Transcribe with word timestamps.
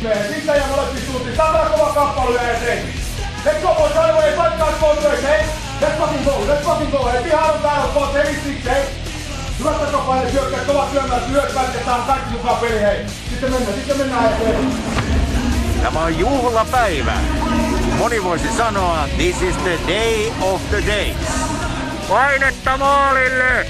Sitten 0.00 0.56
ja 0.56 0.66
molempi 0.66 1.00
suuntiin. 1.06 1.36
Tämä 1.36 1.70
kova 1.76 1.92
kappale 1.92 2.42
ja 2.42 2.58
se. 2.60 2.82
Let's 3.44 3.62
go 3.62 3.74
boys, 3.74 3.94
right 3.94 4.10
away. 4.10 4.32
Fight 4.32 4.58
guys, 4.58 4.80
both 4.80 5.04
ways, 5.04 5.22
hey. 5.22 5.46
Let's 5.80 5.98
fucking 5.98 6.24
go, 6.24 6.30
let's 6.46 6.64
fucking 6.64 6.90
go. 6.90 7.10
Ihan 7.26 7.54
on 7.54 7.60
täällä, 7.62 7.86
boys, 7.94 8.14
hei, 8.14 8.34
siksi, 8.34 8.70
hei. 8.70 8.82
Hyvät 9.58 9.80
takapaine, 9.80 10.30
syökkäät, 10.30 10.66
kovat 10.66 10.92
syömät, 10.92 11.28
lyökkäät 11.28 11.74
ja 11.74 11.84
saan 11.84 12.02
kaikki 12.02 12.30
mukaan 12.30 12.56
peli, 12.56 12.80
hei. 12.80 13.06
Sitten 13.30 13.52
mennään, 13.52 13.74
sitten 13.74 13.96
mennään 13.98 14.32
eteen. 14.32 14.72
Tämä 15.82 16.00
on 16.00 16.18
juhlapäivä. 16.18 17.12
Moni 17.98 18.24
voisi 18.24 18.56
sanoa, 18.56 19.08
this 19.16 19.42
is 19.42 19.56
the 19.56 19.78
day 19.88 20.32
of 20.40 20.60
the 20.70 20.82
days. 20.86 21.16
Painetta 22.08 22.76
maalille! 22.76 23.66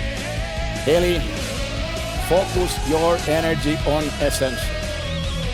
Eli 0.87 1.23
focus 2.29 2.71
your 2.91 3.19
energy 3.29 3.79
on 3.87 4.05
essence. 4.21 4.76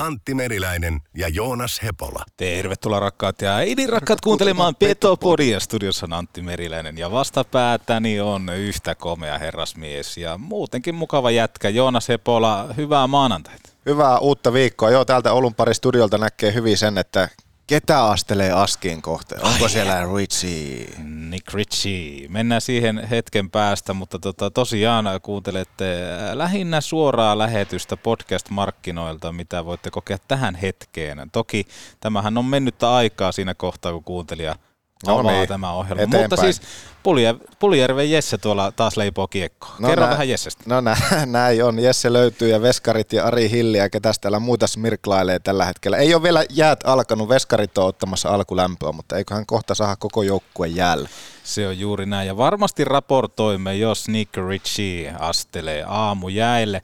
Antti 0.00 0.34
Meriläinen 0.34 1.00
ja 1.16 1.28
Joonas 1.28 1.82
Hepola. 1.82 2.24
Tervetuloa 2.36 3.00
rakkaat 3.00 3.42
ja 3.42 3.60
idin 3.60 3.88
rakkaat 3.88 4.20
kuuntelemaan 4.20 4.74
Petopodia. 4.74 5.60
Studiossa 5.60 6.06
on 6.06 6.12
Antti 6.12 6.42
Meriläinen 6.42 6.98
ja 6.98 7.10
vastapäätäni 7.10 8.20
on 8.20 8.48
yhtä 8.48 8.94
komea 8.94 9.38
herrasmies 9.38 10.16
ja 10.16 10.38
muutenkin 10.38 10.94
mukava 10.94 11.30
jätkä 11.30 11.68
Joonas 11.68 12.08
Hepola. 12.08 12.68
Hyvää 12.76 13.06
maanantaita. 13.06 13.70
Hyvää 13.86 14.18
uutta 14.18 14.52
viikkoa. 14.52 14.90
Joo, 14.90 15.04
täältä 15.04 15.32
Oulun 15.32 15.54
pari 15.54 15.74
studiolta 15.74 16.18
näkee 16.18 16.54
hyvin 16.54 16.78
sen, 16.78 16.98
että 16.98 17.28
ketä 17.70 18.04
astelee 18.04 18.52
askiin 18.52 19.02
kohteen. 19.02 19.44
Onko 19.44 19.64
Ai 19.64 19.70
siellä 19.70 20.06
Richie? 20.16 20.88
Nick 21.04 21.54
Ritchie. 21.54 22.28
Mennään 22.28 22.60
siihen 22.60 23.08
hetken 23.08 23.50
päästä, 23.50 23.92
mutta 23.92 24.18
tota, 24.18 24.50
tosiaan 24.50 25.04
kuuntelette 25.22 26.00
lähinnä 26.32 26.80
suoraa 26.80 27.38
lähetystä 27.38 27.96
podcast-markkinoilta, 27.96 29.32
mitä 29.32 29.64
voitte 29.64 29.90
kokea 29.90 30.18
tähän 30.28 30.54
hetkeen. 30.54 31.30
Toki 31.32 31.66
tämähän 32.00 32.38
on 32.38 32.44
mennyttä 32.44 32.94
aikaa 32.94 33.32
siinä 33.32 33.54
kohtaa, 33.54 33.92
kun 33.92 34.04
kuuntelija 34.04 34.56
No 35.06 35.18
avaa 35.18 35.32
niin, 35.32 35.48
tämä 35.48 35.72
ohjelma. 35.72 36.02
eteenpäin. 36.02 36.22
Mutta 36.22 36.36
siis 36.36 36.60
Puljär- 37.02 37.54
Puljärven 37.58 38.10
Jesse 38.10 38.38
tuolla 38.38 38.72
taas 38.72 38.96
leipoo 38.96 39.28
kiekkoa. 39.28 39.74
No 39.78 39.88
Kerro 39.88 40.04
nä- 40.04 40.10
vähän 40.10 40.28
Jessestä. 40.28 40.62
No 40.66 40.80
nä- 40.80 40.96
näin 41.26 41.64
on. 41.64 41.78
Jesse 41.78 42.12
löytyy 42.12 42.48
ja 42.48 42.62
Veskarit 42.62 43.12
ja 43.12 43.24
Ari 43.26 43.50
Hilli 43.50 43.78
ja 43.78 43.90
ketäs 43.90 44.18
täällä 44.18 44.38
muuta 44.40 44.66
smirklailee 44.66 45.38
tällä 45.38 45.64
hetkellä. 45.64 45.96
Ei 45.96 46.14
ole 46.14 46.22
vielä 46.22 46.44
jäät 46.50 46.80
alkanut. 46.84 47.28
Veskarit 47.28 47.78
on 47.78 47.86
ottamassa 47.86 48.28
alkulämpöä, 48.28 48.92
mutta 48.92 49.16
eiköhän 49.16 49.46
kohta 49.46 49.74
saada 49.74 49.96
koko 49.96 50.22
joukkue 50.22 50.68
jäällä. 50.68 51.08
Se 51.44 51.66
on 51.68 51.78
juuri 51.78 52.06
näin. 52.06 52.26
Ja 52.26 52.36
varmasti 52.36 52.84
raportoimme, 52.84 53.76
jos 53.76 54.08
Nick 54.08 54.36
Ritchie 54.48 55.14
astelee 55.18 55.84
aamujäille. 55.88 56.82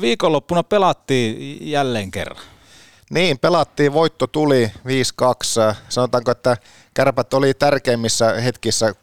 Viikonloppuna 0.00 0.62
pelattiin 0.62 1.58
jälleen 1.70 2.10
kerran. 2.10 2.42
Niin, 3.10 3.38
pelattiin, 3.38 3.92
voitto 3.92 4.26
tuli 4.26 4.72
5-2. 5.72 5.74
Sanotaanko, 5.88 6.30
että 6.30 6.56
kärpät 6.94 7.34
oli 7.34 7.54
tärkeimmissä 7.54 8.32
hetkissä 8.32 8.94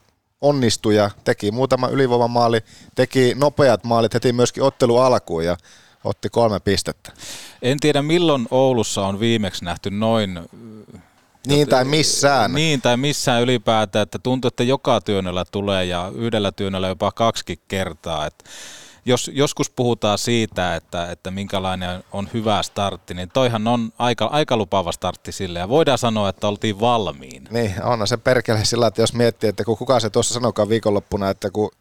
onnistuja, 0.41 1.11
teki 1.23 1.51
muutama 1.51 1.87
ylivoimamaali, 1.87 2.61
teki 2.95 3.35
nopeat 3.35 3.83
maalit 3.83 4.13
heti 4.13 4.33
myöskin 4.33 4.63
ottelu 4.63 4.97
alkuun 4.97 5.45
ja 5.45 5.57
otti 6.03 6.29
kolme 6.29 6.59
pistettä. 6.59 7.11
En 7.61 7.79
tiedä 7.79 8.01
milloin 8.01 8.47
Oulussa 8.51 9.07
on 9.07 9.19
viimeksi 9.19 9.65
nähty 9.65 9.91
noin 9.91 10.39
Niin 11.47 11.67
tai 11.67 11.85
missään. 11.85 12.53
Niin, 12.53 12.81
tai 12.81 12.97
missään 12.97 13.41
ylipäätään, 13.41 14.03
että 14.03 14.19
tuntuu, 14.19 14.47
että 14.47 14.63
joka 14.63 15.01
työnnöllä 15.01 15.45
tulee 15.51 15.85
ja 15.85 16.11
yhdellä 16.15 16.51
työnnöllä 16.51 16.87
jopa 16.87 17.11
kaksi 17.11 17.59
kertaa. 17.67 18.25
Et 18.25 18.43
jos 19.05 19.31
joskus 19.33 19.69
puhutaan 19.69 20.17
siitä, 20.17 20.75
että, 20.75 21.11
että 21.11 21.31
minkälainen 21.31 22.03
on 22.11 22.29
hyvä 22.33 22.63
startti, 22.63 23.13
niin 23.13 23.29
toihan 23.33 23.67
on 23.67 23.91
aika, 23.97 24.25
aika 24.25 24.57
lupaava 24.57 24.91
startti 24.91 25.31
sille. 25.31 25.59
Ja 25.59 25.69
voidaan 25.69 25.97
sanoa, 25.97 26.29
että 26.29 26.47
oltiin 26.47 26.79
valmiin. 26.79 27.47
Niin, 27.51 27.83
on 27.83 28.07
se 28.07 28.17
perkele 28.17 28.65
sillä, 28.65 28.87
että 28.87 29.01
jos 29.01 29.13
miettii, 29.13 29.49
että 29.49 29.63
kun 29.63 29.77
kuka 29.77 29.99
se 29.99 30.09
tuossa 30.09 30.33
sanokaan 30.33 30.69
viikonloppuna, 30.69 31.29
että 31.29 31.51
kun 31.51 31.71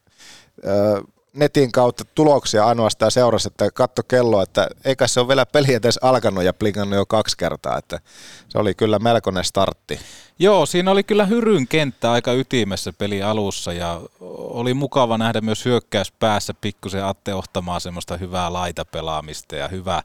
ö, 0.66 1.02
netin 1.32 1.72
kautta 1.72 2.04
tuloksia 2.04 2.66
ainoastaan 2.66 3.10
seurasi, 3.10 3.48
että 3.48 3.70
katto 3.70 4.02
kello, 4.02 4.42
että 4.42 4.68
eikä 4.84 5.06
se 5.06 5.20
ole 5.20 5.28
vielä 5.28 5.46
peli 5.46 5.74
edes 5.74 5.98
alkanut 6.02 6.44
ja 6.44 6.52
plikannut 6.52 6.96
jo 6.96 7.06
kaksi 7.06 7.36
kertaa, 7.36 7.78
että 7.78 8.00
se 8.48 8.58
oli 8.58 8.74
kyllä 8.74 8.98
melkoinen 8.98 9.44
startti. 9.44 10.00
Joo, 10.40 10.66
siinä 10.66 10.90
oli 10.90 11.02
kyllä 11.02 11.26
Hyryn 11.26 11.68
kenttä 11.68 12.12
aika 12.12 12.32
ytimessä 12.32 12.92
peli 12.92 13.22
alussa 13.22 13.72
ja 13.72 14.00
oli 14.30 14.74
mukava 14.74 15.18
nähdä 15.18 15.40
myös 15.40 15.64
hyökkäyspäässä 15.64 16.54
pikkusen 16.60 17.04
Atte 17.04 17.34
ohtamaan 17.34 17.80
semmoista 17.80 18.16
hyvää 18.16 18.52
laitapelaamista 18.52 19.56
ja 19.56 19.68
hyvä, 19.68 20.02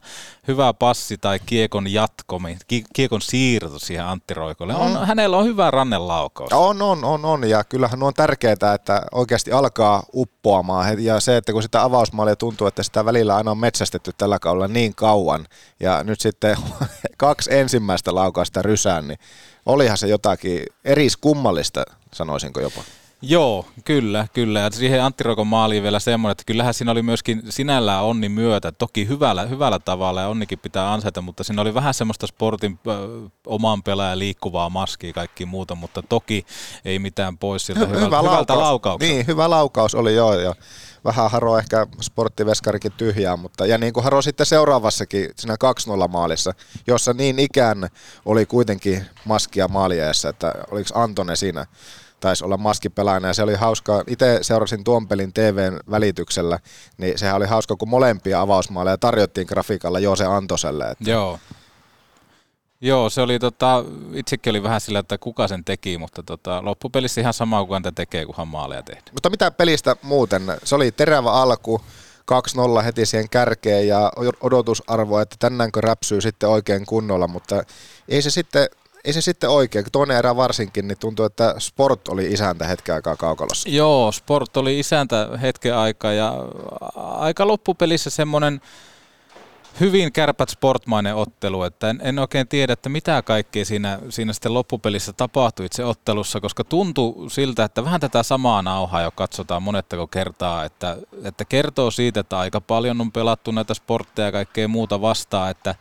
hyvä 0.48 0.72
passi 0.72 1.18
tai 1.18 1.38
kiekon 1.46 1.92
jatko, 1.92 2.40
ki- 2.68 2.84
kiekon 2.92 3.20
siirto 3.20 3.78
siihen 3.78 4.04
Antti 4.04 4.34
Roikolle. 4.34 4.74
On, 4.74 4.92
mm. 4.92 5.06
Hänellä 5.06 5.36
on 5.36 5.44
hyvä 5.44 5.70
rannelaukaus. 5.70 6.52
On, 6.52 6.82
on, 6.82 7.04
on, 7.04 7.24
on 7.24 7.48
ja 7.48 7.64
kyllähän 7.64 8.02
on 8.02 8.14
tärkeää, 8.14 8.74
että 8.74 9.02
oikeasti 9.12 9.52
alkaa 9.52 10.02
uppoamaan 10.14 11.04
ja 11.04 11.20
se, 11.20 11.36
että 11.36 11.52
kun 11.52 11.62
sitä 11.62 11.82
avausmaalia 11.82 12.36
tuntuu, 12.36 12.66
että 12.66 12.82
sitä 12.82 13.04
välillä 13.04 13.36
aina 13.36 13.50
on 13.50 13.58
metsästetty 13.58 14.12
tällä 14.18 14.38
kaudella 14.38 14.68
niin 14.68 14.94
kauan 14.94 15.46
ja 15.80 16.04
nyt 16.04 16.20
sitten 16.20 16.56
kaksi 17.16 17.54
ensimmäistä 17.54 18.14
laukausta 18.14 18.62
rysään, 18.62 19.08
niin 19.08 19.18
olihan 19.66 19.98
se 19.98 20.08
jotakin 20.08 20.66
eriskummallista, 20.84 21.84
sanoisinko 22.12 22.60
jopa. 22.60 22.82
Joo, 23.26 23.66
kyllä, 23.84 24.26
kyllä. 24.32 24.60
Ja 24.60 24.70
siihen 24.70 25.02
Antti 25.02 25.24
Roikon 25.24 25.46
maaliin 25.46 25.82
vielä 25.82 26.00
semmoinen, 26.00 26.32
että 26.32 26.44
kyllähän 26.46 26.74
siinä 26.74 26.92
oli 26.92 27.02
myöskin 27.02 27.42
sinällään 27.50 28.04
onni 28.04 28.28
myötä, 28.28 28.72
toki 28.72 29.08
hyvällä, 29.08 29.42
hyvällä 29.46 29.78
tavalla 29.78 30.20
ja 30.20 30.28
onnikin 30.28 30.58
pitää 30.58 30.92
ansaita, 30.92 31.20
mutta 31.20 31.44
siinä 31.44 31.62
oli 31.62 31.74
vähän 31.74 31.94
semmoista 31.94 32.26
sportin 32.26 32.78
ö, 32.86 32.90
oman 33.46 33.82
pelaajan 33.82 34.18
liikkuvaa 34.18 34.70
maskia 34.70 35.08
ja 35.08 35.14
kaikki 35.14 35.46
muuta, 35.46 35.74
mutta 35.74 36.02
toki 36.02 36.46
ei 36.84 36.98
mitään 36.98 37.38
pois 37.38 37.66
siltä 37.66 37.80
hyvältä, 37.80 38.04
hyvältä, 38.04 38.28
hyvältä 38.30 38.58
laukaukselta. 38.58 39.14
Niin, 39.14 39.26
hyvä 39.26 39.50
laukaus 39.50 39.94
oli 39.94 40.14
joo 40.14 40.34
ja 40.34 40.54
vähän 41.04 41.30
haro 41.30 41.58
ehkä 41.58 41.86
sporttiveskarikin 42.00 42.92
tyhjää, 42.92 43.36
mutta 43.36 43.66
ja 43.66 43.78
niin 43.78 43.92
kuin 43.92 44.04
haro 44.04 44.22
sitten 44.22 44.46
seuraavassakin 44.46 45.30
siinä 45.36 45.56
2-0 46.04 46.08
maalissa, 46.08 46.54
jossa 46.86 47.12
niin 47.12 47.38
ikään 47.38 47.88
oli 48.24 48.46
kuitenkin 48.46 49.06
maskia 49.24 49.68
maaliajassa, 49.68 50.28
että 50.28 50.54
oliko 50.70 50.88
Antone 50.94 51.36
siinä 51.36 51.66
taisi 52.24 52.44
olla 52.44 52.56
maskipelaajana 52.56 53.28
ja 53.28 53.34
se 53.34 53.42
oli 53.42 53.54
hauska, 53.54 54.04
itse 54.06 54.38
seurasin 54.42 54.84
tuon 54.84 55.08
pelin 55.08 55.32
TVn 55.32 55.80
välityksellä, 55.90 56.58
niin 56.98 57.18
sehän 57.18 57.36
oli 57.36 57.46
hauska, 57.46 57.76
kun 57.76 57.88
molempia 57.88 58.40
avausmaaleja 58.40 58.98
tarjottiin 58.98 59.46
grafiikalla 59.46 59.98
Joose 59.98 60.24
Antoselle. 60.24 60.90
Että 60.90 61.10
Joo. 61.10 61.38
Joo, 62.80 63.10
se 63.10 63.20
oli 63.20 63.38
tota, 63.38 63.84
itsekin 64.14 64.50
oli 64.50 64.62
vähän 64.62 64.80
sillä, 64.80 64.98
että 64.98 65.18
kuka 65.18 65.48
sen 65.48 65.64
teki, 65.64 65.98
mutta 65.98 66.22
tota, 66.22 66.64
loppupelissä 66.64 67.20
ihan 67.20 67.34
sama 67.34 67.64
kuin 67.64 67.74
häntä 67.74 67.92
tekee, 67.92 68.26
kunhan 68.26 68.48
maaleja 68.48 68.82
tehdään. 68.82 69.12
Mutta 69.12 69.30
mitä 69.30 69.50
pelistä 69.50 69.96
muuten? 70.02 70.42
Se 70.64 70.74
oli 70.74 70.92
terävä 70.92 71.32
alku, 71.32 71.80
2-0 72.80 72.82
heti 72.84 73.06
siihen 73.06 73.28
kärkeen 73.28 73.88
ja 73.88 74.12
odotusarvo, 74.40 75.18
että 75.18 75.36
tänäänkö 75.38 75.80
räpsyy 75.80 76.20
sitten 76.20 76.48
oikein 76.48 76.86
kunnolla, 76.86 77.28
mutta 77.28 77.62
ei 78.08 78.22
se 78.22 78.30
sitten, 78.30 78.68
ei 79.04 79.12
se 79.12 79.20
sitten 79.20 79.50
oikein. 79.50 79.84
Toinen 79.92 80.16
erä 80.16 80.36
varsinkin, 80.36 80.88
niin 80.88 80.98
tuntuu, 80.98 81.24
että 81.24 81.54
Sport 81.58 82.08
oli 82.08 82.32
isäntä 82.32 82.66
hetken 82.66 82.94
aikaa 82.94 83.16
kaukalossa. 83.16 83.68
Joo, 83.68 84.12
Sport 84.12 84.56
oli 84.56 84.78
isäntä 84.78 85.28
hetken 85.42 85.76
aikaa 85.76 86.12
ja 86.12 86.34
aika 86.94 87.46
loppupelissä 87.46 88.10
semmoinen 88.10 88.60
hyvin 89.80 90.12
kärpät 90.12 90.48
sportmainen 90.48 91.14
ottelu, 91.14 91.62
että 91.62 91.90
en, 91.90 92.00
en 92.02 92.18
oikein 92.18 92.48
tiedä, 92.48 92.72
että 92.72 92.88
mitä 92.88 93.22
kaikkea 93.22 93.64
siinä, 93.64 93.98
siinä 94.08 94.32
sitten 94.32 94.54
loppupelissä 94.54 95.12
tapahtui 95.12 95.66
itse 95.66 95.84
ottelussa, 95.84 96.40
koska 96.40 96.64
tuntui 96.64 97.30
siltä, 97.30 97.64
että 97.64 97.84
vähän 97.84 98.00
tätä 98.00 98.22
samaa 98.22 98.62
nauhaa 98.62 99.02
jo 99.02 99.10
katsotaan 99.10 99.62
monettako 99.62 100.06
kertaa, 100.06 100.64
että, 100.64 100.96
että 101.24 101.44
kertoo 101.44 101.90
siitä, 101.90 102.20
että 102.20 102.38
aika 102.38 102.60
paljon 102.60 103.00
on 103.00 103.12
pelattu 103.12 103.50
näitä 103.50 103.74
sportteja 103.74 104.28
ja 104.28 104.32
kaikkea 104.32 104.68
muuta 104.68 105.00
vastaan, 105.00 105.50
että 105.50 105.74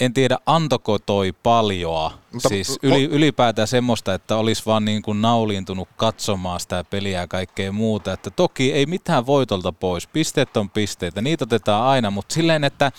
en 0.00 0.14
tiedä 0.14 0.38
antoko 0.46 0.98
toi 0.98 1.32
paljoa, 1.42 2.18
Mutta, 2.32 2.48
siis 2.48 2.78
yli, 2.82 3.04
ylipäätään 3.04 3.68
semmoista, 3.68 4.14
että 4.14 4.36
olisi 4.36 4.62
vaan 4.66 4.84
niin 4.84 5.02
kuin 5.02 5.22
nauliintunut 5.22 5.88
katsomaan 5.96 6.60
sitä 6.60 6.84
peliä 6.84 7.20
ja 7.20 7.28
kaikkea 7.28 7.72
muuta, 7.72 8.12
että 8.12 8.30
toki 8.30 8.72
ei 8.72 8.86
mitään 8.86 9.26
voitolta 9.26 9.72
pois, 9.72 10.06
pisteet 10.06 10.56
on 10.56 10.70
pisteitä, 10.70 11.22
niitä 11.22 11.44
otetaan 11.44 11.84
aina, 11.84 12.10
mutta 12.10 12.34
silleen, 12.34 12.64
että 12.64 12.92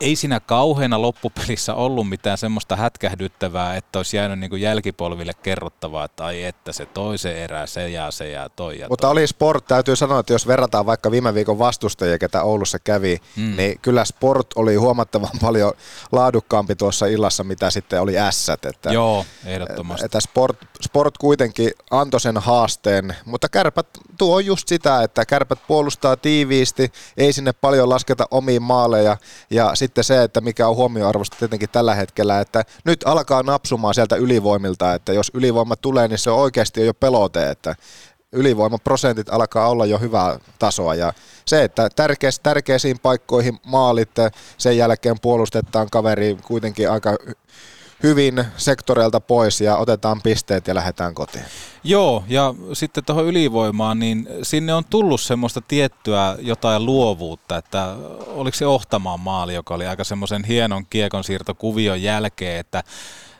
ei 0.00 0.16
siinä 0.16 0.40
kauheana 0.40 1.02
loppupelissä 1.02 1.74
ollut 1.74 2.08
mitään 2.08 2.38
semmoista 2.38 2.76
hätkähdyttävää, 2.76 3.76
että 3.76 3.98
olisi 3.98 4.16
jäänyt 4.16 4.38
niin 4.38 4.50
kuin 4.50 4.62
jälkipolville 4.62 5.32
kerrottavaa, 5.42 6.04
että 6.04 6.24
ai 6.24 6.44
että 6.44 6.72
se 6.72 6.86
toisen 6.86 7.36
erää, 7.36 7.66
se 7.66 7.88
ja 7.88 8.10
se 8.10 8.30
ja 8.30 8.48
toi 8.48 8.78
ja 8.78 8.88
Mutta 8.88 9.06
toi. 9.06 9.12
oli 9.12 9.26
Sport, 9.26 9.64
täytyy 9.64 9.96
sanoa, 9.96 10.20
että 10.20 10.32
jos 10.32 10.46
verrataan 10.46 10.86
vaikka 10.86 11.10
viime 11.10 11.34
viikon 11.34 11.58
vastustajia, 11.58 12.18
ketä 12.18 12.42
Oulussa 12.42 12.78
kävi, 12.78 13.18
mm. 13.36 13.56
niin 13.56 13.78
kyllä 13.82 14.04
Sport 14.04 14.46
oli 14.56 14.74
huomattavan 14.74 15.38
paljon 15.42 15.72
laadukkaampi 16.12 16.76
tuossa 16.76 17.06
illassa, 17.06 17.44
mitä 17.44 17.70
sitten 17.70 18.00
oli 18.00 18.18
ässät. 18.18 18.64
Että, 18.64 18.92
Joo, 18.92 19.26
ehdottomasti. 19.44 20.06
Että 20.06 20.20
Sport, 20.20 20.56
Sport 20.82 21.18
kuitenkin 21.18 21.70
antoi 21.90 22.20
sen 22.20 22.38
haasteen, 22.38 23.16
mutta 23.24 23.48
kärpät 23.48 23.86
tuo 24.18 24.36
on 24.36 24.46
just 24.46 24.68
sitä, 24.68 25.02
että 25.02 25.26
kärpät 25.26 25.58
puolustaa 25.68 26.16
tiiviisti, 26.16 26.92
ei 27.16 27.32
sinne 27.32 27.52
paljon 27.52 27.88
lasketa 27.88 28.26
omiin 28.30 28.62
maaleja 28.62 29.16
ja 29.50 29.74
sitten 29.74 29.89
sitten 29.90 30.04
se, 30.04 30.22
että 30.22 30.40
mikä 30.40 30.68
on 30.68 30.76
huomioarvosta 30.76 31.36
tietenkin 31.38 31.68
tällä 31.68 31.94
hetkellä, 31.94 32.40
että 32.40 32.64
nyt 32.84 33.00
alkaa 33.04 33.42
napsumaan 33.42 33.94
sieltä 33.94 34.16
ylivoimilta, 34.16 34.94
että 34.94 35.12
jos 35.12 35.30
ylivoima 35.34 35.76
tulee, 35.76 36.08
niin 36.08 36.18
se 36.18 36.30
on 36.30 36.38
oikeasti 36.38 36.86
jo 36.86 36.94
pelote, 36.94 37.50
että 37.50 37.74
ylivoimaprosentit 38.32 39.28
alkaa 39.30 39.68
olla 39.68 39.86
jo 39.86 39.98
hyvää 39.98 40.38
tasoa. 40.58 40.94
Ja 40.94 41.12
se, 41.44 41.64
että 41.64 41.88
tärkeis, 41.96 42.40
tärkeisiin 42.40 42.98
paikkoihin 42.98 43.58
maalit, 43.66 44.10
sen 44.58 44.76
jälkeen 44.76 45.20
puolustetaan 45.20 45.88
kaveri 45.90 46.38
kuitenkin 46.44 46.90
aika 46.90 47.16
hyvin 48.02 48.44
sektoreilta 48.56 49.20
pois 49.20 49.60
ja 49.60 49.76
otetaan 49.76 50.20
pisteet 50.22 50.66
ja 50.66 50.74
lähdetään 50.74 51.14
kotiin. 51.14 51.44
Joo, 51.84 52.24
ja 52.28 52.54
sitten 52.72 53.04
tuohon 53.04 53.26
ylivoimaan, 53.26 53.98
niin 53.98 54.28
sinne 54.42 54.74
on 54.74 54.84
tullut 54.84 55.20
semmoista 55.20 55.60
tiettyä 55.60 56.36
jotain 56.40 56.86
luovuutta, 56.86 57.56
että 57.56 57.96
oliko 58.26 58.56
se 58.56 58.66
Ohtamaan 58.66 59.20
maali, 59.20 59.54
joka 59.54 59.74
oli 59.74 59.86
aika 59.86 60.04
semmoisen 60.04 60.44
hienon 60.44 60.86
kiekon 60.90 61.24
siirtokuvion 61.24 62.02
jälkeen, 62.02 62.60
että 62.60 62.82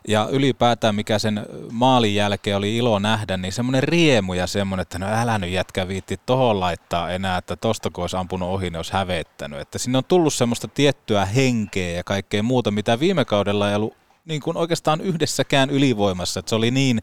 ja 0.08 0.28
ylipäätään 0.30 0.94
mikä 0.94 1.18
sen 1.18 1.46
maalin 1.72 2.14
jälkeen 2.14 2.56
oli 2.56 2.76
ilo 2.76 2.98
nähdä, 2.98 3.36
niin 3.36 3.52
semmoinen 3.52 3.82
riemu 3.82 4.34
ja 4.34 4.46
semmoinen, 4.46 4.82
että 4.82 4.98
no 4.98 5.06
älä 5.06 5.38
nyt 5.38 5.50
jätkä 5.50 5.88
viitti 5.88 6.20
tohon 6.26 6.60
laittaa 6.60 7.10
enää, 7.10 7.38
että 7.38 7.56
tosta 7.56 7.90
kun 7.90 8.04
olisi 8.04 8.16
ampunut 8.16 8.48
ohi, 8.48 8.70
ne 8.70 8.78
olisi 8.78 8.92
hävettänyt. 8.92 9.60
Että 9.60 9.78
sinne 9.78 9.98
on 9.98 10.04
tullut 10.04 10.34
semmoista 10.34 10.68
tiettyä 10.68 11.24
henkeä 11.24 11.96
ja 11.96 12.04
kaikkea 12.04 12.42
muuta, 12.42 12.70
mitä 12.70 13.00
viime 13.00 13.24
kaudella 13.24 13.68
ei 13.68 13.76
ollut 13.76 13.99
niin 14.30 14.42
kuin 14.42 14.56
oikeastaan 14.56 15.00
yhdessäkään 15.00 15.70
ylivoimassa, 15.70 16.40
että 16.40 16.50
se 16.50 16.54
oli 16.54 16.70
niin 16.70 17.02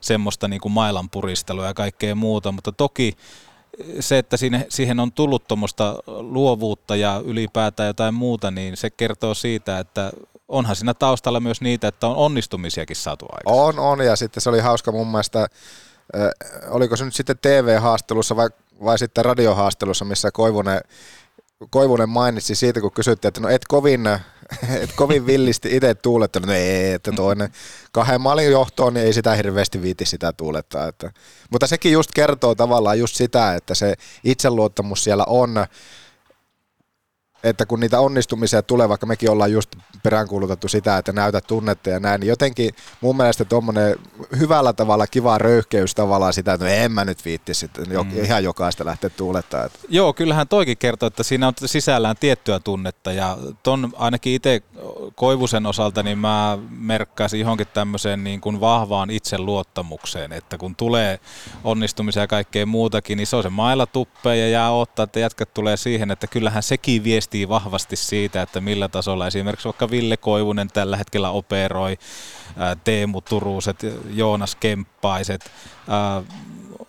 semmoista 0.00 0.48
niin 0.48 0.60
kuin 0.60 0.72
mailan 0.72 1.10
puristelua 1.10 1.66
ja 1.66 1.74
kaikkea 1.74 2.14
muuta, 2.14 2.52
mutta 2.52 2.72
toki 2.72 3.16
se, 4.00 4.18
että 4.18 4.36
siihen, 4.36 4.66
siihen 4.68 5.00
on 5.00 5.12
tullut 5.12 5.48
tuommoista 5.48 5.96
luovuutta 6.06 6.96
ja 6.96 7.22
ylipäätään 7.24 7.86
jotain 7.86 8.14
muuta, 8.14 8.50
niin 8.50 8.76
se 8.76 8.90
kertoo 8.90 9.34
siitä, 9.34 9.78
että 9.78 10.12
onhan 10.48 10.76
siinä 10.76 10.94
taustalla 10.94 11.40
myös 11.40 11.60
niitä, 11.60 11.88
että 11.88 12.06
on 12.06 12.16
onnistumisiakin 12.16 12.96
saatu 12.96 13.26
aikaan. 13.32 13.56
On, 13.56 13.78
on, 13.78 14.04
ja 14.04 14.16
sitten 14.16 14.40
se 14.40 14.50
oli 14.50 14.60
hauska 14.60 14.92
mun 14.92 15.06
mielestä, 15.06 15.40
äh, 15.40 16.30
oliko 16.68 16.96
se 16.96 17.04
nyt 17.04 17.14
sitten 17.14 17.38
TV-haastelussa 17.42 18.36
vai, 18.36 18.48
vai 18.84 18.98
sitten 18.98 19.24
radiohaastelussa, 19.24 20.04
missä 20.04 20.30
Koivunen, 20.30 20.80
Koivunen 21.70 22.08
mainitsi 22.08 22.54
siitä, 22.54 22.80
kun 22.80 22.92
kysyttiin, 22.92 23.28
että 23.28 23.40
no 23.40 23.48
et 23.48 23.64
kovin 23.68 24.08
et 24.82 24.92
kovin 24.96 25.26
villisti 25.26 25.76
itse 25.76 25.94
tuulettanut, 25.94 26.46
no 26.46 26.52
ei, 26.52 26.92
että 26.92 27.12
toinen 27.12 27.52
kahden 27.92 28.20
maalin 28.20 28.50
johtoon, 28.50 28.94
niin 28.94 29.06
ei 29.06 29.12
sitä 29.12 29.34
hirveästi 29.34 29.82
viiti 29.82 30.06
sitä 30.06 30.32
tuulettaa. 30.32 30.88
Että. 30.88 31.12
Mutta 31.50 31.66
sekin 31.66 31.92
just 31.92 32.10
kertoo 32.14 32.54
tavallaan 32.54 32.98
just 32.98 33.16
sitä, 33.16 33.54
että 33.54 33.74
se 33.74 33.94
itseluottamus 34.24 35.04
siellä 35.04 35.24
on, 35.24 35.66
että 37.44 37.66
kun 37.66 37.80
niitä 37.80 38.00
onnistumisia 38.00 38.62
tulee, 38.62 38.88
vaikka 38.88 39.06
mekin 39.06 39.30
ollaan 39.30 39.52
just 39.52 39.76
peräänkuulutettu 40.02 40.68
sitä, 40.68 40.98
että 40.98 41.12
näytä 41.12 41.40
tunnetta 41.40 41.90
ja 41.90 42.00
näin, 42.00 42.20
niin 42.20 42.28
jotenkin 42.28 42.74
mun 43.00 43.16
mielestä 43.16 43.44
tuommoinen 43.44 43.96
hyvällä 44.38 44.72
tavalla 44.72 45.06
kiva 45.06 45.38
röyhkeys 45.38 45.94
tavallaan 45.94 46.32
sitä, 46.32 46.52
että 46.52 46.66
no 46.66 46.72
en 46.72 46.92
mä 46.92 47.04
nyt 47.04 47.24
viitti 47.24 47.54
sitten 47.54 47.86
mm. 47.88 48.24
ihan 48.24 48.44
jokaista 48.44 48.84
lähteä 48.84 49.10
tuulettaa. 49.10 49.64
Että. 49.64 49.78
Joo, 49.88 50.12
kyllähän 50.12 50.48
toikin 50.48 50.76
kertoo, 50.76 51.06
että 51.06 51.22
siinä 51.22 51.48
on 51.48 51.54
sisällään 51.64 52.16
tiettyä 52.20 52.60
tunnetta 52.60 53.12
ja 53.12 53.38
ton 53.62 53.92
ainakin 53.96 54.32
itse 54.32 54.62
Koivusen 55.20 55.66
osalta, 55.66 56.02
niin 56.02 56.18
mä 56.18 56.58
merkkaisin 56.70 57.40
johonkin 57.40 57.66
tämmöiseen 57.66 58.24
niin 58.24 58.40
kuin 58.40 58.60
vahvaan 58.60 59.10
itseluottamukseen, 59.10 60.32
että 60.32 60.58
kun 60.58 60.76
tulee 60.76 61.20
onnistumisia 61.64 62.22
ja 62.22 62.26
kaikkea 62.26 62.66
muutakin, 62.66 63.16
niin 63.16 63.26
se 63.26 63.36
on 63.36 63.42
se 63.42 63.48
mailla 63.48 63.86
tuppeen 63.86 64.40
ja 64.40 64.48
jää 64.48 64.70
ottaa, 64.70 65.02
että 65.02 65.20
jätkät 65.20 65.54
tulee 65.54 65.76
siihen, 65.76 66.10
että 66.10 66.26
kyllähän 66.26 66.62
sekin 66.62 67.04
viestii 67.04 67.48
vahvasti 67.48 67.96
siitä, 67.96 68.42
että 68.42 68.60
millä 68.60 68.88
tasolla 68.88 69.26
esimerkiksi 69.26 69.68
vaikka 69.68 69.90
Ville 69.90 70.16
Koivunen 70.16 70.68
tällä 70.68 70.96
hetkellä 70.96 71.30
operoi, 71.30 71.98
Teemu 72.84 73.20
Turuset, 73.20 73.86
Joonas 74.10 74.56
Kemppaiset, 74.56 75.50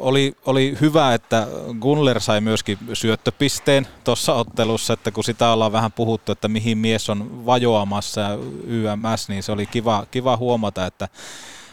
oli, 0.01 0.33
oli 0.45 0.77
hyvä, 0.81 1.13
että 1.13 1.47
Gunler 1.79 2.19
sai 2.19 2.41
myöskin 2.41 2.77
syöttöpisteen 2.93 3.87
tuossa 4.03 4.33
ottelussa, 4.33 4.93
että 4.93 5.11
kun 5.11 5.23
sitä 5.23 5.51
ollaan 5.51 5.71
vähän 5.71 5.91
puhuttu, 5.91 6.31
että 6.31 6.47
mihin 6.47 6.77
mies 6.77 7.09
on 7.09 7.45
vajoamassa 7.45 8.21
YMS, 8.67 9.29
niin 9.29 9.43
se 9.43 9.51
oli 9.51 9.65
kiva, 9.65 10.05
kiva 10.11 10.37
huomata, 10.37 10.85
että 10.85 11.07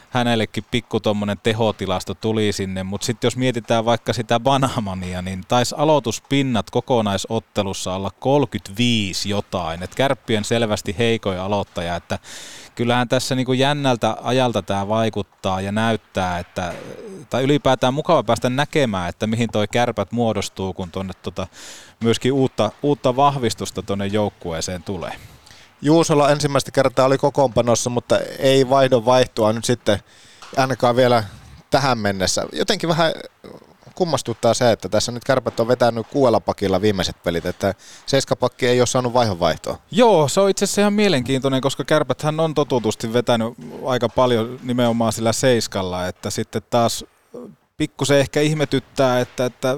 hänellekin 0.09 0.65
pikku 0.71 0.99
tuommoinen 0.99 1.37
tehotilasto 1.43 2.13
tuli 2.13 2.51
sinne, 2.51 2.83
mutta 2.83 3.05
sitten 3.05 3.25
jos 3.27 3.37
mietitään 3.37 3.85
vaikka 3.85 4.13
sitä 4.13 4.39
Banamania, 4.39 5.21
niin 5.21 5.43
taisi 5.47 5.75
aloituspinnat 5.77 6.69
kokonaisottelussa 6.69 7.95
olla 7.95 8.11
35 8.19 9.29
jotain, 9.29 9.83
että 9.83 9.95
kärppien 9.95 10.43
selvästi 10.43 10.95
heikoin 10.97 11.39
aloittaja, 11.39 11.95
että 11.95 12.19
kyllähän 12.79 13.09
tässä 13.09 13.35
niin 13.35 13.45
kuin 13.45 13.59
jännältä 13.59 14.17
ajalta 14.21 14.61
tämä 14.61 14.87
vaikuttaa 14.87 15.61
ja 15.61 15.71
näyttää, 15.71 16.39
että, 16.39 16.73
tai 17.29 17.43
ylipäätään 17.43 17.93
mukava 17.93 18.23
päästä 18.23 18.49
näkemään, 18.49 19.09
että 19.09 19.27
mihin 19.27 19.49
toi 19.51 19.67
kärpät 19.67 20.11
muodostuu, 20.11 20.73
kun 20.73 20.91
tuonne 20.91 21.13
tota, 21.21 21.47
myöskin 22.03 22.33
uutta, 22.33 22.71
uutta 22.83 23.15
vahvistusta 23.15 23.81
tuonne 23.81 24.07
joukkueeseen 24.07 24.83
tulee. 24.83 25.11
Juusola 25.81 26.31
ensimmäistä 26.31 26.71
kertaa 26.71 27.05
oli 27.05 27.17
kokoonpanossa, 27.17 27.89
mutta 27.89 28.19
ei 28.39 28.69
vaihdon 28.69 29.05
vaihtoa 29.05 29.53
nyt 29.53 29.65
sitten 29.65 29.99
ainakaan 30.57 30.95
vielä 30.95 31.23
tähän 31.69 31.97
mennessä. 31.97 32.45
Jotenkin 32.51 32.89
vähän 32.89 33.13
kummastuttaa 33.99 34.53
se, 34.53 34.71
että 34.71 34.89
tässä 34.89 35.11
nyt 35.11 35.23
kärpät 35.23 35.59
on 35.59 35.67
vetänyt 35.67 36.07
kuuella 36.07 36.39
pakilla 36.39 36.81
viimeiset 36.81 37.23
pelit, 37.23 37.45
että 37.45 37.73
seiskapakki 38.05 38.67
ei 38.67 38.81
ole 38.81 38.87
saanut 38.87 39.13
vaihon 39.13 39.39
vaihtoa. 39.39 39.77
Joo, 39.91 40.27
se 40.27 40.39
on 40.39 40.49
itse 40.49 40.65
asiassa 40.65 40.81
ihan 40.81 40.93
mielenkiintoinen, 40.93 41.61
koska 41.61 41.83
kärpäthän 41.83 42.39
on 42.39 42.53
totutusti 42.53 43.13
vetänyt 43.13 43.53
aika 43.85 44.09
paljon 44.09 44.59
nimenomaan 44.63 45.13
sillä 45.13 45.33
seiskalla, 45.33 46.07
että 46.07 46.29
sitten 46.29 46.61
taas 46.69 47.05
pikkusen 47.77 48.19
ehkä 48.19 48.41
ihmetyttää, 48.41 49.19
että, 49.19 49.45
että 49.45 49.77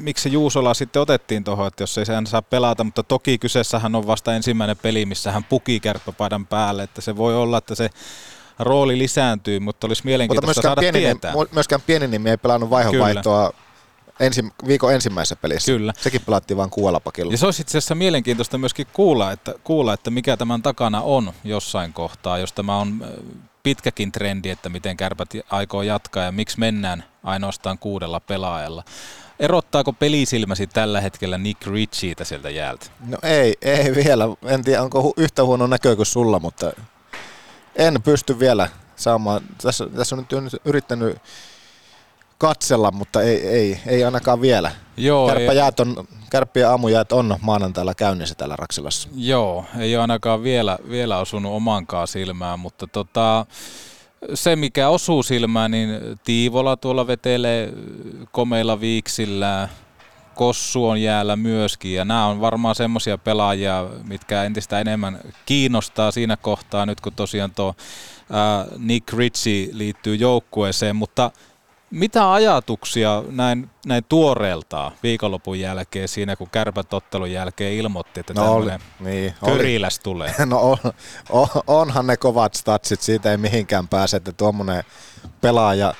miksi 0.00 0.32
Juusola 0.32 0.74
sitten 0.74 1.02
otettiin 1.02 1.44
tuohon, 1.44 1.66
että 1.66 1.82
jos 1.82 1.98
ei 1.98 2.04
hän 2.14 2.26
saa 2.26 2.42
pelata, 2.42 2.84
mutta 2.84 3.02
toki 3.02 3.38
kyseessähän 3.38 3.94
on 3.94 4.06
vasta 4.06 4.34
ensimmäinen 4.34 4.76
peli, 4.76 5.06
missä 5.06 5.32
hän 5.32 5.44
puki 5.44 5.80
kärppäpaidan 5.80 6.46
päälle, 6.46 6.82
että 6.82 7.00
se 7.00 7.16
voi 7.16 7.36
olla, 7.36 7.58
että 7.58 7.74
se 7.74 7.90
rooli 8.58 8.98
lisääntyy, 8.98 9.60
mutta 9.60 9.86
olisi 9.86 10.02
mielenkiintoista 10.04 10.48
mutta 10.48 10.62
saada 10.62 10.80
pieni, 10.80 10.98
tietää. 10.98 11.34
Myöskään 11.52 11.80
pieni 11.86 12.08
nimi 12.08 12.30
ei 12.30 12.36
pelannut 12.36 12.70
vaihonvaihtoa 12.70 13.52
ensi, 14.20 14.44
viikon 14.66 14.94
ensimmäisessä 14.94 15.36
pelissä. 15.36 15.72
Kyllä. 15.72 15.92
Sekin 15.98 16.20
pelattiin 16.26 16.56
vain 16.56 16.70
kuolapakilla. 16.70 17.32
Ja 17.32 17.38
se 17.38 17.46
olisi 17.46 17.62
itse 17.62 17.78
asiassa 17.78 17.94
mielenkiintoista 17.94 18.58
myöskin 18.58 18.86
kuulla 18.92 19.32
että, 19.32 19.54
kuulla, 19.64 19.92
että 19.92 20.10
mikä 20.10 20.36
tämän 20.36 20.62
takana 20.62 21.02
on 21.02 21.32
jossain 21.44 21.92
kohtaa, 21.92 22.38
jos 22.38 22.52
tämä 22.52 22.76
on 22.76 23.02
äh, 23.02 23.08
pitkäkin 23.62 24.12
trendi, 24.12 24.50
että 24.50 24.68
miten 24.68 24.96
kärpät 24.96 25.28
aikoo 25.50 25.82
jatkaa 25.82 26.24
ja 26.24 26.32
miksi 26.32 26.58
mennään 26.58 27.04
ainoastaan 27.22 27.78
kuudella 27.78 28.20
pelaajalla. 28.20 28.84
Erottaako 29.40 29.92
pelisilmäsi 29.92 30.66
tällä 30.66 31.00
hetkellä 31.00 31.38
Nick 31.38 31.66
Ritchieitä 31.66 32.24
sieltä 32.24 32.50
jäältä? 32.50 32.86
No 33.06 33.18
ei, 33.22 33.54
ei 33.62 33.94
vielä. 33.94 34.24
En 34.44 34.64
tiedä, 34.64 34.82
onko 34.82 35.12
yhtä 35.16 35.44
huono 35.44 35.66
näkö 35.66 35.96
kuin 35.96 36.06
sulla, 36.06 36.38
mutta 36.38 36.72
en 37.76 38.02
pysty 38.02 38.38
vielä 38.38 38.68
saamaan. 38.96 39.40
Tässä, 39.62 39.86
tässä 39.86 40.16
on 40.16 40.26
nyt 40.30 40.60
yrittänyt 40.64 41.16
katsella, 42.38 42.90
mutta 42.90 43.22
ei, 43.22 43.46
ei, 43.46 43.80
ei 43.86 44.04
ainakaan 44.04 44.40
vielä. 44.40 44.70
Joo, 44.96 45.28
Kärppäjäät 45.28 45.80
on, 45.80 46.08
kärppien 46.30 46.68
aamujäät 46.68 47.12
on 47.12 47.36
maanantailla 47.40 47.94
käynnissä 47.94 48.34
täällä 48.34 48.56
Raksilassa. 48.56 49.08
Joo, 49.14 49.64
ei 49.78 49.96
ainakaan 49.96 50.42
vielä, 50.42 50.78
vielä 50.90 51.18
osunut 51.18 51.52
omankaan 51.52 52.08
silmään, 52.08 52.58
mutta 52.58 52.86
tota, 52.86 53.46
se 54.34 54.56
mikä 54.56 54.88
osuu 54.88 55.22
silmään, 55.22 55.70
niin 55.70 55.90
Tiivola 56.24 56.76
tuolla 56.76 57.06
vetelee 57.06 57.72
komeilla 58.32 58.80
viiksillä, 58.80 59.68
Kossu 60.38 60.88
on 60.88 61.02
jäällä 61.02 61.36
myöskin 61.36 61.94
ja 61.94 62.04
nämä 62.04 62.26
on 62.26 62.40
varmaan 62.40 62.74
semmoisia 62.74 63.18
pelaajia, 63.18 63.86
mitkä 64.08 64.44
entistä 64.44 64.80
enemmän 64.80 65.20
kiinnostaa 65.46 66.10
siinä 66.10 66.36
kohtaa 66.36 66.86
nyt 66.86 67.00
kun 67.00 67.12
tosiaan 67.12 67.50
tuo 67.50 67.74
Nick 68.78 69.12
Ritchie 69.12 69.68
liittyy 69.72 70.14
joukkueeseen, 70.14 70.96
mutta 70.96 71.30
mitä 71.90 72.32
ajatuksia 72.32 73.22
näin, 73.30 73.70
näin 73.86 74.04
tuoreeltaan 74.08 74.92
viikonlopun 75.02 75.60
jälkeen 75.60 76.08
siinä, 76.08 76.36
kun 76.36 76.50
kärpät 76.50 76.92
ottelun 76.92 77.32
jälkeen 77.32 77.72
ilmoitti, 77.72 78.20
että 78.20 78.34
no 78.34 78.42
tämmöinen 78.42 78.80
niin, 79.00 79.34
köriläs 79.44 79.98
tulee? 79.98 80.34
No 80.46 80.60
on, 80.60 80.78
on, 81.30 81.48
onhan 81.66 82.06
ne 82.06 82.16
kovat 82.16 82.54
statsit, 82.54 83.00
siitä 83.00 83.30
ei 83.30 83.36
mihinkään 83.36 83.88
pääse, 83.88 84.16
että 84.16 84.32
tuommoinen 84.32 84.84
pelaaja 85.40 85.94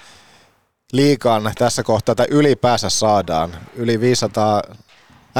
liikaan 0.92 1.52
tässä 1.58 1.82
kohtaa 1.82 2.14
tai 2.14 2.26
ylipäänsä 2.30 2.90
saadaan. 2.90 3.56
Yli 3.74 4.00
500 4.00 4.62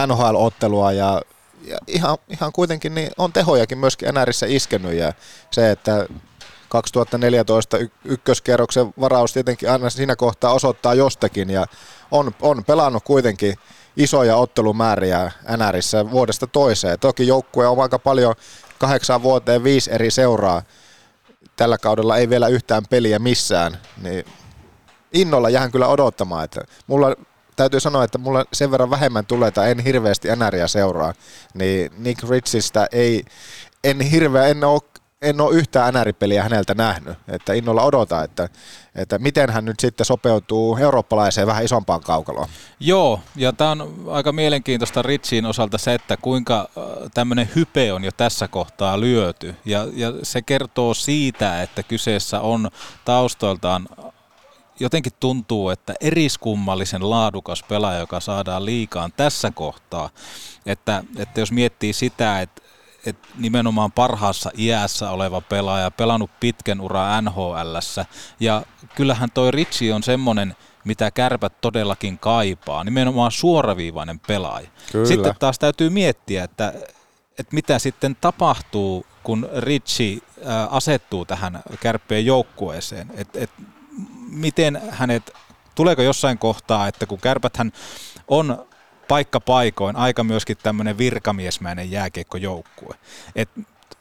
NHL-ottelua 0.07 0.93
ja, 0.93 1.23
ja 1.65 1.79
ihan, 1.87 2.19
ihan 2.29 2.53
kuitenkin 2.53 2.95
niin 2.95 3.11
on 3.19 3.33
tehojakin 3.33 3.79
myöskin 3.79 4.09
enäärissä 4.09 4.47
iskenyt 4.47 4.93
ja 4.93 5.13
se, 5.51 5.71
että 5.71 6.07
2014 6.69 7.79
y- 7.79 7.89
ykköskerroksen 8.05 8.95
varaus 9.01 9.33
tietenkin 9.33 9.71
aina 9.71 9.91
siinä 9.91 10.17
kohtaa 10.17 10.53
osoittaa 10.53 10.95
jostakin 10.95 11.51
ja 11.51 11.67
on, 12.11 12.35
on 12.41 12.65
pelannut 12.65 13.05
kuitenkin 13.05 13.55
isoja 13.97 14.37
ottelumääriä 14.37 15.33
NRissä 15.57 16.11
vuodesta 16.11 16.47
toiseen. 16.47 16.99
Toki 16.99 17.27
joukkue 17.27 17.67
on 17.67 17.81
aika 17.81 17.99
paljon 17.99 18.35
kahdeksan 18.79 19.23
vuoteen 19.23 19.65
viisi 19.65 19.93
eri 19.93 20.11
seuraa. 20.11 20.63
Tällä 21.57 21.79
kaudella 21.79 22.17
ei 22.17 22.31
vielä 22.31 22.49
yhtään 22.49 22.83
peliä 22.91 23.19
missään, 23.19 23.79
niin 24.03 24.25
innolla 25.13 25.51
jään 25.51 25.73
kyllä 25.73 25.89
odottamaan. 25.89 26.45
Että 26.45 26.61
mulla 26.87 27.17
täytyy 27.57 27.81
sanoa, 27.81 28.05
että 28.05 28.19
mulla 28.19 28.45
sen 28.53 28.71
verran 28.71 28.91
vähemmän 28.91 29.27
tulee, 29.27 29.51
tai 29.51 29.71
en 29.71 29.79
hirveästi 29.79 30.29
NRiä 30.37 30.69
seuraa, 30.69 31.15
niin 31.55 31.91
Nick 31.99 32.31
Richistä 32.31 32.87
ei, 32.93 33.25
en 33.85 34.01
hirveä, 34.01 34.47
en 34.47 34.65
ole 34.65 34.81
en 35.23 35.41
ole 35.41 35.55
yhtään 35.55 35.95
NR-peliä 35.95 36.43
häneltä 36.43 36.75
nähnyt, 36.75 37.19
että 37.29 37.53
innolla 37.53 37.83
odota, 37.83 38.23
että, 38.25 38.49
että 38.95 39.19
miten 39.19 39.51
hän 39.51 39.65
nyt 39.65 39.81
sitten 39.81 40.07
sopeutuu 40.07 40.77
eurooppalaiseen 40.77 41.47
vähän 41.47 41.65
isompaan 41.65 42.01
kaukaloon. 42.01 42.49
Joo, 42.81 43.21
ja 43.37 43.53
tämä 43.53 43.71
on 43.71 44.05
aika 44.11 44.33
mielenkiintoista 44.33 45.03
Ritsiin 45.03 45.47
osalta 45.47 45.79
se, 45.79 45.95
että 45.95 46.17
kuinka 46.17 46.61
äh, 46.61 46.85
tämmöinen 47.15 47.51
hype 47.55 47.93
on 47.93 48.05
jo 48.05 48.11
tässä 48.13 48.49
kohtaa 48.49 49.01
lyöty, 49.01 49.55
ja, 49.65 49.87
ja 49.93 50.13
se 50.23 50.43
kertoo 50.43 50.95
siitä, 50.95 51.63
että 51.63 51.83
kyseessä 51.83 52.41
on 52.41 52.71
taustoiltaan 53.05 53.89
jotenkin 54.81 55.13
tuntuu, 55.21 55.71
että 55.71 55.95
eriskummallisen 56.01 57.11
laadukas 57.11 57.63
pelaaja, 57.63 57.99
joka 57.99 58.21
saadaan 58.21 58.65
liikaan 58.65 59.13
tässä 59.17 59.51
kohtaa, 59.51 60.11
että, 60.67 61.05
että 61.17 61.41
jos 61.41 61.53
miettii 61.53 61.93
sitä, 61.93 62.41
että 62.41 62.63
että 63.07 63.29
nimenomaan 63.39 63.93
parhaassa 63.93 64.51
iässä 64.59 65.11
oleva 65.11 65.41
pelaaja, 65.41 65.91
pelannut 65.91 66.31
pitkän 66.41 66.81
uraa 66.81 67.23
NHLssä. 67.23 68.07
Ja 68.41 68.63
kyllähän 68.95 69.31
toi 69.31 69.51
Ritsi 69.51 69.93
on 69.93 70.03
semmoinen, 70.03 70.57
mitä 70.85 71.11
kärpät 71.11 71.61
todellakin 71.61 72.19
kaipaa, 72.19 72.85
nimenomaan 72.85 73.33
suoraviivainen 73.33 74.21
pelaaja. 74.21 74.69
Kyllä. 74.93 75.07
Sitten 75.07 75.35
taas 75.39 75.59
täytyy 75.59 75.91
miettiä, 75.91 76.45
että, 76.45 76.73
että 77.39 77.55
mitä 77.55 77.79
sitten 77.79 78.17
tapahtuu, 78.21 79.07
kun 79.23 79.49
Ritsi 79.57 80.23
asettuu 80.71 81.25
tähän 81.25 81.63
kärppien 81.81 82.27
joukkueeseen. 82.27 83.11
että 83.15 83.39
et, 83.41 83.51
miten 84.31 84.83
hänet, 84.91 85.33
tuleeko 85.75 86.03
jossain 86.03 86.39
kohtaa, 86.39 86.89
että 86.89 87.07
kun 87.07 87.21
kärpäthän 87.21 87.73
on 88.29 88.67
paikka 89.09 89.41
paikoin 89.41 89.97
aika 89.97 90.25
myöskin 90.25 90.57
tämmöinen 90.63 90.99
virkamiesmäinen 90.99 91.91
jääkiekkojoukkue. 91.91 92.95
Et 93.37 93.49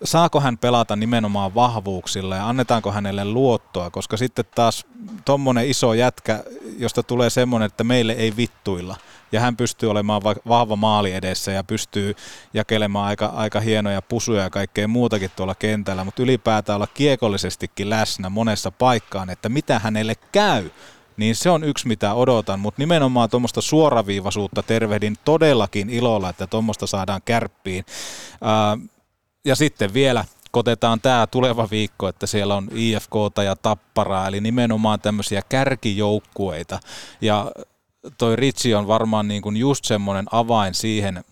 saako 0.03 0.39
hän 0.39 0.57
pelata 0.57 0.95
nimenomaan 0.95 1.55
vahvuuksilla 1.55 2.35
ja 2.35 2.49
annetaanko 2.49 2.91
hänelle 2.91 3.25
luottoa, 3.25 3.89
koska 3.89 4.17
sitten 4.17 4.45
taas 4.55 4.85
tuommoinen 5.25 5.67
iso 5.67 5.93
jätkä, 5.93 6.43
josta 6.77 7.03
tulee 7.03 7.29
semmoinen, 7.29 7.65
että 7.65 7.83
meille 7.83 8.13
ei 8.13 8.33
vittuilla, 8.37 8.95
ja 9.31 9.39
hän 9.39 9.57
pystyy 9.57 9.91
olemaan 9.91 10.21
vahva 10.23 10.75
maali 10.75 11.13
edessä 11.13 11.51
ja 11.51 11.63
pystyy 11.63 12.15
jakelemaan 12.53 13.07
aika, 13.07 13.25
aika 13.25 13.59
hienoja 13.59 14.01
pusuja 14.01 14.43
ja 14.43 14.49
kaikkea 14.49 14.87
muutakin 14.87 15.31
tuolla 15.35 15.55
kentällä, 15.55 16.03
mutta 16.03 16.23
ylipäätään 16.23 16.75
olla 16.75 16.87
kiekollisestikin 16.87 17.89
läsnä 17.89 18.29
monessa 18.29 18.71
paikkaan, 18.71 19.29
että 19.29 19.49
mitä 19.49 19.79
hänelle 19.79 20.15
käy, 20.31 20.69
niin 21.17 21.35
se 21.35 21.49
on 21.49 21.63
yksi 21.63 21.87
mitä 21.87 22.13
odotan, 22.13 22.59
mutta 22.59 22.81
nimenomaan 22.81 23.29
tuommoista 23.29 23.61
suoraviivaisuutta 23.61 24.63
tervehdin 24.63 25.15
todellakin 25.25 25.89
ilolla, 25.89 26.29
että 26.29 26.47
tuommoista 26.47 26.87
saadaan 26.87 27.21
kärppiin. 27.25 27.85
Ää, 28.41 28.77
ja 29.45 29.55
sitten 29.55 29.93
vielä 29.93 30.25
kotetaan 30.51 31.01
tämä 31.01 31.27
tuleva 31.27 31.67
viikko, 31.71 32.07
että 32.07 32.27
siellä 32.27 32.55
on 32.55 32.67
IFK 32.71 33.13
ja 33.43 33.55
Tapparaa, 33.55 34.27
eli 34.27 34.41
nimenomaan 34.41 34.99
tämmöisiä 34.99 35.41
kärkijoukkueita. 35.49 36.79
Ja 37.21 37.51
toi 38.17 38.35
Ritsi 38.35 38.75
on 38.75 38.87
varmaan 38.87 39.27
niin 39.27 39.41
kuin 39.41 39.57
just 39.57 39.85
semmoinen 39.85 40.25
avain 40.31 40.73
siihen, 40.73 41.23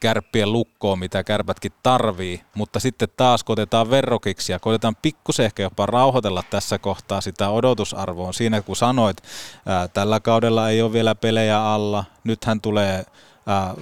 kärppien 0.00 0.52
lukkoon, 0.52 0.98
mitä 0.98 1.24
kärpätkin 1.24 1.72
tarvii, 1.82 2.40
mutta 2.54 2.80
sitten 2.80 3.08
taas 3.16 3.44
koitetaan 3.44 3.90
verrokiksi 3.90 4.52
ja 4.52 4.58
koitetaan 4.58 4.96
pikkusen 5.02 5.46
ehkä 5.46 5.62
jopa 5.62 5.86
rauhoitella 5.86 6.44
tässä 6.50 6.78
kohtaa 6.78 7.20
sitä 7.20 7.50
odotusarvoa. 7.50 8.32
Siinä 8.32 8.62
kun 8.62 8.76
sanoit, 8.76 9.16
ää, 9.66 9.88
tällä 9.88 10.20
kaudella 10.20 10.70
ei 10.70 10.82
ole 10.82 10.92
vielä 10.92 11.14
pelejä 11.14 11.62
alla, 11.62 12.04
nythän 12.24 12.60
tulee 12.60 13.04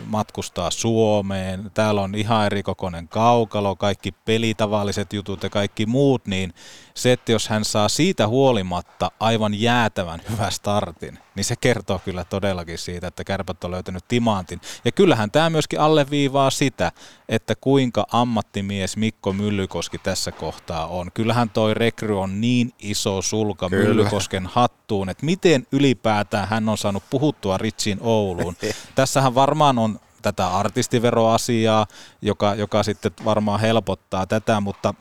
matkustaa 0.07 0.71
Suomeen, 0.71 1.71
täällä 1.75 2.01
on 2.01 2.15
ihan 2.15 2.47
eri 2.47 2.63
kokoinen 2.63 3.09
kaukalo, 3.09 3.77
kaikki 3.77 4.13
pelitavalliset 4.13 5.13
jutut 5.13 5.43
ja 5.43 5.51
kaikki 5.51 5.87
muut, 5.87 6.27
niin 6.27 6.55
se, 6.95 7.13
että 7.13 7.33
jos 7.33 7.49
hän 7.49 7.65
saa 7.65 7.89
siitä 7.89 8.29
huolimatta 8.29 9.11
aivan 9.21 9.61
jäätävän 9.61 10.21
hyvän 10.31 10.53
startin, 10.53 11.19
niin 11.35 11.45
se 11.45 11.57
kertoo 11.57 11.99
kyllä 11.99 12.25
todellakin 12.25 12.79
siitä, 12.79 13.07
että 13.07 13.25
kärpät 13.25 13.65
on 13.65 13.71
löytänyt 13.71 14.05
timantin. 14.09 14.61
Ja 14.85 14.93
kyllähän 14.93 15.31
tämä 15.31 15.51
myöskin 15.51 15.81
alleviivaa 15.81 16.51
sitä, 16.51 16.93
että 17.29 17.55
kuinka 17.55 18.07
ammattimies 18.13 18.97
Mikko 18.97 19.33
Myllykoski 19.33 19.99
tässä 19.99 20.33
kohtaa 20.33 20.87
on. 20.87 21.13
Kyllähän 21.15 21.51
toi 21.51 21.75
rekry 21.75 22.21
on 22.21 22.41
niin 22.41 22.73
iso 22.79 23.23
sulka 23.23 23.69
kyllä. 23.69 23.85
Myllykosken 23.85 24.47
hattuun, 24.47 25.09
että 25.09 25.27
miten 25.27 25.67
ylipäätään 25.73 26.49
hän 26.49 26.69
on 26.69 26.79
saanut 26.79 27.03
puhuttua 27.11 27.59
Ritsin 27.59 27.99
Ouluun. 28.01 28.57
Tässähän 28.95 29.35
varmaan 29.35 29.79
on 29.79 30.01
tätä 30.23 30.49
artistiveroasiaa, 30.49 31.87
joka, 32.23 32.55
joka 32.55 32.83
sitten 32.83 33.13
varmaan 33.25 33.61
helpottaa 33.61 34.27
tätä, 34.27 34.61
mutta 34.61 34.95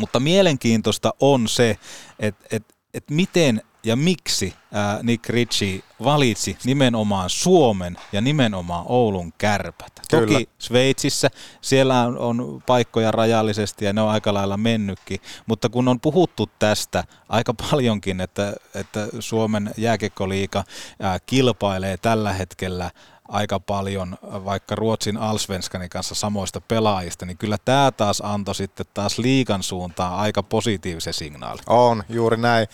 mutta 0.00 0.20
mielenkiintoista 0.20 1.14
on 1.20 1.48
se, 1.48 1.78
että 2.18 2.46
et, 2.50 2.74
et 2.94 3.10
miten 3.10 3.62
ja 3.84 3.96
miksi 3.96 4.54
ää, 4.72 5.00
Nick 5.02 5.28
Ritchie 5.28 5.82
valitsi 6.04 6.56
nimenomaan 6.64 7.30
Suomen 7.30 7.96
ja 8.12 8.20
nimenomaan 8.20 8.84
Oulun 8.88 9.32
kärpät. 9.38 9.92
Kyllä. 10.10 10.26
Toki 10.26 10.48
Sveitsissä 10.58 11.30
siellä 11.60 12.02
on, 12.02 12.18
on 12.18 12.62
paikkoja 12.66 13.10
rajallisesti 13.10 13.84
ja 13.84 13.92
ne 13.92 14.00
on 14.00 14.10
aika 14.10 14.34
lailla 14.34 14.56
mennytkin, 14.56 15.20
mutta 15.46 15.68
kun 15.68 15.88
on 15.88 16.00
puhuttu 16.00 16.50
tästä 16.58 17.04
aika 17.28 17.54
paljonkin, 17.54 18.20
että, 18.20 18.52
että 18.74 19.08
Suomen 19.20 19.70
jääkekkoliiga 19.76 20.64
ää, 21.00 21.18
kilpailee 21.26 21.96
tällä 21.96 22.32
hetkellä 22.32 22.90
aika 23.28 23.60
paljon 23.60 24.18
vaikka 24.22 24.74
Ruotsin 24.74 25.16
Alsvenskanin 25.16 25.90
kanssa 25.90 26.14
samoista 26.14 26.60
pelaajista, 26.60 27.26
niin 27.26 27.38
kyllä 27.38 27.58
tämä 27.64 27.92
taas 27.96 28.22
antoi 28.24 28.54
sitten 28.54 28.86
taas 28.94 29.18
liikan 29.18 29.62
suuntaan 29.62 30.14
aika 30.14 30.42
positiivisen 30.42 31.14
signaali. 31.14 31.60
On, 31.66 32.02
juuri 32.08 32.36
näin. 32.36 32.66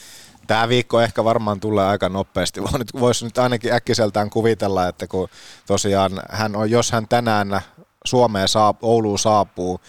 Tämä 0.48 0.68
viikko 0.68 1.00
ehkä 1.00 1.24
varmaan 1.24 1.60
tulee 1.60 1.86
aika 1.86 2.08
nopeasti. 2.08 2.62
Voisi 3.00 3.24
nyt 3.24 3.38
ainakin 3.38 3.72
äkkiseltään 3.72 4.30
kuvitella, 4.30 4.88
että 4.88 5.06
kun 5.06 5.28
tosiaan 5.66 6.22
hän 6.30 6.56
on, 6.56 6.70
jos 6.70 6.92
hän 6.92 7.08
tänään 7.08 7.60
Suomeen 8.04 8.48
saapuu, 8.48 8.90
Ouluun 8.90 9.18
saapuu 9.18 9.80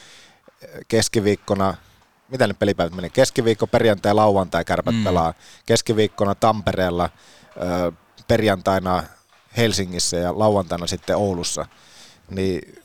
keskiviikkona, 0.88 1.74
mitä 2.30 2.48
ne 2.48 2.54
pelipäivät 2.54 2.96
meni? 2.96 3.10
Keskiviikko, 3.10 3.68
perjantai, 3.68 4.14
lauantai 4.14 4.66
kärpät 4.66 4.96
mm. 4.96 5.04
pelaa. 5.04 5.34
Keskiviikkona 5.66 6.36
Tampereella, 6.36 7.10
perjantaina 8.28 9.04
Helsingissä 9.58 10.18
ja 10.18 10.40
lauantaina 10.40 10.88
sitten 10.88 11.18
Oulussa. 11.18 11.66
Niin 12.30 12.82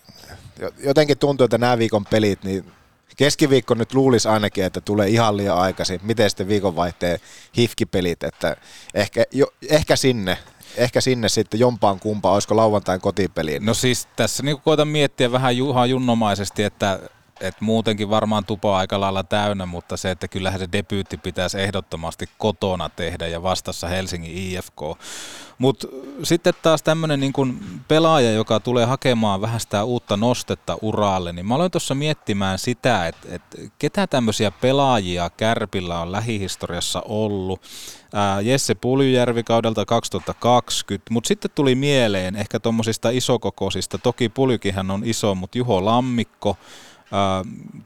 jotenkin 0.79 1.19
tuntuu, 1.19 1.45
että 1.45 1.59
nämä 1.59 1.79
viikon 1.79 2.05
pelit, 2.05 2.45
niin 2.45 2.73
keskiviikko 3.17 3.75
nyt 3.75 3.95
luulisi 3.95 4.29
ainakin, 4.29 4.65
että 4.65 4.81
tulee 4.81 5.09
ihan 5.09 5.37
liian 5.37 5.59
aikaisin. 5.59 6.01
Miten 6.03 6.31
sitten 6.31 6.49
viikonvaihteen 6.49 7.19
hifkipelit, 7.57 8.23
että 8.23 8.57
ehkä, 8.95 9.25
jo, 9.33 9.47
ehkä 9.69 9.97
sinne 9.97 10.39
ehkä 10.77 11.01
sinne 11.01 11.29
sitten 11.29 11.61
jompaan 11.61 12.01
kumpaan, 12.01 12.35
olisiko 12.35 12.57
lauantain 12.57 13.01
kotipeliin? 13.01 13.67
No 13.67 13.75
siis 13.75 14.09
tässä 14.17 14.43
niin 14.43 14.61
koitan 14.61 14.89
miettiä 14.89 15.33
vähän 15.33 15.57
Juha 15.57 15.87
Junnomaisesti, 15.87 16.63
että 16.63 17.01
et 17.41 17.61
muutenkin 17.61 18.11
varmaan 18.11 18.45
tupo 18.45 18.75
aika 18.75 19.01
lailla 19.01 19.23
täynnä, 19.23 19.67
mutta 19.67 19.97
se, 19.97 20.11
että 20.11 20.29
kyllähän 20.29 20.61
se 20.61 20.69
debyytti 20.73 21.17
pitäisi 21.17 21.61
ehdottomasti 21.61 22.29
kotona 22.39 22.89
tehdä 22.89 23.27
ja 23.27 23.43
vastassa 23.43 23.89
Helsingin 23.89 24.37
IFK. 24.37 24.81
Mutta 25.59 25.87
sitten 26.23 26.55
taas 26.63 26.83
tämmöinen 26.83 27.21
niin 27.21 27.33
pelaaja, 27.89 28.33
joka 28.33 28.61
tulee 28.61 28.85
hakemaan 28.85 29.41
vähän 29.41 29.61
sitä 29.61 29.85
uutta 29.85 30.17
nostetta 30.17 30.79
uraalle, 30.83 31.33
niin 31.33 31.47
mä 31.47 31.55
aloin 31.55 31.71
tuossa 31.71 31.95
miettimään 31.95 32.59
sitä, 32.59 33.07
että, 33.07 33.29
että 33.31 33.59
ketä 33.79 34.07
tämmöisiä 34.07 34.51
pelaajia 34.51 35.31
Kärpillä 35.31 36.01
on 36.01 36.13
lähihistoriassa 36.13 37.03
ollut. 37.09 37.61
Ää, 38.15 38.41
Jesse 38.41 38.75
Puljujärvi 38.75 39.43
kaudelta 39.43 39.85
2020, 39.85 41.13
mutta 41.15 41.29
sitten 41.29 41.51
tuli 41.55 41.75
mieleen 41.75 42.37
ehkä 42.37 42.61
tuommoisista 42.61 43.11
isokokoisista, 43.11 43.99
toki 43.99 44.29
Puljukinhan 44.29 44.91
on 44.91 45.03
iso, 45.05 45.35
mutta 45.35 45.59
Juho 45.59 45.85
Lammikko, 45.85 46.57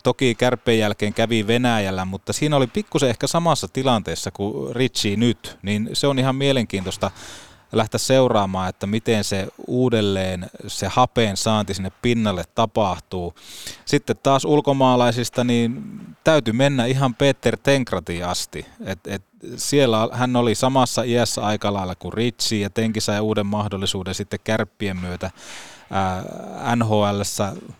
toki 0.02 0.34
kärppeen 0.34 0.78
jälkeen 0.78 1.14
kävi 1.14 1.46
Venäjällä, 1.46 2.04
mutta 2.04 2.32
siinä 2.32 2.56
oli 2.56 2.66
pikkusen 2.66 3.08
ehkä 3.10 3.26
samassa 3.26 3.68
tilanteessa 3.68 4.30
kuin 4.30 4.76
Ritchie 4.76 5.16
nyt, 5.16 5.58
niin 5.62 5.90
se 5.92 6.06
on 6.06 6.18
ihan 6.18 6.37
mielenkiintoista 6.37 7.10
lähteä 7.72 7.98
seuraamaan, 7.98 8.68
että 8.68 8.87
miten 8.87 9.25
se 9.25 9.48
uudelleen 9.66 10.50
se 10.66 10.88
hapeen 10.88 11.37
saanti 11.37 11.75
sinne 11.75 11.92
pinnalle 12.02 12.44
tapahtuu. 12.54 13.34
Sitten 13.84 14.16
taas 14.22 14.44
ulkomaalaisista, 14.44 15.44
niin 15.44 15.82
täytyy 16.25 16.52
mennä 16.52 16.87
ihan 16.87 17.14
Peter 17.14 17.56
Tenkratiin 17.62 18.26
asti. 18.26 18.66
Et, 18.84 18.98
et 19.06 19.22
siellä 19.56 20.08
hän 20.12 20.37
oli 20.37 20.54
samassa 20.54 21.02
iässä 21.02 21.46
aika 21.46 21.72
lailla 21.72 21.94
kuin 21.94 22.12
Ritsi 22.12 22.60
ja 22.60 22.70
Tenki 22.70 23.00
sai 23.00 23.20
uuden 23.20 23.46
mahdollisuuden 23.46 24.14
sitten 24.14 24.40
kärppien 24.44 24.96
myötä 24.96 25.30
nhl 26.76 27.21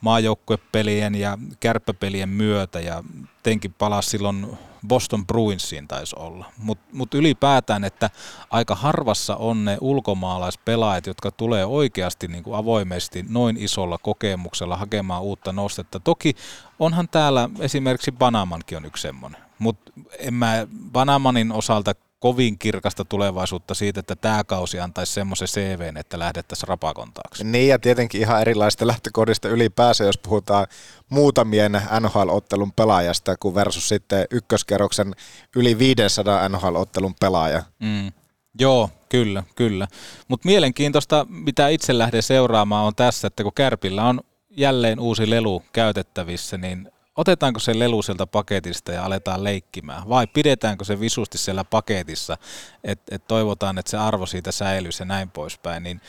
maajoukkuepelien 0.01 1.15
ja 1.15 1.39
kärppäpelien 1.61 2.29
myötä 2.29 2.81
ja 2.81 3.05
Tenki 3.43 3.69
palasi 3.69 4.11
silloin 4.11 4.59
Boston 4.89 5.27
Bruinsiin 5.27 5.89
taisi 5.89 6.17
olla. 6.19 6.53
Mutta 6.59 6.85
mut 6.93 7.15
ylipäätään, 7.15 7.85
että 7.85 8.11
aika 8.51 8.75
harvassa 8.75 9.37
on 9.37 9.65
ne 9.65 9.79
ulkomaalaispelaajat, 9.81 11.07
jotka 11.07 11.31
tulee 11.31 11.65
oikeasti 11.65 12.29
niin 12.29 12.45
kuin 12.45 12.57
avoimesti 12.57 13.25
noin 13.29 13.57
isolla 13.57 13.99
kokemuksella 13.99 14.77
hakemaan 14.77 15.23
uutta 15.23 15.53
nostetta. 15.53 16.01
Toki 16.01 16.37
onhan 16.79 17.09
täällä 17.09 17.51
esimerkiksi 17.61 18.13
Banamankin 18.13 18.79
on 18.79 18.85
yksi 18.85 19.03
semmoinen. 19.03 19.41
Mutta 19.59 19.93
en 20.19 20.35
mä 20.35 20.67
Banamanin 20.93 21.53
osalta 21.53 21.95
kovin 22.19 22.59
kirkasta 22.59 23.05
tulevaisuutta 23.05 23.75
siitä, 23.75 24.01
että 24.01 24.17
tämä 24.17 24.45
kausi 24.45 24.81
antaisi 24.81 25.13
semmoisen 25.13 25.49
CVn, 25.49 25.97
että 25.97 26.19
lähdettäisiin 26.19 26.69
rapakontaaksi. 26.69 27.45
Niin 27.45 27.69
ja 27.69 27.79
tietenkin 27.79 28.21
ihan 28.21 28.41
erilaista 28.41 28.87
lähtökohdista 28.87 29.49
ylipäänsä, 29.49 30.05
jos 30.05 30.19
puhutaan 30.19 30.67
muutamien 31.09 31.73
NHL-ottelun 32.01 32.73
pelaajasta, 32.73 33.37
kuin 33.37 33.55
versus 33.55 33.89
sitten 33.89 34.27
ykköskerroksen 34.31 35.15
yli 35.57 35.79
500 35.79 36.49
NHL-ottelun 36.49 37.15
pelaaja. 37.21 37.63
Mm. 37.79 38.13
Joo, 38.61 38.91
kyllä, 39.09 39.43
kyllä. 39.55 39.89
Mutta 40.29 40.47
mielenkiintoista, 40.49 41.27
mitä 41.29 41.69
itse 41.69 41.99
lähden 41.99 42.23
seuraamaan, 42.23 42.87
on 42.87 42.95
tässä, 42.95 43.27
että 43.27 43.43
kun 43.43 43.53
Kärpillä 43.55 44.05
on 44.05 44.21
jälleen 44.51 45.01
uusi 45.01 45.31
lelu 45.31 45.63
käytettävissä, 45.73 46.59
niin 46.59 46.91
otetaanko 47.19 47.61
se 47.61 47.79
lelu 47.79 48.03
sieltä 48.03 48.27
paketista 48.27 48.93
ja 48.93 49.05
aletaan 49.05 49.45
leikkimään, 49.45 50.09
vai 50.09 50.27
pidetäänkö 50.27 50.85
se 50.85 51.01
visusti 51.01 51.39
siellä 51.39 51.65
paketissa, 51.65 52.37
että 52.85 53.17
et 53.17 53.27
toivotaan, 53.29 53.79
että 53.79 53.91
se 53.91 53.97
arvo 53.97 54.27
siitä 54.27 54.53
säilyy 54.53 54.91
ja 54.99 55.05
näin 55.05 55.31
poispäin, 55.31 55.83
niin 55.83 56.01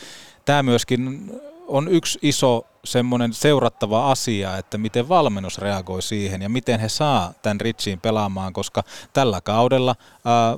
tämä 0.45 0.63
myöskin 0.63 1.31
on 1.67 1.87
yksi 1.87 2.19
iso 2.21 2.65
semmoinen 2.83 3.33
seurattava 3.33 4.11
asia, 4.11 4.57
että 4.57 4.77
miten 4.77 5.09
valmennus 5.09 5.57
reagoi 5.57 6.01
siihen 6.01 6.41
ja 6.41 6.49
miten 6.49 6.79
he 6.79 6.89
saa 6.89 7.33
tämän 7.41 7.61
Ritsiin 7.61 7.99
pelaamaan, 7.99 8.53
koska 8.53 8.83
tällä 9.13 9.41
kaudella 9.41 9.95
ää, 10.25 10.57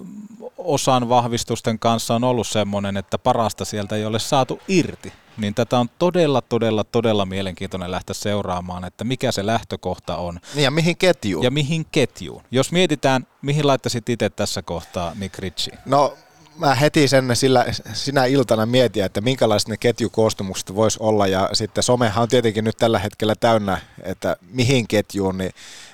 osan 0.58 1.10
vahvistusten 1.10 1.80
kanssa 1.80 2.16
on 2.16 2.24
ollut 2.24 2.48
semmoinen, 2.48 2.98
että 2.98 3.18
parasta 3.18 3.66
sieltä 3.66 3.96
ei 3.96 4.06
ole 4.06 4.20
saatu 4.20 4.60
irti 4.68 5.14
niin 5.38 5.56
tätä 5.56 5.80
on 5.80 5.90
todella, 6.00 6.42
todella, 6.42 6.84
todella 6.84 7.26
mielenkiintoinen 7.26 7.92
lähteä 7.92 8.14
seuraamaan, 8.14 8.86
että 8.86 9.04
mikä 9.04 9.32
se 9.32 9.46
lähtökohta 9.46 10.18
on. 10.18 10.40
Niin 10.56 10.64
ja 10.64 10.72
mihin 10.72 10.98
ketjuun. 10.98 11.44
Ja 11.44 11.52
mihin 11.52 11.86
ketjuun. 11.92 12.44
Jos 12.52 12.72
mietitään, 12.72 13.28
mihin 13.42 13.68
laittaisit 13.68 14.10
itse 14.10 14.30
tässä 14.30 14.62
kohtaa 14.62 15.14
Nick 15.20 15.40
Ritchie? 15.40 15.78
No 15.86 16.18
mä 16.58 16.76
heti 16.76 17.08
sen 17.08 17.36
sillä, 17.36 17.66
sinä 17.94 18.26
iltana 18.26 18.66
mietin, 18.66 19.04
että 19.04 19.22
minkälaiset 19.22 19.70
ne 19.70 19.78
ketjukoostumukset 19.78 20.76
voisi 20.76 20.98
olla 21.02 21.28
ja 21.28 21.50
sitten 21.54 21.84
somehan 21.84 22.24
on 22.24 22.30
tietenkin 22.30 22.64
nyt 22.64 22.78
tällä 22.78 23.00
hetkellä 23.00 23.36
täynnä, 23.36 23.82
että 24.04 24.38
mihin 24.52 24.88
ketjuun, 24.88 25.38
niin, 25.38 25.52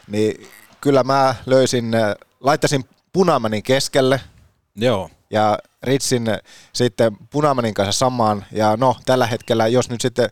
niin 0.08 0.47
kyllä 0.82 1.04
mä 1.04 1.36
löysin, 1.45 1.91
laittaisin 2.39 2.86
Punamanin 3.13 3.63
keskelle. 3.63 4.21
Joo 4.76 5.10
ja 5.30 5.60
Ritsin 5.83 6.25
sitten 6.73 7.17
Punamanin 7.29 7.73
kanssa 7.73 7.99
samaan. 7.99 8.45
Ja 8.51 8.77
no, 8.77 8.95
tällä 9.05 9.27
hetkellä, 9.27 9.67
jos 9.67 9.89
nyt 9.89 10.01
sitten 10.01 10.29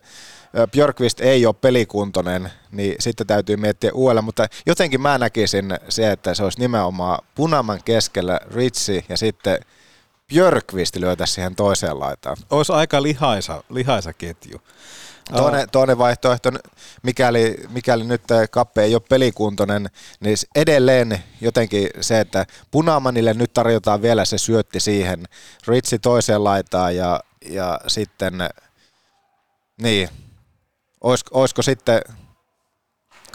Björkvist 0.72 1.20
ei 1.20 1.46
ole 1.46 1.54
pelikuntoinen, 1.60 2.50
niin 2.70 2.96
sitten 2.98 3.26
täytyy 3.26 3.56
miettiä 3.56 3.90
uudella, 3.94 4.22
mutta 4.22 4.46
jotenkin 4.66 5.00
mä 5.00 5.18
näkisin 5.18 5.78
se, 5.88 6.12
että 6.12 6.34
se 6.34 6.44
olisi 6.44 6.60
nimenomaan 6.60 7.18
Punaman 7.34 7.80
keskellä 7.84 8.40
Ritsi 8.54 9.04
ja 9.08 9.16
sitten 9.16 9.58
Björkvist 10.28 10.96
löytäisi 10.96 11.32
siihen 11.32 11.56
toiseen 11.56 12.00
laitaan. 12.00 12.36
Olisi 12.50 12.72
aika 12.72 13.02
lihaisa, 13.02 13.64
lihaisa 13.68 14.12
ketju. 14.12 14.60
Toinen, 15.32 15.70
toinen 15.72 15.98
vaihtoehto, 15.98 16.50
mikäli, 17.02 17.56
mikäli 17.68 18.04
nyt 18.04 18.22
kappe 18.50 18.82
ei 18.82 18.94
ole 18.94 19.02
pelikuntoinen, 19.08 19.90
niin 20.20 20.36
edelleen 20.54 21.24
jotenkin 21.40 21.88
se, 22.00 22.20
että 22.20 22.46
Punamanille 22.70 23.34
nyt 23.34 23.52
tarjotaan 23.52 24.02
vielä 24.02 24.24
se 24.24 24.38
syötti 24.38 24.80
siihen, 24.80 25.24
Ritsi 25.66 25.98
toiseen 25.98 26.44
laitaan 26.44 26.96
ja, 26.96 27.20
ja 27.48 27.80
sitten, 27.86 28.34
niin, 29.82 30.08
olisiko, 31.00 31.40
olisiko 31.40 31.62
sitten 31.62 32.00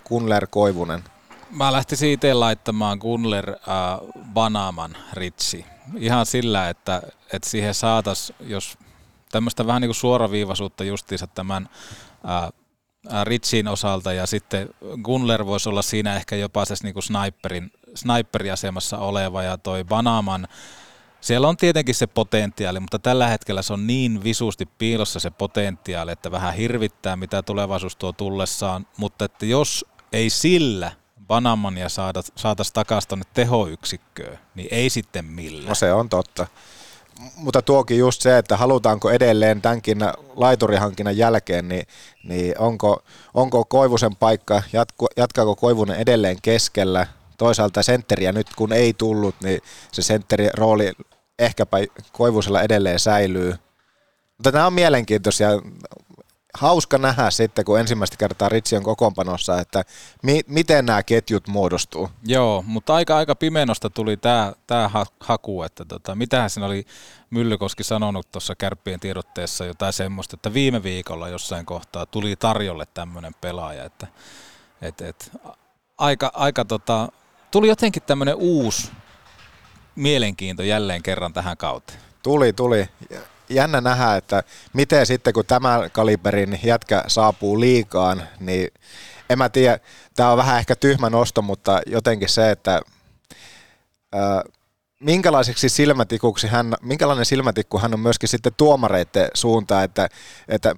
Kunler 0.03 0.47
Koivunen? 0.47 1.03
Mä 1.49 1.71
lähtisin 1.71 2.09
itse 2.09 2.33
laittamaan 2.33 2.99
Kunler 2.99 3.49
äh, 3.49 3.55
Banaman 4.33 4.97
Ritsi. 5.13 5.65
Ihan 5.97 6.25
sillä, 6.25 6.69
että, 6.69 7.01
että 7.33 7.49
siihen 7.49 7.73
saataisiin, 7.73 8.35
jos 8.39 8.77
tämmöistä 9.31 9.67
vähän 9.67 9.81
niin 9.81 9.87
kuin 9.87 9.95
suoraviivaisuutta 9.95 10.83
justiinsa 10.83 11.27
tämän 11.27 11.69
ää, 12.23 12.51
Ritsin 13.23 13.67
osalta 13.67 14.13
ja 14.13 14.25
sitten 14.25 14.69
Gunler 15.03 15.45
voisi 15.45 15.69
olla 15.69 15.81
siinä 15.81 16.15
ehkä 16.15 16.35
jopa 16.35 16.65
se 16.65 16.75
niin 16.83 16.93
kuin 16.93 17.03
sniperin, 17.03 17.71
sniperiasemassa 17.95 18.97
oleva 18.97 19.43
ja 19.43 19.57
toi 19.57 19.83
Banaman, 19.83 20.47
siellä 21.21 21.47
on 21.47 21.57
tietenkin 21.57 21.95
se 21.95 22.07
potentiaali, 22.07 22.79
mutta 22.79 22.99
tällä 22.99 23.27
hetkellä 23.27 23.61
se 23.61 23.73
on 23.73 23.87
niin 23.87 24.23
visusti 24.23 24.65
piilossa 24.65 25.19
se 25.19 25.29
potentiaali, 25.29 26.11
että 26.11 26.31
vähän 26.31 26.53
hirvittää, 26.53 27.15
mitä 27.15 27.43
tulevaisuus 27.43 27.95
tuo 27.95 28.13
tullessaan, 28.13 28.87
mutta 28.97 29.25
että 29.25 29.45
jos 29.45 29.85
ei 30.13 30.29
sillä 30.29 30.91
Banamania 31.27 31.89
saada, 31.89 32.21
saataisiin 32.35 32.73
takaisin 32.73 33.09
tuonne 33.09 33.25
tehoyksikköön, 33.33 34.39
niin 34.55 34.67
ei 34.71 34.89
sitten 34.89 35.25
millään. 35.25 35.69
No 35.69 35.75
se 35.75 35.93
on 35.93 36.09
totta 36.09 36.47
mutta 37.35 37.61
tuokin 37.61 37.97
just 37.97 38.21
se, 38.21 38.37
että 38.37 38.57
halutaanko 38.57 39.09
edelleen 39.09 39.61
tämänkin 39.61 39.97
laiturihankinnan 40.35 41.17
jälkeen, 41.17 41.67
niin, 41.67 41.87
niin 42.23 42.59
onko, 42.59 43.03
onko 43.33 43.65
Koivusen 43.65 44.15
paikka, 44.15 44.63
jatku, 44.73 45.07
jatkaako 45.17 45.55
Koivunen 45.55 45.99
edelleen 45.99 46.37
keskellä, 46.41 47.07
toisaalta 47.37 47.83
sentteriä 47.83 48.31
nyt 48.31 48.47
kun 48.55 48.73
ei 48.73 48.93
tullut, 48.93 49.35
niin 49.43 49.61
se 49.91 50.01
sentterin 50.01 50.49
rooli 50.53 50.91
ehkäpä 51.39 51.77
Koivusella 52.11 52.61
edelleen 52.61 52.99
säilyy. 52.99 53.55
Mutta 54.37 54.51
nämä 54.51 54.67
on 54.67 54.73
mielenkiintoisia 54.73 55.49
hauska 56.53 56.97
nähdä 56.97 57.31
sitten, 57.31 57.65
kun 57.65 57.79
ensimmäistä 57.79 58.17
kertaa 58.17 58.49
Ritsi 58.49 58.75
on 58.75 58.83
kokoonpanossa, 58.83 59.59
että 59.59 59.83
mi- 60.23 60.43
miten 60.47 60.85
nämä 60.85 61.03
ketjut 61.03 61.47
muodostuu. 61.47 62.09
Joo, 62.23 62.63
mutta 62.67 62.95
aika 62.95 63.17
aika 63.17 63.35
pimenosta 63.35 63.89
tuli 63.89 64.17
tämä 64.17 64.53
tää 64.67 64.89
haku, 65.19 65.63
että 65.63 65.85
tota, 65.85 66.15
mitähän 66.15 66.49
siinä 66.49 66.65
oli 66.65 66.85
Myllykoski 67.29 67.83
sanonut 67.83 68.31
tuossa 68.31 68.55
kärppien 68.55 68.99
tiedotteessa 68.99 69.65
jotain 69.65 69.93
semmoista, 69.93 70.35
että 70.35 70.53
viime 70.53 70.83
viikolla 70.83 71.29
jossain 71.29 71.65
kohtaa 71.65 72.05
tuli 72.05 72.35
tarjolle 72.35 72.85
tämmöinen 72.93 73.33
pelaaja, 73.41 73.83
että 73.83 74.07
et, 74.81 75.01
et, 75.01 75.31
aika, 75.97 76.31
aika 76.33 76.65
tota, 76.65 77.09
tuli 77.51 77.67
jotenkin 77.67 78.03
tämmöinen 78.03 78.35
uusi 78.35 78.91
mielenkiinto 79.95 80.63
jälleen 80.63 81.03
kerran 81.03 81.33
tähän 81.33 81.57
kauteen. 81.57 81.99
Tuli, 82.23 82.53
tuli 82.53 82.89
jännä 83.53 83.81
nähdä, 83.81 84.15
että 84.15 84.43
miten 84.73 85.05
sitten 85.05 85.33
kun 85.33 85.45
tämä 85.45 85.89
kaliberin 85.91 86.59
jätkä 86.63 87.03
saapuu 87.07 87.59
liikaan, 87.59 88.23
niin 88.39 88.67
en 89.29 89.37
mä 89.37 89.49
tiedä, 89.49 89.79
tämä 90.15 90.31
on 90.31 90.37
vähän 90.37 90.59
ehkä 90.59 90.75
tyhmä 90.75 91.09
nosto, 91.09 91.41
mutta 91.41 91.81
jotenkin 91.85 92.29
se, 92.29 92.51
että 92.51 92.81
ää, 94.11 94.43
minkälaiseksi 94.99 95.69
silmätikuksi 95.69 96.47
hän, 96.47 96.73
minkälainen 96.81 97.25
silmätikku 97.25 97.79
hän 97.79 97.93
on 97.93 97.99
myöskin 97.99 98.29
sitten 98.29 98.53
tuomareiden 98.57 99.29
suuntaan, 99.33 99.83
että, 99.83 100.09
että 100.47 100.75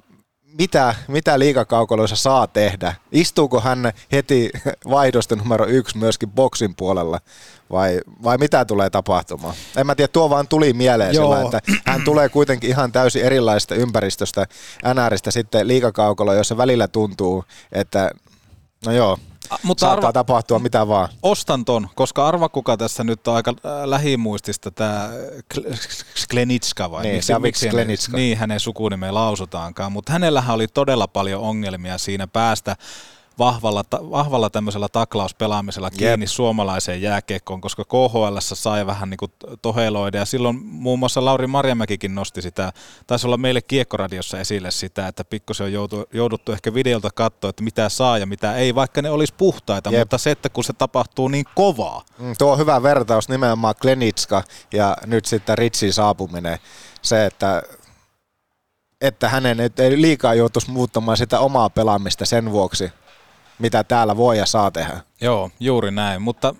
mitä, 0.57 0.95
mitä 1.07 1.39
liikakaukoloissa 1.39 2.15
saa 2.15 2.47
tehdä? 2.47 2.95
Istuuko 3.11 3.59
hän 3.59 3.93
heti 4.11 4.49
vaihdosta 4.89 5.35
numero 5.35 5.65
yksi 5.67 5.97
myöskin 5.97 6.31
boksin 6.31 6.75
puolella 6.75 7.19
vai, 7.71 7.99
vai 8.23 8.37
mitä 8.37 8.65
tulee 8.65 8.89
tapahtumaan? 8.89 9.55
En 9.77 9.85
mä 9.85 9.95
tiedä, 9.95 10.07
tuo 10.07 10.29
vaan 10.29 10.47
tuli 10.47 10.73
mieleen 10.73 11.15
sillä, 11.15 11.41
että 11.41 11.61
hän 11.85 12.01
tulee 12.03 12.29
kuitenkin 12.29 12.69
ihan 12.69 12.91
täysin 12.91 13.23
erilaisesta 13.23 13.75
ympäristöstä 13.75 14.45
NRistä 14.93 15.31
sitten 15.31 15.67
liikakaukolo, 15.67 16.33
jossa 16.33 16.57
välillä 16.57 16.87
tuntuu, 16.87 17.43
että 17.71 18.11
no 18.85 18.91
joo, 18.91 19.17
mutta 19.63 19.81
Saattaa 19.81 20.07
arva, 20.07 20.13
tapahtua 20.13 20.59
mitä 20.59 20.87
vaan. 20.87 21.09
Ostan 21.23 21.65
ton, 21.65 21.89
koska 21.95 22.27
arva 22.27 22.49
kuka 22.49 22.77
tässä 22.77 23.03
nyt 23.03 23.27
on 23.27 23.35
aika 23.35 23.51
äh, 23.51 23.71
lähimuistista, 23.85 24.71
tämä 24.71 25.09
Sklenitska 26.15 26.91
vai? 26.91 27.03
Niin, 27.03 27.15
miksi, 27.15 27.39
miksi 27.39 27.67
Sklenitska. 27.67 28.17
Niin, 28.17 28.37
hänen 28.37 28.59
sukunimeen 28.59 29.13
lausutaankaan, 29.13 29.91
mutta 29.91 30.11
hänellähän 30.11 30.55
oli 30.55 30.67
todella 30.67 31.07
paljon 31.07 31.41
ongelmia 31.41 31.97
siinä 31.97 32.27
päästä 32.27 32.75
vahvalla, 33.39 33.83
vahvalla 33.91 34.49
tämmöisellä 34.49 34.87
taklauspelaamisella 34.89 35.89
kiinni 35.89 36.23
Jep. 36.23 36.29
suomalaiseen 36.29 37.01
jääkiekkoon, 37.01 37.61
koska 37.61 37.85
KHL 37.85 38.37
sai 38.39 38.85
vähän 38.85 39.09
niin 39.09 39.17
kuin 39.17 39.31
toheloida 39.61 40.17
ja 40.17 40.25
silloin 40.25 40.65
muun 40.65 40.99
muassa 40.99 41.25
Lauri 41.25 41.47
Marjamäkikin 41.47 42.15
nosti 42.15 42.41
sitä, 42.41 42.73
taisi 43.07 43.27
olla 43.27 43.37
meille 43.37 43.61
Kiekkoradiossa 43.61 44.39
esille 44.39 44.71
sitä, 44.71 45.07
että 45.07 45.23
pikkusen 45.23 45.65
on 45.65 45.73
joutu, 45.73 46.05
jouduttu 46.13 46.51
ehkä 46.51 46.73
videolta 46.73 47.09
katsoa, 47.15 47.49
että 47.49 47.63
mitä 47.63 47.89
saa 47.89 48.17
ja 48.17 48.25
mitä 48.25 48.55
ei, 48.55 48.75
vaikka 48.75 49.01
ne 49.01 49.09
olisi 49.09 49.33
puhtaita, 49.37 49.89
Jep. 49.89 49.99
mutta 49.99 50.17
se, 50.17 50.31
että 50.31 50.49
kun 50.49 50.63
se 50.63 50.73
tapahtuu 50.73 51.27
niin 51.27 51.45
kovaa. 51.55 52.05
Mm, 52.19 52.33
tuo 52.37 52.51
on 52.51 52.57
hyvä 52.57 52.83
vertaus 52.83 53.29
nimenomaan 53.29 53.75
Klenitska 53.81 54.43
ja 54.73 54.97
nyt 55.05 55.25
sitten 55.25 55.57
Ritsin 55.57 55.93
saapuminen. 55.93 56.59
Se, 57.01 57.25
että 57.25 57.63
että 59.01 59.29
hänen 59.29 59.59
ei 59.59 60.01
liikaa 60.01 60.33
joutuisi 60.33 60.71
muuttamaan 60.71 61.17
sitä 61.17 61.39
omaa 61.39 61.69
pelaamista 61.69 62.25
sen 62.25 62.51
vuoksi, 62.51 62.91
mitä 63.63 63.83
täällä 63.83 64.17
voi 64.17 64.37
ja 64.37 64.45
saa 64.45 64.71
tehdä. 64.71 64.99
Joo, 65.21 65.51
juuri 65.59 65.91
näin, 65.91 66.21
mutta 66.21 66.55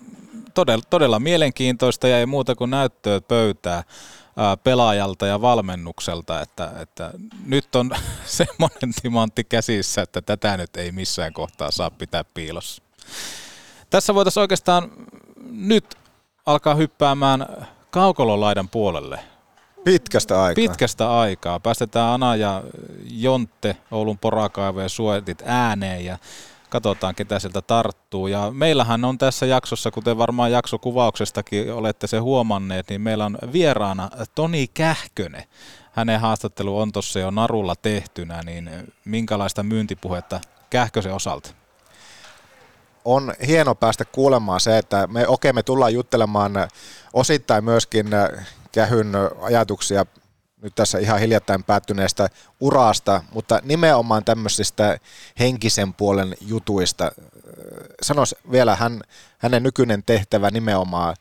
todella, 0.54 0.84
todella 0.90 1.20
mielenkiintoista 1.20 2.08
ja 2.08 2.18
ei 2.18 2.26
muuta 2.26 2.54
kuin 2.54 2.70
näyttöä 2.70 3.20
pöytää 3.20 3.84
pelaajalta 4.64 5.26
ja 5.26 5.40
valmennukselta, 5.40 6.40
että, 6.40 6.72
että 6.80 7.10
nyt 7.46 7.74
on 7.74 7.90
semmoinen 8.24 8.94
timantti 9.02 9.44
käsissä, 9.44 10.02
että 10.02 10.22
tätä 10.22 10.56
nyt 10.56 10.76
ei 10.76 10.92
missään 10.92 11.32
kohtaa 11.32 11.70
saa 11.70 11.90
pitää 11.90 12.24
piilossa. 12.24 12.82
Tässä 13.90 14.14
voitaisiin 14.14 14.40
oikeastaan 14.40 14.92
nyt 15.50 15.94
alkaa 16.46 16.74
hyppäämään 16.74 17.46
kaukololaidan 17.90 18.68
puolelle. 18.68 19.20
Pitkästä 19.84 20.42
aikaa. 20.42 20.54
Pitkästä 20.54 21.18
aikaa. 21.18 21.60
Päästetään 21.60 22.08
Ana 22.08 22.36
ja 22.36 22.62
Jontte, 23.10 23.76
Oulun 23.90 24.18
porakaivojen 24.18 24.90
suojetit 24.90 25.42
ääneen 25.46 26.04
ja 26.04 26.18
katsotaan 26.68 27.14
ketä 27.14 27.38
sieltä 27.38 27.62
tarttuu. 27.62 28.26
Ja 28.26 28.50
meillähän 28.50 29.04
on 29.04 29.18
tässä 29.18 29.46
jaksossa, 29.46 29.90
kuten 29.90 30.18
varmaan 30.18 30.52
jaksokuvauksestakin 30.52 31.72
olette 31.72 32.06
se 32.06 32.18
huomanneet, 32.18 32.88
niin 32.88 33.00
meillä 33.00 33.24
on 33.24 33.38
vieraana 33.52 34.10
Toni 34.34 34.68
Kähkönen. 34.74 35.44
Hänen 35.92 36.20
haastattelu 36.20 36.78
on 36.78 36.92
tuossa 36.92 37.18
jo 37.18 37.30
narulla 37.30 37.74
tehtynä, 37.76 38.42
niin 38.44 38.70
minkälaista 39.04 39.62
myyntipuhetta 39.62 40.40
Kähkösen 40.70 41.14
osalta? 41.14 41.50
on 43.04 43.34
hieno 43.46 43.74
päästä 43.74 44.04
kuulemaan 44.04 44.60
se, 44.60 44.78
että 44.78 45.06
me, 45.06 45.28
okei, 45.28 45.52
me 45.52 45.62
tullaan 45.62 45.94
juttelemaan 45.94 46.52
osittain 47.12 47.64
myöskin 47.64 48.06
Kähyn 48.72 49.12
ajatuksia 49.42 50.06
nyt 50.64 50.74
tässä 50.74 50.98
ihan 50.98 51.20
hiljattain 51.20 51.64
päättyneestä 51.64 52.28
urasta, 52.60 53.22
mutta 53.32 53.60
nimenomaan 53.64 54.24
tämmöisistä 54.24 54.98
henkisen 55.38 55.94
puolen 55.94 56.34
jutuista. 56.40 57.12
Sanois 58.02 58.34
vielä 58.50 58.76
hän, 58.76 59.00
hänen 59.38 59.62
nykyinen 59.62 60.02
tehtävä 60.02 60.50
nimenomaan 60.50 61.16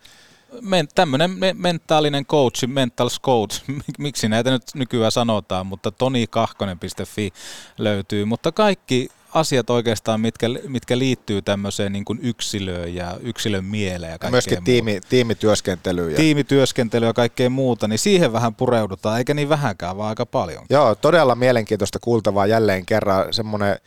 men, 0.61 0.87
tämmöinen 0.95 1.31
me, 1.31 1.53
mentaalinen 1.57 2.25
coach, 2.25 2.67
mental 2.67 3.09
coach, 3.21 3.63
miksi 3.97 4.29
näitä 4.29 4.51
nyt 4.51 4.63
nykyään 4.75 5.11
sanotaan, 5.11 5.65
mutta 5.65 5.91
tonikahkonen.fi 5.91 7.33
löytyy, 7.77 8.25
mutta 8.25 8.51
kaikki 8.51 9.09
asiat 9.33 9.69
oikeastaan, 9.69 10.21
mitkä, 10.21 10.47
mitkä 10.67 10.97
liittyy 10.97 11.41
tämmöiseen 11.41 11.93
niin 11.93 12.05
kuin 12.05 12.19
yksilöön 12.21 12.95
ja 12.95 13.17
yksilön 13.21 13.65
mieleen 13.65 14.11
ja, 14.11 14.17
ja 14.23 14.31
Myöskin 14.31 14.63
tiimi, 14.63 14.99
tiimityöskentelyyn. 15.09 16.11
Ja... 16.11 16.17
Tiimityöskentelyä 16.17 17.09
ja 17.09 17.13
kaikkea 17.13 17.49
muuta, 17.49 17.87
niin 17.87 17.99
siihen 17.99 18.33
vähän 18.33 18.55
pureudutaan, 18.55 19.17
eikä 19.17 19.33
niin 19.33 19.49
vähänkään, 19.49 19.97
vaan 19.97 20.09
aika 20.09 20.25
paljon. 20.25 20.65
Joo, 20.69 20.95
todella 20.95 21.35
mielenkiintoista 21.35 21.99
kuultavaa 21.99 22.47
jälleen 22.47 22.85
kerran 22.85 23.33
semmoinen 23.33 23.77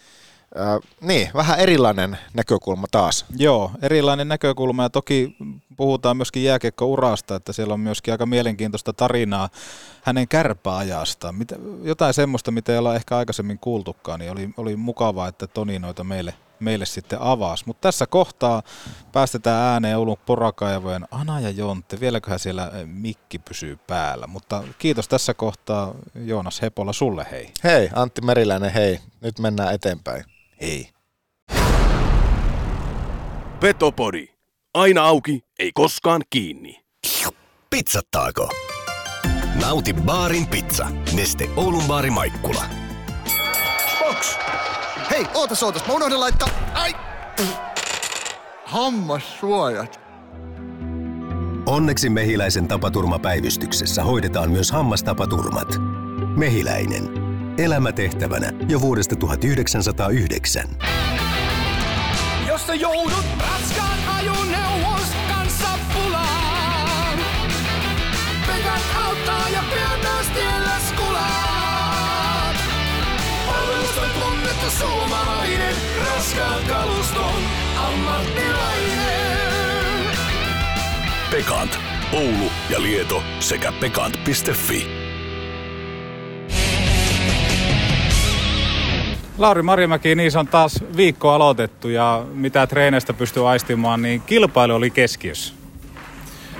Äh, 0.61 0.91
niin, 1.01 1.31
vähän 1.35 1.59
erilainen 1.59 2.19
näkökulma 2.35 2.87
taas. 2.91 3.25
Joo, 3.37 3.71
erilainen 3.83 4.29
näkökulma 4.29 4.83
ja 4.83 4.91
toki 4.91 5.37
puhutaan 5.77 6.17
myöskin 6.17 6.45
jääkiekko-urasta, 6.45 7.35
että 7.35 7.53
siellä 7.53 7.75
on 7.75 7.81
myöskin 7.81 8.15
aika 8.15 8.27
mielenkiintoista 8.27 8.93
tarinaa 8.93 9.49
hänen 10.03 10.29
kärpääajasta. 10.29 11.33
Mitä, 11.33 11.57
jotain 11.83 12.15
semmoista, 12.15 12.51
mitä 12.51 12.73
ei 12.73 12.79
olla 12.79 12.95
ehkä 12.95 13.17
aikaisemmin 13.17 13.59
kuultukaan, 13.59 14.21
niin 14.21 14.33
oli, 14.33 14.51
oli 14.57 14.77
mukavaa, 14.77 15.29
että 15.29 15.47
Toni 15.47 15.79
noita 15.79 16.05
meille, 16.05 16.35
meille 16.61 16.87
sitten 16.87 17.21
avasi. 17.21 17.65
Mutta 17.67 17.89
tässä 17.89 18.07
kohtaa 18.07 18.63
päästetään 19.13 19.63
ääneen 19.63 19.99
Oulun 19.99 20.17
porakaivojen 20.27 21.07
Ana 21.11 21.41
ja 21.41 21.51
Jontte. 21.51 22.01
Vieläköhän 22.01 22.39
siellä 22.39 22.73
mikki 22.87 23.39
pysyy 23.39 23.79
päällä, 23.87 24.27
mutta 24.27 24.63
kiitos 24.79 25.09
tässä 25.09 25.35
kohtaa 25.35 25.95
Joonas 26.15 26.63
Hepola 26.63 26.93
sulle 26.93 27.27
hei. 27.31 27.53
Hei, 27.65 27.91
Antti 27.95 28.21
Meriläinen 28.21 28.73
hei. 28.73 29.01
Nyt 29.21 29.39
mennään 29.39 29.75
eteenpäin. 29.75 30.36
Hei. 30.61 30.89
Petopodi. 33.61 34.29
Aina 34.75 35.05
auki, 35.05 35.45
ei 35.59 35.71
koskaan 35.75 36.23
kiinni. 36.31 36.85
Pizzattaako? 37.71 38.49
Nauti 39.61 39.95
baarin 39.95 40.47
pizza. 40.47 40.89
Neste 41.15 41.49
Oulun 41.57 41.85
baari 41.85 42.11
Maikkula. 42.11 42.65
Box. 43.99 44.37
Hei, 45.11 45.27
ootas 45.35 45.63
ootas. 45.63 45.87
Mä 45.87 45.93
unohdin 45.93 46.21
laittaa... 46.21 46.49
Ai! 46.75 46.95
Hammassuojat. 48.65 50.01
Onneksi 51.67 52.11
Mehiläisen 52.11 52.69
tapaturmapäivystyksessä 52.69 54.05
hoidetaan 54.05 54.51
myös 54.51 54.71
hammastapaturmat. 54.71 55.69
Mehiläinen 56.37 57.26
Elämätehtävänä 57.59 58.53
jo 58.69 58.81
vuodesta 58.81 59.17
1909. 59.17 60.65
Jos 62.49 62.67
sä 62.67 62.75
joudut 62.75 63.25
raskaan 63.39 63.99
ajoneuvos 64.17 65.09
kanssa 65.29 65.69
pulaan, 65.95 67.19
Pekat 68.47 68.83
auttaa 69.07 69.49
ja 69.49 69.63
pian 69.75 70.01
myös 70.01 70.27
tiellä 70.27 70.79
skulaat. 70.89 72.57
Palvelusta 73.47 74.01
tunnettu 74.21 74.71
suomalainen, 74.79 75.75
raskaan 76.07 76.65
kaluston 76.69 77.43
ammattilainen. 77.77 79.07
Pekant, 81.31 81.79
Oulu 82.13 82.51
ja 82.71 82.83
Lieto 82.83 83.23
sekä 83.41 83.73
pekant.fi. 83.73 85.06
Lauri 89.39 89.63
Marjamäki, 89.63 90.15
niin 90.15 90.39
on 90.39 90.49
taas 90.49 90.85
viikko 90.97 91.31
aloitettu 91.31 91.89
ja 91.89 92.27
mitä 92.33 92.67
treeneistä 92.67 93.13
pystyy 93.13 93.51
aistimaan, 93.51 94.03
niin 94.03 94.21
kilpailu 94.21 94.75
oli 94.75 94.91
keskiössä. 94.91 95.55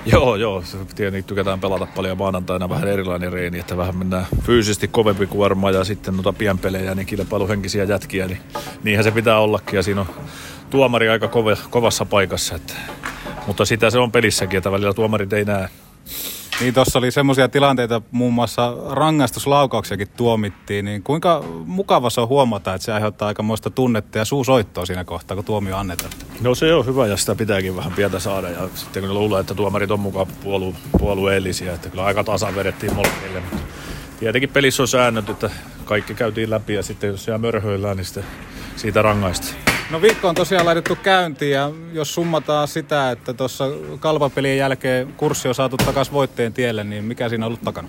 Joo, 0.05 0.35
joo. 0.35 0.63
Tietenkin 0.95 1.23
tykätään 1.23 1.59
pelata 1.59 1.87
paljon 1.95 2.17
maanantaina 2.17 2.69
vähän 2.69 2.87
erilainen 2.87 3.33
reeni, 3.33 3.59
että 3.59 3.77
vähän 3.77 3.97
mennään 3.97 4.27
fyysisesti 4.43 4.87
kovempi 4.87 5.27
kuorma 5.27 5.71
ja 5.71 5.83
sitten 5.83 6.15
noita 6.15 6.33
pienpelejä, 6.33 6.95
niin 6.95 7.07
kilpailuhenkisiä 7.07 7.83
jätkiä, 7.83 8.27
niin 8.27 8.39
niinhän 8.83 9.03
se 9.03 9.11
pitää 9.11 9.39
ollakin 9.39 9.77
ja 9.77 9.83
siinä 9.83 10.01
on 10.01 10.07
tuomari 10.69 11.09
aika 11.09 11.27
kova, 11.27 11.57
kovassa 11.69 12.05
paikassa, 12.05 12.55
että, 12.55 12.73
mutta 13.47 13.65
sitä 13.65 13.89
se 13.89 13.99
on 13.99 14.11
pelissäkin, 14.11 14.57
että 14.57 14.71
välillä 14.71 14.93
tuomarit 14.93 15.33
ei 15.33 15.45
näe. 15.45 15.69
Niin 16.59 16.73
tuossa 16.73 16.99
oli 16.99 17.11
semmoisia 17.11 17.49
tilanteita, 17.49 18.01
muun 18.11 18.33
muassa 18.33 18.73
rangaistuslaukauksiakin 18.89 20.07
tuomittiin, 20.17 20.85
niin 20.85 21.03
kuinka 21.03 21.43
mukava 21.65 22.09
se 22.09 22.21
on 22.21 22.27
huomata, 22.27 22.73
että 22.73 22.85
se 22.85 22.93
aiheuttaa 22.93 23.27
aikamoista 23.27 23.69
tunnetta 23.69 24.17
ja 24.17 24.25
suusoittoa 24.25 24.85
siinä 24.85 25.03
kohtaa, 25.03 25.35
kun 25.35 25.45
tuomio 25.45 25.77
annetaan? 25.77 26.11
No 26.41 26.55
se 26.55 26.73
on 26.73 26.85
hyvä 26.85 27.07
ja 27.07 27.17
sitä 27.17 27.35
pitääkin 27.35 27.75
vähän 27.75 27.91
pientä 27.91 28.19
saada 28.19 28.49
ja 28.49 28.69
sitten 28.75 29.03
kun 29.03 29.13
luulee, 29.13 29.39
että 29.39 29.55
tuomarit 29.55 29.91
on 29.91 29.99
mukaan 29.99 30.27
puolu, 30.43 30.75
puolueellisia, 30.99 31.73
että 31.73 31.89
kyllä 31.89 32.05
aika 32.05 32.23
tasan 32.23 32.55
vedettiin 32.55 32.93
molemmille. 32.95 33.41
Tietenkin 34.19 34.49
pelissä 34.49 34.83
on 34.83 34.87
säännöt, 34.87 35.29
että 35.29 35.49
kaikki 35.85 36.13
käytiin 36.13 36.49
läpi 36.49 36.73
ja 36.73 36.83
sitten 36.83 37.07
jos 37.07 37.23
siellä 37.23 37.37
mörhöillään, 37.37 37.97
niin 37.97 38.05
sitten 38.05 38.23
siitä 38.75 39.01
rangaistaan. 39.01 39.76
No 39.91 40.01
viikko 40.01 40.27
on 40.27 40.35
tosiaan 40.35 40.65
laitettu 40.65 40.95
käyntiin 40.95 41.51
ja 41.51 41.71
jos 41.93 42.13
summataan 42.13 42.67
sitä, 42.67 43.11
että 43.11 43.33
tuossa 43.33 43.65
kalpapelien 43.99 44.57
jälkeen 44.57 45.13
kurssi 45.13 45.47
on 45.47 45.55
saatu 45.55 45.77
takaisin 45.77 46.13
voitteen 46.13 46.53
tielle, 46.53 46.83
niin 46.83 47.03
mikä 47.03 47.29
siinä 47.29 47.45
on 47.45 47.47
ollut 47.47 47.61
takana? 47.61 47.87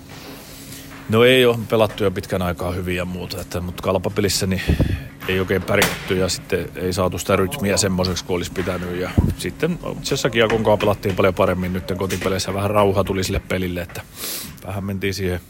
No 1.09 1.25
ei 1.25 1.47
ole 1.47 1.59
pelattu 1.69 2.05
jo 2.05 2.11
pitkän 2.11 2.43
aikaa 2.43 2.73
hyvin 2.73 2.97
ja 2.97 3.05
muuta, 3.05 3.41
että, 3.41 3.61
mutta 3.61 3.83
kalpapelissä 3.83 4.47
niin 4.47 4.63
ei 5.29 5.41
oikein 5.41 5.63
pärjätty 5.63 6.17
ja 6.17 6.29
sitten 6.29 6.69
ei 6.77 6.93
saatu 6.93 7.19
sitä 7.19 7.37
rytmiä 7.37 7.77
semmoiseksi 7.77 8.25
kuin 8.25 8.35
olisi 8.35 8.53
pitänyt. 8.53 9.01
Ja 9.01 9.11
sitten 9.39 9.79
itse 9.99 10.15
asiassa 10.15 10.77
pelattiin 10.81 11.17
paljon 11.17 11.35
paremmin 11.35 11.73
nyt 11.73 11.93
kotipeleissä. 11.97 12.55
Vähän 12.55 12.71
rauha 12.71 13.05
tuli 13.05 13.25
sille 13.25 13.41
pelille, 13.49 13.81
että 13.81 14.03
vähän 14.67 14.85
mentiin 14.85 15.15
siihen. 15.15 15.41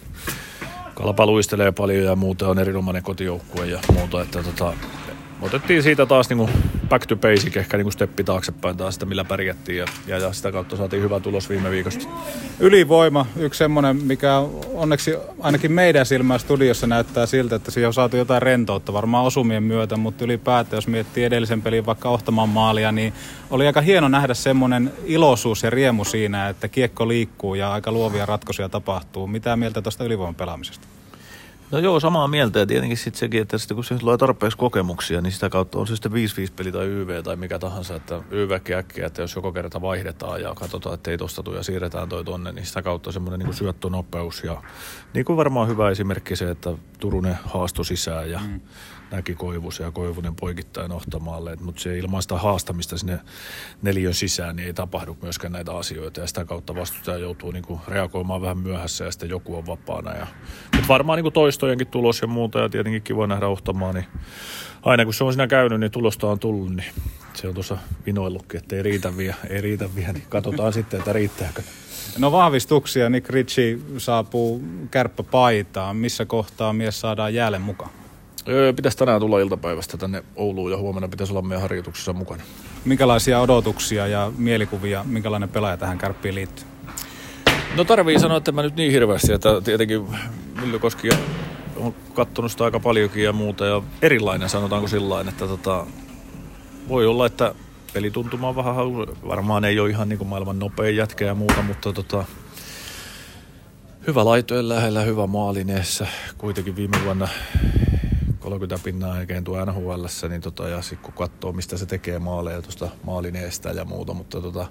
Kalpa 0.95 1.27
luistelee 1.27 1.73
paljon 1.73 2.05
ja 2.05 2.17
muuta 2.17 2.49
on 2.49 2.59
erinomainen 2.59 3.03
kotijoukkue 3.03 3.67
ja 3.67 3.79
muuta, 3.93 4.23
että 4.23 4.43
tota, 4.43 4.73
otettiin 5.43 5.83
siitä 5.83 6.07
taas 6.07 6.29
niinku 6.29 6.51
back 6.89 7.07
to 7.07 7.17
basic, 7.17 7.57
ehkä 7.57 7.77
niinku 7.77 7.91
steppi 7.91 8.25
taaksepäin 8.25 8.77
taas 8.77 8.95
sitä, 8.95 9.07
millä 9.07 9.25
pärjättiin 9.25 9.79
ja, 9.79 9.87
ja, 10.07 10.19
ja, 10.19 10.33
sitä 10.33 10.53
kautta 10.53 10.77
saatiin 10.77 11.03
hyvä 11.03 11.21
tulos 11.21 11.49
viime 11.49 11.71
viikosta. 11.71 12.09
Ylivoima, 12.61 13.27
yksi 13.37 13.59
semmoinen, 13.59 13.97
mikä 13.97 14.39
onneksi 14.75 15.15
ainakin 15.41 15.73
meidän 15.73 16.07
silmää 16.07 16.39
studiossa 16.39 16.87
näyttää 16.87 17.27
siltä, 17.27 17.57
että 17.57 17.71
siihen 17.71 17.87
on 17.87 17.95
saatu 17.95 18.17
jotain 18.17 18.43
rentoutta 18.43 18.93
varmaan 18.93 19.25
osumien 19.25 19.63
myötä, 19.63 19.97
mutta 19.97 20.25
ylipäätään 20.25 20.77
jos 20.77 20.87
miettii 20.87 21.25
edellisen 21.25 21.63
pelin 21.63 21.87
vaikka 21.87 22.09
Ohtaman 22.09 22.49
maalia, 22.49 22.93
niin 22.93 23.13
oli 23.51 23.67
aika 23.67 23.81
hieno 23.81 24.09
nähdä 24.09 24.35
semmoinen 24.35 24.93
iloisuus 25.05 25.63
ja 25.63 25.71
riemu 25.71 26.05
siinä, 26.05 26.49
että 26.49 26.69
kiekko 26.69 27.09
liikkuu 27.09 27.55
ja 27.55 27.73
aika 27.73 27.93
luovia 27.93 28.27
ratkaisuja 28.27 28.69
tapahtuu. 28.69 29.27
Mitä 29.27 29.57
mieltä 29.57 29.83
tuosta 29.83 30.05
ylivoiman 30.05 30.35
pelaamisesta? 30.35 30.88
No 31.71 31.79
joo, 31.79 32.01
samaa 32.01 32.29
mieltä. 32.29 32.59
Ja 32.59 32.67
tietenkin 32.67 32.97
sitten 32.97 33.19
sekin, 33.19 33.43
että 33.43 33.59
sitten 33.59 33.75
kun 33.75 33.85
se 33.85 33.95
tulee 33.95 34.17
tarpeeksi 34.17 34.59
kokemuksia, 34.59 35.21
niin 35.21 35.33
sitä 35.33 35.51
kautta 35.51 35.79
on 35.79 35.87
se 35.87 35.97
sitten 35.97 36.13
5-5 36.13 36.15
peli 36.57 36.73
tai 36.73 36.87
YV 36.87 37.23
tai 37.23 37.37
mikä 37.37 37.59
tahansa, 37.59 37.95
että 37.95 38.23
YVkin 38.31 38.77
äkkiä, 38.77 39.07
että 39.07 39.23
jos 39.23 39.35
joko 39.37 39.53
kerta 39.53 39.81
vaihdetaan 39.81 40.43
ja 40.43 40.55
katsotaan, 40.55 40.95
että 40.95 41.11
ei 41.11 41.19
tosta 41.19 41.43
tule 41.43 41.57
ja 41.57 41.63
siirretään 41.63 42.09
toi 42.09 42.25
tonne, 42.25 42.53
niin 42.53 42.67
sitä 42.67 42.83
kautta 42.83 43.13
semmoinen 43.13 43.39
niin 43.39 43.55
syöttönopeus 43.55 44.45
ja 44.45 44.63
niin 45.15 45.25
kuin 45.25 45.37
varmaan 45.37 45.69
hyvä 45.69 45.91
esimerkki 45.91 46.37
se, 46.37 46.51
että 46.51 46.71
Turunen 46.99 47.39
haasto 47.45 47.85
sisään 47.85 48.31
ja 48.31 48.39
mm 48.39 48.61
näki 49.11 49.35
Koivusen 49.35 49.85
ja 49.85 49.91
Koivunen 49.91 50.35
poikittain 50.35 50.93
ohtamaalle, 50.93 51.57
mutta 51.61 51.83
se 51.83 51.99
ilman 51.99 52.23
sitä 52.23 52.35
haastamista 52.35 52.99
sinne 52.99 53.21
neljön 53.83 54.15
sisään 54.15 54.57
niin 54.57 54.67
ei 54.67 54.75
tapahdu 54.75 55.17
myöskään 55.23 55.53
näitä 55.53 55.73
asioita 55.73 56.21
ja 56.21 56.27
sitä 56.27 56.45
kautta 56.45 56.75
vastustaja 56.75 57.19
joutuu 57.19 57.51
niinku 57.51 57.81
reagoimaan 57.89 58.43
vähän 58.43 58.59
myöhässä 58.59 59.05
ja 59.05 59.11
sitten 59.11 59.29
joku 59.29 59.57
on 59.57 59.67
vapaana. 59.67 60.15
Ja, 60.15 60.27
mutta 60.75 60.89
varmaan 60.89 61.17
niinku 61.17 61.31
toistojenkin 61.31 61.87
tulos 61.87 62.21
ja 62.21 62.29
muuta 62.29 62.59
ja 62.59 62.69
tietenkin 62.69 63.03
kiva 63.03 63.27
nähdä 63.27 63.47
ohtamaan, 63.47 63.95
niin 63.95 64.07
aina 64.83 65.05
kun 65.05 65.15
se 65.15 65.25
on 65.25 65.33
siinä 65.33 65.47
käynyt, 65.47 65.81
niin 65.81 65.91
tulosta 65.91 66.27
on 66.27 66.39
tullut, 66.39 66.77
niin 66.77 66.93
se 67.35 67.49
on 67.49 67.55
tuossa 67.55 67.79
vinoillutkin, 68.07 68.61
että 68.61 68.77
ei 68.77 68.83
riitä 68.83 69.17
vielä, 69.17 69.37
ei 69.49 69.61
riitä 69.61 69.95
vielä, 69.95 70.13
niin 70.13 70.27
katsotaan 70.29 70.73
sitten, 70.73 70.99
että 70.99 71.13
riittääkö. 71.13 71.63
No 72.19 72.33
vahvistuksia, 72.33 73.11
Nick 73.11 73.31
Ritchie 73.31 73.79
saapuu 73.99 74.63
kärppäpaitaan. 74.91 75.97
Missä 75.97 76.25
kohtaa 76.27 76.73
mies 76.73 77.01
saadaan 77.01 77.35
jäälle 77.35 77.59
mukaan? 77.59 77.98
Öö, 78.49 78.73
pitäisi 78.73 78.99
tänään 78.99 79.21
tulla 79.21 79.41
iltapäivästä 79.41 79.97
tänne 79.97 80.25
Ouluun 80.37 80.71
ja 80.71 80.77
huomenna 80.77 81.09
pitäisi 81.09 81.33
olla 81.33 81.43
meidän 81.43 81.63
harjoituksessa 81.63 82.13
mukana. 82.13 82.43
Minkälaisia 82.85 83.41
odotuksia 83.41 84.07
ja 84.07 84.33
mielikuvia, 84.39 85.05
minkälainen 85.05 85.49
pelaaja 85.49 85.77
tähän 85.77 85.99
kärppiin 85.99 86.35
liittyy? 86.35 86.67
No 87.77 87.85
tarvii 87.85 88.19
sanoa, 88.19 88.37
että 88.37 88.53
mä 88.53 88.63
nyt 88.63 88.77
niin 88.77 88.93
hirveästi, 88.93 89.33
että 89.33 89.61
tietenkin 89.61 90.07
Myllykoski 90.61 91.09
on 91.77 91.95
kattonut 92.15 92.51
sitä 92.51 92.65
aika 92.65 92.81
paljonkin 92.81 93.25
ja 93.25 93.33
muuta 93.33 93.67
ja 93.67 93.83
erilainen 94.03 94.49
sanotaanko 94.49 94.89
sillä 94.89 95.21
että 95.21 95.47
tota, 95.47 95.87
voi 96.89 97.07
olla, 97.07 97.27
että 97.27 97.55
pelituntuma 97.93 98.49
on 98.49 98.57
vähän 98.57 98.77
varmaan 99.29 99.65
ei 99.65 99.81
ole 99.81 99.91
ihan 99.91 100.09
niin 100.09 100.19
kuin 100.19 100.29
maailman 100.29 100.59
nopein 100.59 100.97
jätkä 100.97 101.25
ja 101.25 101.35
muuta, 101.35 101.63
mutta 101.63 101.93
tota, 101.93 102.25
hyvä 104.07 104.25
laitojen 104.25 104.69
lähellä, 104.69 105.03
hyvä 105.03 105.27
maalineessa. 105.27 106.07
Kuitenkin 106.39 106.77
viime 106.77 106.97
vuonna 107.05 107.29
30 108.49 108.85
pinnaa 108.85 109.17
jälkeen 109.17 109.45
tuo 109.45 109.65
nhl 109.65 110.05
niin 110.29 110.41
tota, 110.41 110.69
ja 110.69 110.83
sitten 110.83 111.03
kun 111.03 111.15
katsoo, 111.15 111.53
mistä 111.53 111.77
se 111.77 111.87
tekee 111.87 112.19
maaleja 112.19 112.63
tuosta 112.63 112.89
maalineestä 113.03 113.69
ja 113.71 113.85
muuta, 113.85 114.15
mutta 114.15 114.41
tota, 114.41 114.67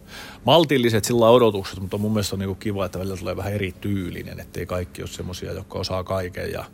maltilliset 0.46 1.06
sillä 1.06 1.30
odotukset, 1.30 1.80
mutta 1.80 1.98
mun 1.98 2.12
mielestä 2.12 2.36
on 2.36 2.40
niinku 2.40 2.56
kiva, 2.56 2.86
että 2.86 3.00
välillä 3.00 3.18
tulee 3.18 3.38
vähän 3.38 3.54
erityylinen, 3.54 4.40
ettei 4.40 4.66
kaikki 4.66 5.02
ole 5.02 5.10
semmoisia, 5.10 5.54
jotka 5.54 5.80
osaa 5.80 6.04
kaiken 6.04 6.52
ja 6.52 6.66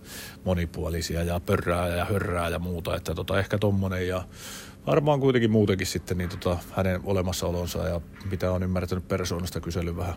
monipuolisia 0.46 1.24
ja 1.24 1.40
pörrää 1.40 1.88
ja 1.88 2.06
hörrää 2.06 2.50
ja 2.50 2.60
muuta, 2.60 2.96
että 2.96 3.16
tota, 3.16 3.40
ehkä 3.40 3.58
tommonen 3.58 4.08
ja 4.08 4.24
varmaan 4.88 5.20
kuitenkin 5.20 5.52
muutenkin 5.52 5.88
sitten 5.88 6.18
niin 6.18 6.30
tota, 6.30 6.58
hänen 6.72 7.02
olemassaolonsa 7.04 7.88
ja 7.88 8.02
mitä 8.32 8.52
on 8.52 8.64
ymmärtänyt 8.64 9.08
persoonasta 9.08 9.62
kysely 9.62 9.98
vähän 9.98 10.14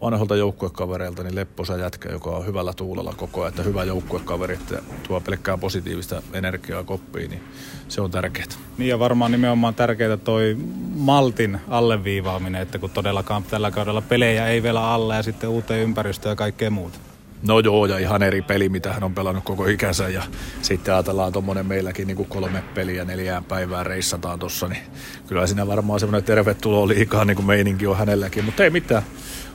vanholta 0.00 0.36
joukkuekavereilta, 0.36 1.22
niin 1.22 1.34
lepposa 1.34 1.76
jätkä, 1.76 2.08
joka 2.08 2.30
on 2.30 2.46
hyvällä 2.46 2.72
tuulella 2.72 3.14
koko 3.16 3.40
ajan, 3.40 3.48
että 3.48 3.62
hyvä 3.62 3.84
joukkuekaveri, 3.84 4.54
että 4.54 4.82
tuo 5.08 5.20
pelkkää 5.20 5.58
positiivista 5.58 6.22
energiaa 6.32 6.84
koppiin, 6.84 7.30
niin 7.30 7.42
se 7.88 8.00
on 8.00 8.10
tärkeää. 8.10 8.46
Niin 8.78 8.88
ja 8.88 8.98
varmaan 8.98 9.32
nimenomaan 9.32 9.74
tärkeää 9.74 10.16
toi 10.16 10.56
Maltin 10.94 11.60
alleviivaaminen, 11.68 12.62
että 12.62 12.78
kun 12.78 12.90
todellakaan 12.90 13.42
tällä 13.42 13.70
kaudella 13.70 14.02
pelejä 14.02 14.46
ei 14.46 14.62
vielä 14.62 14.90
alle 14.90 15.16
ja 15.16 15.22
sitten 15.22 15.50
uuteen 15.50 15.82
ympäristöön 15.82 16.32
ja 16.32 16.36
kaikkea 16.36 16.70
muuta. 16.70 16.98
No 17.46 17.58
joo, 17.58 17.86
ja 17.86 17.98
ihan 17.98 18.22
eri 18.22 18.42
peli, 18.42 18.68
mitä 18.68 18.92
hän 18.92 19.04
on 19.04 19.14
pelannut 19.14 19.44
koko 19.44 19.66
ikänsä. 19.66 20.08
Ja 20.08 20.22
sitten 20.62 20.94
ajatellaan 20.94 21.32
tuommoinen 21.32 21.66
meilläkin 21.66 22.06
niin 22.06 22.16
kuin 22.16 22.28
kolme 22.28 22.62
peliä 22.74 23.04
neljään 23.04 23.44
päivään 23.44 23.86
reissataan 23.86 24.38
tuossa, 24.38 24.68
niin 24.68 24.82
kyllä 25.26 25.46
siinä 25.46 25.66
varmaan 25.66 26.00
semmoinen 26.00 26.24
tervetuloa 26.24 26.88
liikaa 26.88 27.24
niin 27.24 27.36
kuin 27.36 27.46
meininki 27.46 27.86
on 27.86 27.96
hänelläkin. 27.96 28.44
Mutta 28.44 28.64
ei 28.64 28.70
mitään, 28.70 29.02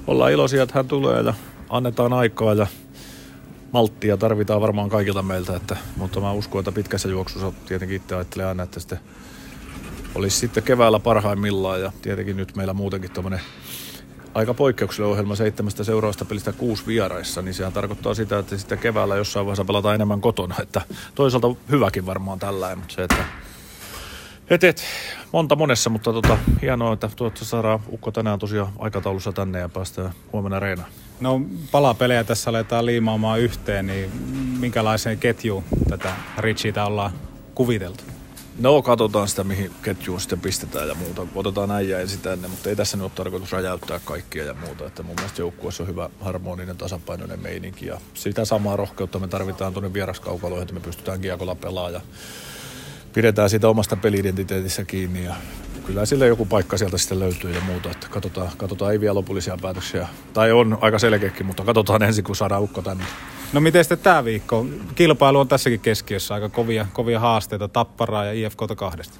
ollaan 0.07 0.31
iloisia, 0.31 0.63
että 0.63 0.75
hän 0.75 0.87
tulee 0.87 1.21
ja 1.21 1.33
annetaan 1.69 2.13
aikaa 2.13 2.53
ja 2.53 2.67
malttia 3.71 4.17
tarvitaan 4.17 4.61
varmaan 4.61 4.89
kaikilta 4.89 5.21
meiltä, 5.21 5.55
että, 5.55 5.77
mutta 5.95 6.19
mä 6.19 6.31
uskon, 6.31 6.59
että 6.59 6.71
pitkässä 6.71 7.09
juoksussa 7.09 7.53
tietenkin 7.67 7.95
itse 7.95 8.15
ajattelee 8.15 8.45
aina, 8.47 8.63
että 8.63 8.79
sitten 8.79 8.99
olisi 10.15 10.37
sitten 10.37 10.63
keväällä 10.63 10.99
parhaimmillaan 10.99 11.81
ja 11.81 11.91
tietenkin 12.01 12.37
nyt 12.37 12.55
meillä 12.55 12.73
muutenkin 12.73 13.11
tuommoinen 13.11 13.41
aika 14.39 14.53
poikkeuksellinen 14.53 15.11
ohjelma 15.11 15.35
seitsemästä 15.35 15.83
seuraavasta 15.83 16.25
pelistä 16.25 16.51
kuusi 16.51 16.87
vieraissa, 16.87 17.41
niin 17.41 17.53
sehän 17.53 17.73
tarkoittaa 17.73 18.13
sitä, 18.13 18.39
että 18.39 18.57
sitten 18.57 18.77
keväällä 18.77 19.15
jossain 19.15 19.45
vaiheessa 19.45 19.65
pelataan 19.65 19.95
enemmän 19.95 20.21
kotona. 20.21 20.55
Että 20.61 20.81
toisaalta 21.15 21.55
hyväkin 21.71 22.05
varmaan 22.05 22.39
tällä, 22.39 22.75
mutta 22.75 22.95
se, 22.95 23.03
että 23.03 23.23
et, 24.49 24.63
et, 24.63 24.83
monta 25.31 25.55
monessa, 25.55 25.89
mutta 25.89 26.13
tota, 26.13 26.37
hienoa, 26.61 26.93
että 26.93 27.09
tuossa 27.15 27.45
saadaan 27.45 27.79
Ukko 27.89 28.11
tänään 28.11 28.39
tosiaan 28.39 28.73
aikataulussa 28.79 29.31
tänne 29.31 29.59
ja 29.59 29.69
päästään 29.69 30.11
huomenna 30.33 30.59
reenaan. 30.59 30.89
No 31.19 31.41
palapelejä 31.71 32.23
tässä 32.23 32.49
aletaan 32.49 32.85
liimaamaan 32.85 33.39
yhteen, 33.39 33.87
niin 33.87 34.11
minkälaiseen 34.59 35.17
ketjuun 35.17 35.63
tätä 35.89 36.13
Richiitä 36.37 36.85
ollaan 36.85 37.11
kuviteltu? 37.55 38.18
No 38.59 38.81
katsotaan 38.81 39.27
sitä, 39.27 39.43
mihin 39.43 39.71
ketjuun 39.81 40.19
sitten 40.21 40.39
pistetään 40.39 40.87
ja 40.87 40.95
muuta. 40.95 41.27
Otetaan 41.35 41.71
äijä 41.71 41.99
ensin 41.99 42.19
tänne, 42.19 42.47
mutta 42.47 42.69
ei 42.69 42.75
tässä 42.75 42.97
nyt 42.97 43.03
ole 43.03 43.11
tarkoitus 43.15 43.51
räjäyttää 43.51 43.99
kaikkia 44.05 44.43
ja 44.45 44.53
muuta. 44.53 44.85
Että 44.85 45.03
mun 45.03 45.15
mielestä 45.15 45.41
joukkueessa 45.41 45.83
on 45.83 45.89
hyvä 45.89 46.09
harmoninen, 46.21 46.77
tasapainoinen 46.77 47.39
meininki 47.39 47.85
ja 47.85 48.01
sitä 48.13 48.45
samaa 48.45 48.75
rohkeutta 48.75 49.19
me 49.19 49.27
tarvitaan 49.27 49.73
tuonne 49.73 49.93
vieraskaukaloihin, 49.93 50.61
että 50.61 50.73
me 50.73 50.79
pystytään 50.79 51.21
kiekolla 51.21 51.55
pelaamaan 51.55 51.93
ja 51.93 52.01
pidetään 53.13 53.49
siitä 53.49 53.69
omasta 53.69 53.95
peliidentiteetissä 53.95 54.85
kiinni 54.85 55.25
ja 55.25 55.35
kyllä 55.85 56.05
sille 56.05 56.27
joku 56.27 56.45
paikka 56.45 56.77
sieltä 56.77 56.97
sitten 56.97 57.19
löytyy 57.19 57.51
ja 57.51 57.61
muuta. 57.61 57.91
Että 57.91 58.07
katsotaan, 58.09 58.51
katsotaan 58.57 58.91
ei 58.91 58.99
vielä 58.99 59.15
lopullisia 59.15 59.57
päätöksiä. 59.61 60.07
Tai 60.33 60.51
on 60.51 60.77
aika 60.81 60.99
selkeäkin, 60.99 61.45
mutta 61.45 61.63
katsotaan 61.63 62.03
ensin, 62.03 62.23
kun 62.23 62.35
saadaan 62.35 62.63
ukko 62.63 62.81
tänne. 62.81 63.03
No 63.53 63.61
miten 63.61 63.83
sitten 63.83 63.99
tämä 63.99 64.25
viikko? 64.25 64.65
Kilpailu 64.95 65.39
on 65.39 65.47
tässäkin 65.47 65.79
keskiössä 65.79 66.33
aika 66.33 66.49
kovia, 66.49 66.85
kovia 66.93 67.19
haasteita, 67.19 67.67
Tapparaa 67.67 68.25
ja 68.25 68.33
IFK 68.33 68.59
kahdesta. 68.75 69.19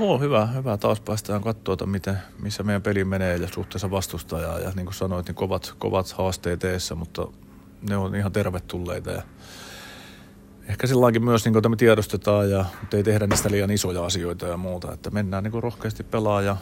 Oo, 0.00 0.18
hyvä, 0.18 0.46
hyvä. 0.46 0.76
Taas 0.76 1.00
päästään 1.00 1.42
katsoa, 1.42 1.72
että 1.72 1.86
miten, 1.86 2.18
missä 2.42 2.62
meidän 2.62 2.82
peli 2.82 3.04
menee 3.04 3.36
ja 3.36 3.48
suhteessa 3.48 3.90
vastustajaa. 3.90 4.58
Ja 4.58 4.72
niin 4.76 4.86
kuin 4.86 4.94
sanoit, 4.94 5.26
niin 5.26 5.34
kovat, 5.34 5.74
kovat 5.78 6.12
haasteet 6.12 6.64
eessä, 6.64 6.94
mutta 6.94 7.28
ne 7.88 7.96
on 7.96 8.14
ihan 8.14 8.32
tervetulleita. 8.32 9.10
Ja 9.10 9.22
ehkä 10.68 10.86
silläkin 10.86 11.24
myös, 11.24 11.44
niin 11.44 11.52
kuin, 11.52 11.58
että 11.58 11.68
me 11.68 11.76
tiedostetaan 11.76 12.50
ja 12.50 12.64
ei 12.92 13.02
tehdä 13.02 13.26
niistä 13.26 13.50
liian 13.50 13.70
isoja 13.70 14.04
asioita 14.04 14.46
ja 14.46 14.56
muuta. 14.56 14.92
Että 14.92 15.10
mennään 15.10 15.44
niin 15.44 15.52
kuin 15.52 15.62
rohkeasti 15.62 16.02
pelaa 16.02 16.42
ja 16.42 16.56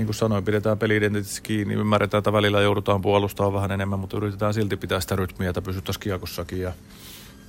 niin 0.00 0.06
kuin 0.06 0.14
sanoin, 0.14 0.44
pidetään 0.44 0.78
peliidentiteetissä 0.78 1.42
kiinni. 1.42 1.74
Ymmärretään, 1.74 2.18
että 2.18 2.32
välillä 2.32 2.60
joudutaan 2.60 3.02
puolustamaan 3.02 3.54
vähän 3.54 3.72
enemmän, 3.72 3.98
mutta 3.98 4.16
yritetään 4.16 4.54
silti 4.54 4.76
pitää 4.76 5.00
sitä 5.00 5.16
rytmiä, 5.16 5.50
että 5.50 5.62
pysyttäisiin 5.62 6.02
kiekossakin. 6.02 6.60
Ja 6.60 6.72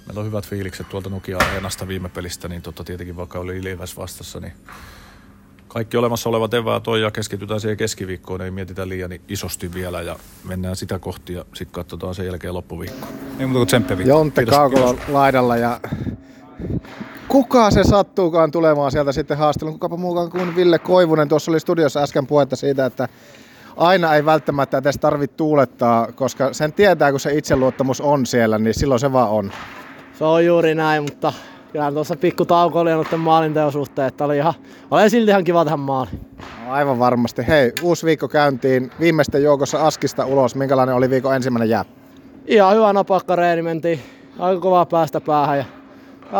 meillä 0.07 0.19
on 0.19 0.25
hyvät 0.25 0.47
fiilikset 0.47 0.89
tuolta 0.89 1.09
Nokia-areenasta 1.09 1.87
viime 1.87 2.09
pelistä, 2.09 2.47
niin 2.47 2.61
totta 2.61 2.83
tietenkin 2.83 3.15
vaikka 3.15 3.39
oli 3.39 3.57
Ilves 3.57 3.97
vastassa, 3.97 4.39
niin 4.39 4.53
kaikki 5.67 5.97
olemassa 5.97 6.29
olevat 6.29 6.53
eväät 6.53 6.87
on 6.87 7.01
ja 7.01 7.11
keskitytään 7.11 7.59
siihen 7.61 7.77
keskiviikkoon, 7.77 8.41
ei 8.41 8.51
mietitä 8.51 8.89
liian 8.89 9.11
isosti 9.27 9.73
vielä 9.73 10.01
ja 10.01 10.15
mennään 10.43 10.75
sitä 10.75 10.99
kohti 10.99 11.33
ja 11.33 11.45
sitten 11.53 11.73
katsotaan 11.73 12.15
sen 12.15 12.25
jälkeen 12.25 12.53
loppuviikko. 12.53 13.07
Ei 13.39 13.45
muuta 13.45 13.79
kuin 13.81 14.07
Jontte 14.07 14.45
Kaukola 14.45 14.95
laidalla 15.07 15.57
ja 15.57 15.79
kuka 17.31 17.71
se 17.71 17.83
sattuukaan 17.83 18.51
tulemaan 18.51 18.91
sieltä 18.91 19.11
sitten 19.11 19.37
haastatteluun, 19.37 19.73
kukapa 19.73 19.97
muukaan 19.97 20.31
kuin 20.31 20.55
Ville 20.55 20.79
Koivunen. 20.79 21.29
Tuossa 21.29 21.51
oli 21.51 21.59
studiossa 21.59 21.99
äsken 22.03 22.27
puhetta 22.27 22.55
siitä, 22.55 22.85
että 22.85 23.07
aina 23.77 24.15
ei 24.15 24.25
välttämättä 24.25 24.77
edes 24.77 24.97
tarvitse 24.97 25.37
tuulettaa, 25.37 26.07
koska 26.15 26.53
sen 26.53 26.73
tietää, 26.73 27.11
kun 27.11 27.19
se 27.19 27.33
itseluottamus 27.33 28.01
on 28.01 28.25
siellä, 28.25 28.57
niin 28.57 28.73
silloin 28.73 28.99
se 28.99 29.13
vaan 29.13 29.29
on. 29.29 29.51
Se 30.13 30.25
on 30.25 30.45
juuri 30.45 30.75
näin, 30.75 31.03
mutta 31.03 31.33
kyllä 31.71 31.91
tuossa 31.91 32.15
pikku 32.15 32.45
tauko 32.45 32.79
oli 32.79 32.91
noiden 32.91 33.19
maalinteon 33.19 33.71
suhteen, 33.71 34.07
että 34.07 34.25
oli 34.25 34.37
ihan, 34.37 34.53
oli 34.91 35.09
silti 35.09 35.31
ihan 35.31 35.43
kiva 35.43 35.63
tähän 35.63 35.79
maali. 35.79 36.09
No, 36.65 36.71
aivan 36.73 36.99
varmasti. 36.99 37.47
Hei, 37.47 37.71
uusi 37.81 38.05
viikko 38.05 38.27
käyntiin. 38.27 38.91
Viimeisten 38.99 39.43
joukossa 39.43 39.87
Askista 39.87 40.25
ulos. 40.25 40.55
Minkälainen 40.55 40.95
oli 40.95 41.09
viikon 41.09 41.35
ensimmäinen 41.35 41.69
jää? 41.69 41.85
Ihan 42.45 42.75
hyvä 42.75 42.93
napakka 42.93 43.35
reeni, 43.35 43.61
mentiin 43.61 43.99
aika 44.39 44.61
kovaa 44.61 44.85
päästä 44.85 45.21
päähän 45.21 45.57
ja 45.57 45.65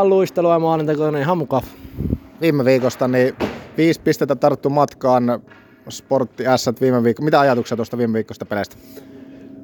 luistelua 0.03 0.53
ja 0.53 0.59
maalinteko, 0.59 1.11
niin 1.11 1.21
ihan 1.21 1.37
mukava. 1.37 1.67
Viime 2.41 2.65
viikosta 2.65 3.07
niin 3.07 3.35
viisi 3.77 4.01
pistettä 4.01 4.35
tarttu 4.35 4.69
matkaan 4.69 5.23
Sportti 5.89 6.43
S 6.55 6.69
viime 6.81 7.03
viikko. 7.03 7.23
Mitä 7.23 7.39
ajatuksia 7.39 7.77
tuosta 7.77 7.97
viime 7.97 8.13
viikosta 8.13 8.45
peleistä? 8.45 8.75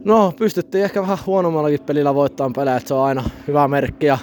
No, 0.05 0.33
pystyttiin 0.39 0.83
ehkä 0.83 1.01
vähän 1.01 1.17
huonommallakin 1.25 1.79
pelillä 1.85 2.15
voittamaan 2.15 2.53
pelejä, 2.53 2.77
että 2.77 2.87
se 2.87 2.93
on 2.93 3.05
aina 3.05 3.23
hyvä 3.47 3.67
merkki. 3.67 4.05
Ja 4.05 4.17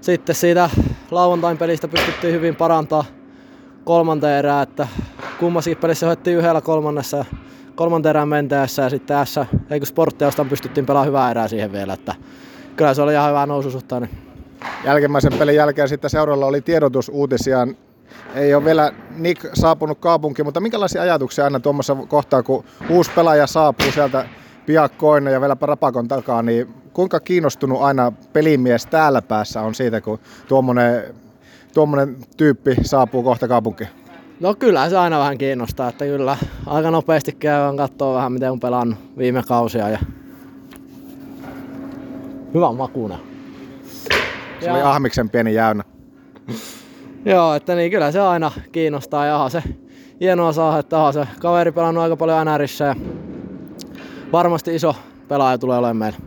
sitten 0.00 0.34
siitä 0.34 0.70
lauantain 1.10 1.58
pelistä 1.58 1.88
pystyttiin 1.88 2.34
hyvin 2.34 2.56
parantaa 2.56 3.04
kolmanteen 3.84 4.38
erää, 4.38 4.62
että 4.62 4.88
kummassakin 5.40 5.78
pelissä 5.78 6.06
hoidettiin 6.06 6.38
yhdellä 6.38 6.60
kolmannessa 6.60 7.24
kolmanteen 7.74 8.10
erään 8.10 8.28
mentäessä 8.28 8.82
ja 8.82 8.90
sitten 8.90 9.16
tässä, 9.16 9.46
ei 9.70 9.80
kun 9.80 9.86
sporttiaustaan 9.86 10.48
pystyttiin 10.48 10.86
pelaamaan 10.86 11.08
hyvää 11.08 11.30
erää 11.30 11.48
siihen 11.48 11.72
vielä, 11.72 11.92
että 11.92 12.14
kyllä 12.76 12.94
se 12.94 13.02
oli 13.02 13.12
ihan 13.12 13.28
hyvä 13.28 13.46
noususuhtainen. 13.46 14.25
Jälkimmäisen 14.84 15.32
pelin 15.32 15.54
jälkeen 15.54 15.88
sitten 15.88 16.10
seuralla 16.10 16.46
oli 16.46 16.60
tiedotusuutisia. 16.60 17.68
Ei 18.34 18.54
ole 18.54 18.64
vielä 18.64 18.92
Nick 19.16 19.46
saapunut 19.54 19.98
kaupunkiin, 19.98 20.46
mutta 20.46 20.60
minkälaisia 20.60 21.02
ajatuksia 21.02 21.44
aina 21.44 21.60
tuommoissa 21.60 21.94
kohtaa, 22.08 22.42
kun 22.42 22.64
uusi 22.90 23.10
pelaaja 23.14 23.46
saapuu 23.46 23.92
sieltä 23.92 24.28
piakkoin 24.66 25.26
ja 25.26 25.40
vielä 25.40 25.56
rapakon 25.60 26.08
takaa, 26.08 26.42
niin 26.42 26.74
kuinka 26.92 27.20
kiinnostunut 27.20 27.82
aina 27.82 28.12
pelimies 28.32 28.86
täällä 28.86 29.22
päässä 29.22 29.60
on 29.60 29.74
siitä, 29.74 30.00
kun 30.00 30.18
tuommoinen, 30.48 31.14
tuommoinen 31.74 32.16
tyyppi 32.36 32.76
saapuu 32.82 33.22
kohta 33.22 33.48
kaupunkiin? 33.48 33.90
No 34.40 34.54
kyllä 34.54 34.88
se 34.90 34.96
aina 34.96 35.18
vähän 35.18 35.38
kiinnostaa, 35.38 35.88
että 35.88 36.04
kyllä 36.04 36.36
aika 36.66 36.90
nopeasti 36.90 37.32
käydään 37.32 37.76
katsoa 37.76 38.14
vähän 38.14 38.32
miten 38.32 38.52
on 38.52 38.60
pelannut 38.60 38.98
viime 39.18 39.42
kausia 39.42 39.88
ja 39.88 39.98
hyvä 42.54 42.72
makuna. 42.72 43.18
Se 44.60 44.72
oli 44.72 44.82
Ahmiksen 44.82 45.30
pieni 45.30 45.54
jäynä. 45.54 45.84
Joo, 47.24 47.54
että 47.54 47.74
niin 47.74 47.90
kyllä 47.90 48.12
se 48.12 48.20
aina 48.20 48.52
kiinnostaa 48.72 49.26
ja 49.26 49.36
aha, 49.36 49.48
se 49.48 49.62
hienoa 50.20 50.52
saa, 50.52 50.78
että 50.78 50.98
aha, 50.98 51.12
se 51.12 51.28
kaveri 51.40 51.72
pelannut 51.72 52.02
aika 52.02 52.16
paljon 52.16 52.46
NRissä 52.46 52.84
ja 52.84 52.96
varmasti 54.32 54.74
iso 54.74 54.96
pelaaja 55.28 55.58
tulee 55.58 55.78
olemaan 55.78 55.96
meillä. 55.96 56.18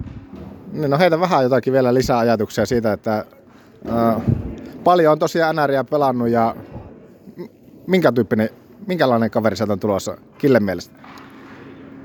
Niin, 0.72 0.92
no 0.92 0.98
heitä 0.98 1.20
vähän 1.20 1.44
jotakin 1.44 1.74
vielä 1.74 1.94
lisää 1.94 2.18
ajatuksia 2.18 2.66
siitä, 2.66 2.94
että 2.94 3.26
äh, 3.90 4.22
paljon 4.84 5.12
on 5.12 5.20
tosiaan 5.20 5.56
NRiä 5.56 5.84
pelannut 5.84 6.30
ja 6.30 6.56
minkä 7.88 8.12
tyyppinen, 8.12 8.50
minkälainen 8.88 9.32
kaveri 9.32 9.56
sieltä 9.56 9.74
on 9.74 9.80
tulossa 9.80 10.18
Killen 10.38 10.64
mielestä? 10.64 10.99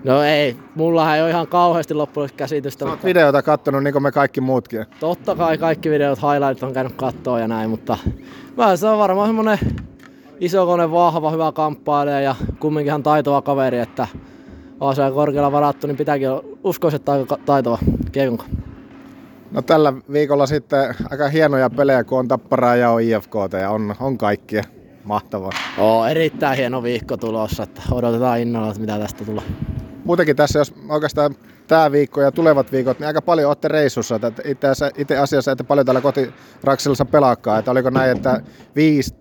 No 0.04 0.22
ei, 0.22 0.56
mulla 0.74 1.16
ei 1.16 1.22
ole 1.22 1.30
ihan 1.30 1.46
kauheasti 1.46 1.94
loppujen 1.94 2.30
käsitystä. 2.36 2.84
Olet 2.84 3.04
videota 3.04 3.42
kattonut 3.42 3.82
niin 3.82 3.92
kuin 3.92 4.02
me 4.02 4.12
kaikki 4.12 4.40
muutkin. 4.40 4.86
Totta 5.00 5.36
kai 5.36 5.58
kaikki 5.58 5.90
videot, 5.90 6.18
highlightit 6.18 6.62
on 6.62 6.72
käynyt 6.72 6.92
kattoa 6.96 7.40
ja 7.40 7.48
näin, 7.48 7.70
mutta 7.70 7.98
mä 8.56 8.76
se 8.76 8.86
on 8.86 8.98
varmaan 8.98 9.28
semmonen 9.28 9.58
isokone, 10.40 10.90
vahva, 10.90 11.30
hyvä 11.30 11.52
kamppailija 11.52 12.20
ja 12.20 12.34
kumminkin 12.60 13.02
taitova 13.02 13.42
kaveri, 13.42 13.78
että 13.78 14.06
on 14.80 14.96
se 14.96 15.02
korkealla 15.14 15.52
varattu, 15.52 15.86
niin 15.86 15.96
pitääkin 15.96 16.28
uskoa, 16.64 16.90
että 16.94 17.12
aika 17.12 17.38
taitava 17.46 17.78
kiekon. 18.12 18.38
No 19.50 19.62
tällä 19.62 19.92
viikolla 20.12 20.46
sitten 20.46 20.94
aika 21.10 21.28
hienoja 21.28 21.70
pelejä, 21.70 22.04
kun 22.04 22.18
on 22.18 22.28
Tapparaa 22.28 22.76
ja 22.76 22.90
on 22.90 23.02
IFK 23.02 23.34
ja 23.60 23.70
on, 23.70 23.94
on 24.00 24.18
kaikkia. 24.18 24.62
Mahtavaa. 25.04 25.50
Oo, 25.78 26.06
erittäin 26.06 26.56
hieno 26.56 26.82
viikko 26.82 27.16
tulossa, 27.16 27.62
että 27.62 27.82
odotetaan 27.90 28.40
innolla, 28.40 28.68
että 28.68 28.80
mitä 28.80 28.98
tästä 28.98 29.24
tulee. 29.24 29.44
Muutenkin 30.04 30.36
tässä, 30.36 30.58
jos 30.58 30.74
oikeastaan 30.88 31.34
tämä 31.66 31.92
viikko 31.92 32.20
ja 32.20 32.32
tulevat 32.32 32.72
viikot, 32.72 32.98
niin 32.98 33.06
aika 33.06 33.22
paljon 33.22 33.48
olette 33.48 33.68
reissussa. 33.68 34.20
Itse, 34.44 34.90
itse 34.96 35.18
asiassa 35.18 35.56
paljon 35.68 35.86
täällä 35.86 36.00
kotiraksilassa 36.00 37.04
pelaakaan. 37.04 37.58
Että 37.58 37.70
oliko 37.70 37.90
näin, 37.90 38.16
että 38.16 38.40
viisi 38.76 39.14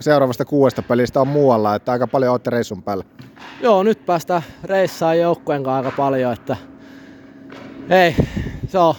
seuraavasta 0.00 0.44
kuudesta 0.44 0.82
pelistä 0.82 1.20
on 1.20 1.28
muualla, 1.28 1.74
että 1.74 1.92
aika 1.92 2.06
paljon 2.06 2.32
olette 2.32 2.50
reissun 2.50 2.82
päällä. 2.82 3.04
Joo, 3.60 3.82
nyt 3.82 4.06
päästään 4.06 4.42
reissaan 4.64 5.18
joukkueen 5.18 5.62
kanssa 5.62 5.76
aika 5.76 5.96
paljon, 5.96 6.32
että 6.32 6.56
ei, 7.90 8.16
se 8.68 8.78
on, 8.78 8.94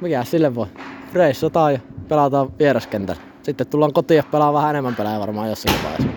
mikä 0.00 0.24
sille 0.24 0.54
voi. 0.54 0.66
Reissataan 1.12 1.72
ja 1.72 1.80
pelataan 2.08 2.58
vieraskentällä. 2.58 3.22
Sitten 3.42 3.66
tullaan 3.66 3.92
kotiin 3.92 4.16
ja 4.16 4.22
pelaa 4.30 4.52
vähän 4.52 4.70
enemmän 4.70 4.96
pelejä 4.96 5.20
varmaan 5.20 5.48
jossakin 5.48 5.80
vaiheessa. 5.84 6.08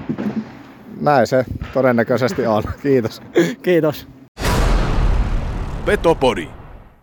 Näin 1.01 1.27
se 1.27 1.45
todennäköisesti 1.73 2.47
on. 2.47 2.63
Kiitos. 2.83 3.21
Kiitos. 3.63 4.07
Petopodi. 5.85 6.47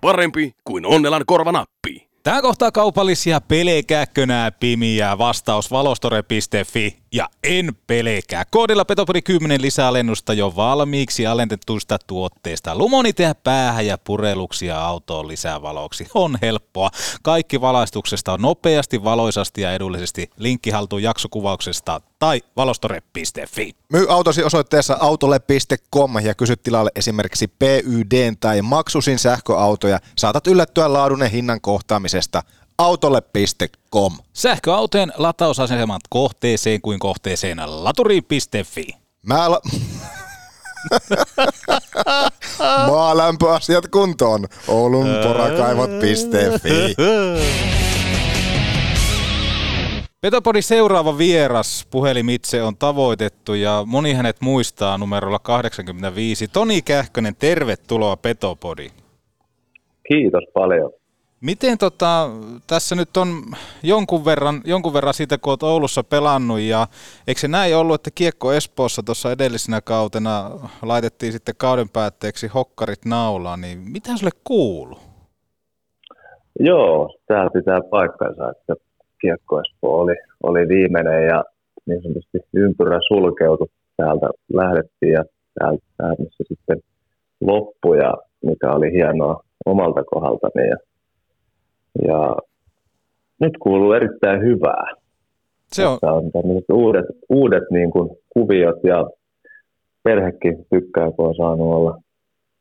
Parempi 0.01 0.53
kuin 0.65 0.87
Onnelan 0.87 1.23
korvanappi. 1.27 2.09
Tämä 2.23 2.43
kohtaa 2.43 2.73
kaupallisia 2.73 3.41
pelekääkkönää 3.41 4.51
pimiä 4.53 5.19
vastaus 5.19 5.71
valostore.fi 5.71 6.97
ja 7.13 7.29
en 7.45 7.77
pelekää. 7.87 8.45
Koodilla 8.51 8.85
Petopodi 8.85 9.23
10 9.23 9.63
lisäalennusta 9.63 10.33
jo 10.33 10.57
valmiiksi 10.57 11.27
alentetuista 11.27 11.99
tuotteista. 12.07 12.79
Lumoniteä 12.79 13.35
päähän 13.35 13.87
ja 13.87 13.99
pureluksia 13.99 14.81
autoon 14.85 15.29
lisävaloksi. 15.29 16.07
On 16.15 16.39
helppoa. 16.43 16.91
Kaikki 17.23 17.61
valaistuksesta 17.61 18.33
on 18.33 18.43
nopeasti, 18.43 19.05
valoisasti 19.05 19.61
ja 19.61 19.73
edullisesti. 19.73 20.31
Linkki 20.37 20.71
haltuu 20.71 20.99
jaksokuvauksesta 20.99 22.01
tai 22.19 22.43
valostore.fi. 22.57 23.73
Myy 23.93 24.07
autosi 24.09 24.45
osoitteessa 24.45 24.97
autolle.com 25.01 26.19
ja 26.23 26.35
kysy 26.35 26.57
tilalle 26.57 26.91
esimerkiksi 26.97 27.49
PYD 27.49 28.33
tai 28.41 28.63
maksusin 28.63 29.19
sähköautoja. 29.19 30.01
Saatat 30.17 30.47
yllättyä 30.47 30.93
laadun 30.93 31.21
ja 31.21 31.29
hinnan 31.29 31.61
kohtaamisesta 31.61 32.43
autolle.com. 32.79 34.13
Sähköautojen 34.33 35.13
latausasemat 35.17 36.01
kohteeseen 36.11 36.81
kuin 36.81 36.99
kohteeseen 36.99 37.59
laturi.fi. 37.67 38.87
Mä 39.27 39.51
la- 39.51 39.61
Maalämpöasiat 42.89 43.89
kuntoon. 43.89 44.47
Oulun 44.69 45.07
porakaivot.fi. 45.23 46.95
Petopodin 50.21 50.63
seuraava 50.63 51.19
vieras 51.19 51.87
puhelimitse 51.91 52.63
on 52.63 52.77
tavoitettu 52.77 53.55
ja 53.55 53.83
moni 53.87 54.13
hänet 54.15 54.37
muistaa 54.41 54.99
numerolla 54.99 55.39
85. 55.39 56.49
Toni 56.49 56.83
Kähkönen, 56.83 57.37
tervetuloa 57.37 58.17
Petopodi. 58.17 58.91
Kiitos 60.09 60.43
paljon. 60.55 60.93
Miten 61.41 61.79
tota, 61.79 62.31
tässä 62.67 62.95
nyt 62.95 63.17
on 63.17 63.29
jonkun 63.83 64.25
verran, 64.25 64.61
jonkun 64.65 64.93
verran 64.93 65.15
siitä, 65.15 65.39
kun 65.39 65.51
olet 65.51 65.63
Oulussa 65.63 66.05
pelannut 66.05 66.61
ja 66.61 66.87
eikö 67.27 67.41
se 67.41 67.49
näin 67.49 67.77
ollut, 67.77 67.95
että 67.95 68.11
Kiekko 68.15 68.53
Espoossa 68.53 69.03
tuossa 69.03 69.33
edellisenä 69.33 69.81
kautena 69.81 70.51
laitettiin 70.83 71.33
sitten 71.33 71.55
kauden 71.59 71.89
päätteeksi 71.89 72.47
hokkarit 72.47 73.05
naulaan, 73.05 73.61
niin 73.61 73.79
mitä 73.79 74.17
sulle 74.17 74.33
kuuluu? 74.45 74.99
Joo, 76.61 77.17
tämä 77.27 77.51
pitää 77.51 77.81
paikkansa, 77.91 78.51
että 78.51 78.75
Kiekko 79.21 79.61
Espoo 79.61 80.01
oli, 80.01 80.15
oli 80.43 80.69
viimeinen 80.69 81.27
ja 81.27 81.45
niin 81.87 82.03
sanotusti 82.03 82.39
ympyrä 82.55 82.99
sulkeutui. 83.09 83.69
Täältä 83.97 84.27
lähdettiin 84.53 85.13
ja 85.13 85.25
täältä, 85.59 85.85
täältä 85.97 86.23
sitten 86.49 86.79
loppui 87.41 87.99
ja 87.99 88.15
mikä 88.45 88.73
oli 88.73 88.93
hienoa 88.93 89.43
omalta 89.67 90.05
kohdaltani. 90.05 90.69
Ja 90.69 90.77
ja 92.07 92.37
nyt 93.41 93.53
kuuluu 93.59 93.93
erittäin 93.93 94.41
hyvää. 94.43 94.85
Se 95.73 95.87
on. 95.87 95.99
On 96.03 96.31
uudet, 96.73 97.05
uudet 97.29 97.65
niin 97.71 97.91
kuin 97.91 98.11
kuviot 98.29 98.85
ja 98.85 99.11
perhekin 100.03 100.67
tykkää, 100.71 101.11
kun 101.11 101.27
on 101.27 101.35
saanut 101.35 101.75
olla 101.75 101.99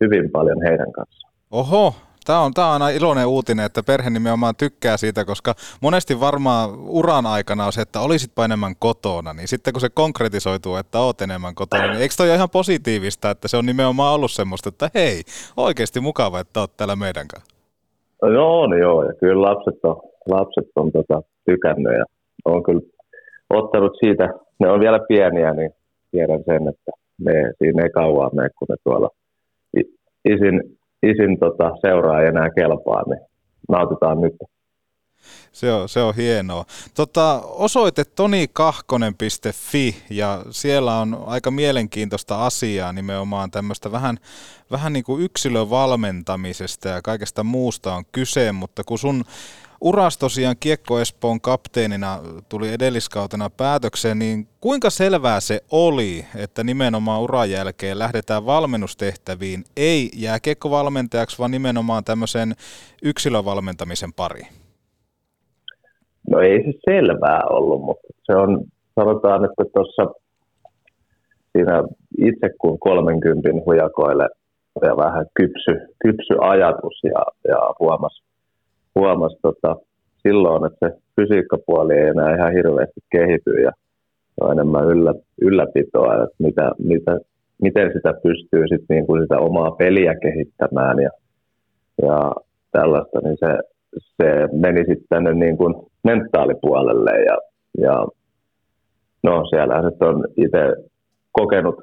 hyvin 0.02 0.32
paljon 0.32 0.62
heidän 0.62 0.92
kanssaan. 0.92 1.34
Oho, 1.52 1.94
Tämä 2.28 2.40
on, 2.40 2.54
tämä 2.54 2.68
on 2.68 2.74
aina 2.74 2.90
iloinen 2.90 3.28
uutinen, 3.28 3.66
että 3.66 3.84
perhe 3.84 4.10
nimenomaan 4.10 4.56
tykkää 4.56 4.98
siitä, 4.98 5.26
koska 5.26 5.56
monesti 5.82 6.20
varmaan 6.20 6.70
uran 6.80 7.26
aikana 7.26 7.66
on 7.66 7.74
se, 7.74 7.82
että 7.82 8.00
olisitpa 8.00 8.46
enemmän 8.46 8.76
kotona, 8.80 9.34
niin 9.34 9.48
sitten 9.48 9.74
kun 9.74 9.82
se 9.82 9.90
konkretisoituu, 9.90 10.76
että 10.76 11.00
oot 11.00 11.22
enemmän 11.22 11.56
kotona, 11.56 11.88
niin 11.88 12.02
eikö 12.02 12.16
toi 12.18 12.28
ole 12.30 12.36
ihan 12.36 12.50
positiivista, 12.50 13.30
että 13.30 13.48
se 13.48 13.58
on 13.58 13.66
nimenomaan 13.66 14.14
ollut 14.14 14.32
semmoista, 14.32 14.70
että 14.70 14.92
hei, 14.96 15.24
oikeasti 15.58 16.00
mukava, 16.00 16.40
että 16.40 16.60
oot 16.60 16.78
täällä 16.78 16.96
meidän 16.96 17.28
kanssa. 17.28 17.57
No 18.22 18.60
on 18.62 18.80
joo, 18.80 19.04
ja 19.04 19.14
kyllä 19.14 19.42
lapset 19.42 19.80
on, 19.84 20.02
lapset 20.30 20.72
on 20.76 20.92
tota, 20.92 21.22
tykännyt 21.46 21.94
ja 21.94 22.06
on 22.46 22.64
kyllä 22.64 22.82
ottanut 23.50 23.98
siitä, 24.00 24.30
ne 24.60 24.70
on 24.70 24.80
vielä 24.80 25.00
pieniä, 25.08 25.54
niin 25.54 25.72
tiedän 26.12 26.44
sen, 26.46 26.68
että 26.68 26.92
ne, 27.20 27.54
siinä 27.58 27.84
ei 27.84 27.90
kauan 27.90 28.32
mene, 28.34 28.50
kun 28.50 28.68
ne 28.70 28.76
tuolla 28.84 29.10
isin, 30.34 30.62
isin 31.04 31.40
tota, 31.40 31.72
seuraa 31.82 32.22
ei 32.22 32.28
enää 32.28 32.50
kelpaa, 32.50 33.04
niin 33.10 33.22
nautitaan 33.70 34.22
nyt. 34.22 34.34
Se 35.52 35.72
on, 35.72 35.90
se 35.90 36.02
on 36.02 36.16
hienoa. 36.16 36.66
Tota, 36.94 37.42
osoite 37.46 38.06
tonikahkonen.fi 38.06 40.04
ja 40.10 40.44
siellä 40.52 41.00
on 41.00 41.24
aika 41.26 41.52
mielenkiintoista 41.52 42.46
asiaa 42.46 42.94
nimenomaan 42.94 43.52
tämmöistä 43.52 43.92
vähän, 43.92 44.20
vähän 44.72 44.94
niin 44.94 45.04
kuin 45.04 45.24
yksilövalmentamisesta 45.24 46.90
ja 46.90 47.02
kaikesta 47.02 47.44
muusta 47.44 47.96
on 47.96 48.06
kyse, 48.12 48.52
mutta 48.52 48.84
kun 48.84 49.00
sun 49.00 49.26
uras 49.82 50.18
tosiaan 50.18 50.56
Kiekko 50.60 51.00
Espoon 51.00 51.42
kapteenina 51.42 52.20
tuli 52.50 52.74
edelliskautena 52.74 53.50
päätökseen, 53.50 54.20
niin 54.20 54.48
kuinka 54.62 54.90
selvää 54.90 55.40
se 55.40 55.64
oli, 55.72 56.26
että 56.36 56.64
nimenomaan 56.64 57.22
uran 57.22 57.52
jälkeen 57.52 58.00
lähdetään 58.00 58.46
valmennustehtäviin, 58.46 59.66
ei 59.78 60.12
jääkiekkovalmentajaksi, 60.16 61.38
vaan 61.38 61.52
nimenomaan 61.52 62.04
tämmöisen 62.04 62.56
yksilövalmentamisen 63.02 64.14
pariin? 64.14 64.57
No 66.32 66.40
ei 66.40 66.64
se 66.64 66.80
selvää 66.90 67.42
ollut, 67.50 67.82
mutta 67.82 68.08
se 68.24 68.36
on, 68.36 68.64
sanotaan, 68.96 69.46
että 69.46 69.64
tuossa 69.74 70.14
siinä 71.52 71.84
itse 72.18 72.50
kun 72.62 72.80
30 72.80 73.50
hujakoille 73.66 74.30
ja 74.82 74.98
vähän 74.98 75.26
kypsy, 75.36 75.94
kypsy 76.00 76.36
ajatus 76.42 77.00
ja, 77.04 77.22
ja 77.48 77.58
huomasi 77.80 78.24
huomas 79.00 79.38
tota, 79.42 79.76
silloin, 80.28 80.66
että 80.66 80.90
se 80.90 80.96
fysiikkapuoli 81.16 81.94
ei 81.94 82.08
enää 82.08 82.36
ihan 82.36 82.54
hirveästi 82.54 83.02
kehity 83.12 83.52
ja 83.62 83.72
on 84.42 84.52
enemmän 84.52 84.86
yllä, 84.86 85.14
ylläpitoa, 85.42 86.14
että 86.14 86.36
mitä, 86.40 86.72
mitä, 86.80 87.20
miten 87.62 87.94
sitä 87.94 88.14
pystyy 88.24 88.64
sit 88.68 88.86
niin 88.90 89.08
kuin 89.08 89.22
sitä 89.22 89.40
omaa 89.40 89.72
peliä 89.72 90.16
kehittämään 90.16 91.00
ja, 91.00 91.10
ja 92.02 92.32
tällaista, 92.72 93.20
niin 93.24 93.38
se, 93.40 93.48
se 94.00 94.48
meni 94.52 94.80
sitten 94.80 95.08
tänne 95.10 95.34
niin 95.34 95.58
kuin 95.58 95.76
mentaalipuolelle 96.04 97.12
ja, 97.24 97.38
ja 97.78 98.08
no 99.24 99.46
siellä 99.50 99.82
nyt 99.82 100.02
on 100.02 100.26
itse 100.38 100.76
kokenut 101.32 101.76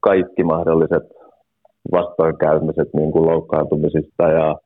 kaikki 0.00 0.44
mahdolliset 0.44 1.02
vastoinkäymiset 1.92 2.88
niin 2.94 3.12
kuin 3.12 3.26
loukkaantumisista 3.26 4.28
ja, 4.28 4.56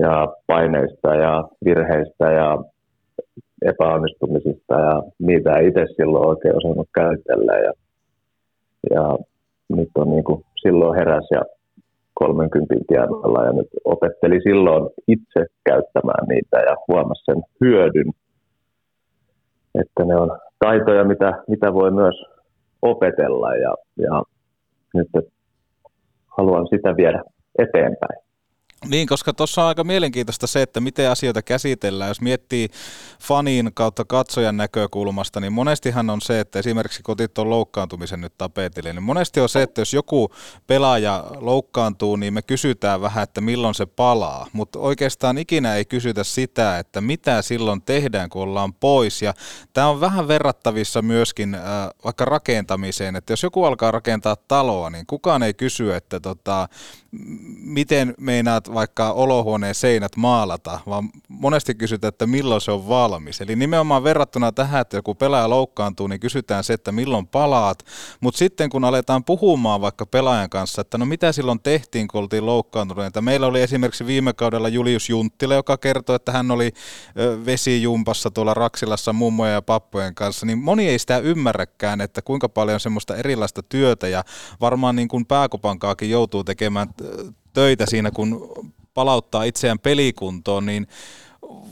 ja 0.00 0.28
paineista 0.46 1.14
ja 1.14 1.48
virheistä 1.64 2.32
ja 2.32 2.58
epäonnistumisista 3.62 4.74
ja 4.80 5.02
niitä 5.18 5.56
ei 5.56 5.68
itse 5.68 5.84
silloin 5.96 6.28
oikein 6.28 6.56
osannut 6.56 6.88
käytellä 6.94 7.52
ja, 7.52 7.72
ja 8.90 9.18
nyt 9.68 9.90
on 9.94 10.10
niin 10.10 10.24
kuin 10.24 10.44
silloin 10.62 10.98
heräs 10.98 11.28
ja 11.30 11.42
30 12.16 12.74
tienoilla 12.88 13.44
ja 13.44 13.52
nyt 13.52 13.68
opetteli 13.84 14.40
silloin 14.42 14.90
itse 15.08 15.46
käyttämään 15.64 16.28
niitä 16.28 16.56
ja 16.58 16.76
huomasi 16.88 17.24
sen 17.24 17.42
hyödyn, 17.60 18.10
että 19.80 20.04
ne 20.04 20.16
on 20.16 20.38
taitoja, 20.58 21.04
mitä, 21.04 21.42
mitä 21.48 21.72
voi 21.74 21.90
myös 21.90 22.24
opetella 22.82 23.54
ja, 23.54 23.74
ja 23.96 24.22
nyt 24.94 25.08
haluan 26.26 26.66
sitä 26.68 26.96
viedä 26.96 27.22
eteenpäin. 27.58 28.25
Niin, 28.88 29.06
koska 29.06 29.32
tuossa 29.32 29.62
on 29.62 29.68
aika 29.68 29.84
mielenkiintoista 29.84 30.46
se, 30.46 30.62
että 30.62 30.80
miten 30.80 31.10
asioita 31.10 31.42
käsitellään. 31.42 32.08
Jos 32.08 32.20
miettii 32.20 32.68
fanin 33.20 33.70
kautta 33.74 34.04
katsojan 34.04 34.56
näkökulmasta, 34.56 35.40
niin 35.40 35.52
monestihan 35.52 36.10
on 36.10 36.20
se, 36.20 36.40
että 36.40 36.58
esimerkiksi 36.58 37.02
kotit 37.02 37.34
tuon 37.34 37.50
loukkaantumisen 37.50 38.20
nyt 38.20 38.32
tapetille, 38.38 38.92
niin 38.92 39.02
monesti 39.02 39.40
on 39.40 39.48
se, 39.48 39.62
että 39.62 39.80
jos 39.80 39.94
joku 39.94 40.30
pelaaja 40.66 41.24
loukkaantuu, 41.36 42.16
niin 42.16 42.34
me 42.34 42.42
kysytään 42.42 43.00
vähän, 43.00 43.22
että 43.22 43.40
milloin 43.40 43.74
se 43.74 43.86
palaa. 43.86 44.46
Mutta 44.52 44.78
oikeastaan 44.78 45.38
ikinä 45.38 45.74
ei 45.74 45.84
kysytä 45.84 46.24
sitä, 46.24 46.78
että 46.78 47.00
mitä 47.00 47.42
silloin 47.42 47.82
tehdään, 47.82 48.30
kun 48.30 48.42
ollaan 48.42 48.74
pois. 48.74 49.22
Ja 49.22 49.34
tämä 49.72 49.88
on 49.88 50.00
vähän 50.00 50.28
verrattavissa 50.28 51.02
myöskin 51.02 51.54
äh, 51.54 51.62
vaikka 52.04 52.24
rakentamiseen, 52.24 53.16
että 53.16 53.32
jos 53.32 53.42
joku 53.42 53.64
alkaa 53.64 53.90
rakentaa 53.90 54.36
taloa, 54.36 54.90
niin 54.90 55.06
kukaan 55.06 55.42
ei 55.42 55.54
kysy, 55.54 55.94
että 55.94 56.20
tota, 56.20 56.68
miten 57.60 58.14
meinaat 58.20 58.74
vaikka 58.74 59.12
olohuoneen 59.12 59.74
seinät 59.74 60.16
maalata, 60.16 60.80
vaan 60.86 61.10
monesti 61.28 61.74
kysytään, 61.74 62.08
että 62.08 62.26
milloin 62.26 62.60
se 62.60 62.72
on 62.72 62.88
valmis. 62.88 63.40
Eli 63.40 63.56
nimenomaan 63.56 64.04
verrattuna 64.04 64.52
tähän, 64.52 64.80
että 64.80 64.96
joku 64.96 65.14
pelaaja 65.14 65.50
loukkaantuu, 65.50 66.06
niin 66.06 66.20
kysytään 66.20 66.64
se, 66.64 66.72
että 66.72 66.92
milloin 66.92 67.26
palaat. 67.26 67.82
Mutta 68.20 68.38
sitten 68.38 68.70
kun 68.70 68.84
aletaan 68.84 69.24
puhumaan 69.24 69.80
vaikka 69.80 70.06
pelaajan 70.06 70.50
kanssa, 70.50 70.80
että 70.80 70.98
no 70.98 71.04
mitä 71.04 71.32
silloin 71.32 71.60
tehtiin, 71.60 72.08
kun 72.08 72.20
oltiin 72.20 72.46
loukkaantuneita. 72.46 73.22
Meillä 73.22 73.46
oli 73.46 73.62
esimerkiksi 73.62 74.06
viime 74.06 74.32
kaudella 74.32 74.68
Julius 74.68 75.10
Junttila, 75.10 75.54
joka 75.54 75.76
kertoi, 75.76 76.16
että 76.16 76.32
hän 76.32 76.50
oli 76.50 76.72
vesijumpassa 77.46 78.30
tuolla 78.30 78.54
Raksilassa 78.54 79.12
mummojen 79.12 79.54
ja 79.54 79.62
pappojen 79.62 80.14
kanssa, 80.14 80.46
niin 80.46 80.58
moni 80.58 80.88
ei 80.88 80.98
sitä 80.98 81.18
ymmärräkään, 81.18 82.00
että 82.00 82.22
kuinka 82.22 82.48
paljon 82.48 82.80
semmoista 82.80 83.16
erilaista 83.16 83.62
työtä 83.62 84.08
ja 84.08 84.24
varmaan 84.60 84.96
niin 84.96 85.08
kuin 85.08 85.26
pääkopankaakin 85.26 86.10
joutuu 86.10 86.44
tekemään 86.44 86.88
töitä 87.52 87.86
siinä, 87.86 88.10
kun 88.10 88.50
palauttaa 88.94 89.44
itseään 89.44 89.78
pelikuntoon, 89.78 90.66
niin 90.66 90.86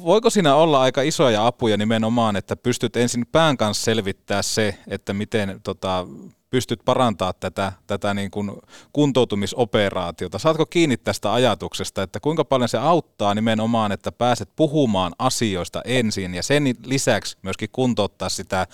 voiko 0.04 0.30
siinä 0.30 0.54
olla 0.54 0.80
aika 0.80 1.02
isoja 1.02 1.46
apuja 1.46 1.76
nimenomaan, 1.76 2.36
että 2.36 2.56
pystyt 2.56 2.96
ensin 2.96 3.24
pään 3.32 3.56
kanssa 3.56 3.84
selvittää 3.84 4.42
se, 4.42 4.74
että 4.88 5.12
miten 5.12 5.60
tota, 5.62 6.06
pystyt 6.50 6.80
parantaa 6.84 7.32
tätä, 7.32 7.72
tätä 7.86 8.14
niin 8.14 8.30
kuin 8.30 8.50
kuntoutumisoperaatiota. 8.92 10.38
Saatko 10.38 10.66
kiinni 10.66 10.96
tästä 10.96 11.32
ajatuksesta, 11.32 12.02
että 12.02 12.20
kuinka 12.20 12.44
paljon 12.44 12.68
se 12.68 12.78
auttaa 12.78 13.34
nimenomaan, 13.34 13.92
että 13.92 14.12
pääset 14.12 14.48
puhumaan 14.56 15.12
asioista 15.18 15.82
ensin 15.84 16.34
ja 16.34 16.42
sen 16.42 16.62
lisäksi 16.86 17.38
myöskin 17.42 17.68
kuntouttaa 17.72 18.28
sitä 18.28 18.60
ö, 18.60 18.64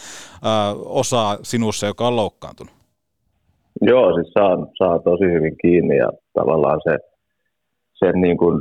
osaa 0.84 1.38
sinussa, 1.42 1.86
joka 1.86 2.08
on 2.08 2.16
loukkaantunut? 2.16 2.74
Joo, 3.80 4.14
siis 4.14 4.32
saa, 4.32 4.56
saa 4.78 4.98
tosi 4.98 5.24
hyvin 5.24 5.56
kiinni 5.62 5.96
ja 5.96 6.12
tavallaan 6.34 6.80
se, 6.88 6.98
sen 7.94 8.20
niin 8.20 8.36
kuin 8.36 8.60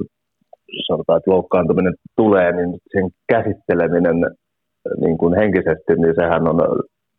sanotaan, 0.87 1.17
että 1.17 1.31
loukkaantuminen 1.31 1.93
tulee, 2.15 2.51
niin 2.51 2.79
sen 2.91 3.09
käsitteleminen 3.27 4.15
niin 4.99 5.17
kuin 5.17 5.33
henkisesti, 5.35 5.93
niin 5.97 6.15
sehän 6.15 6.47
on 6.47 6.57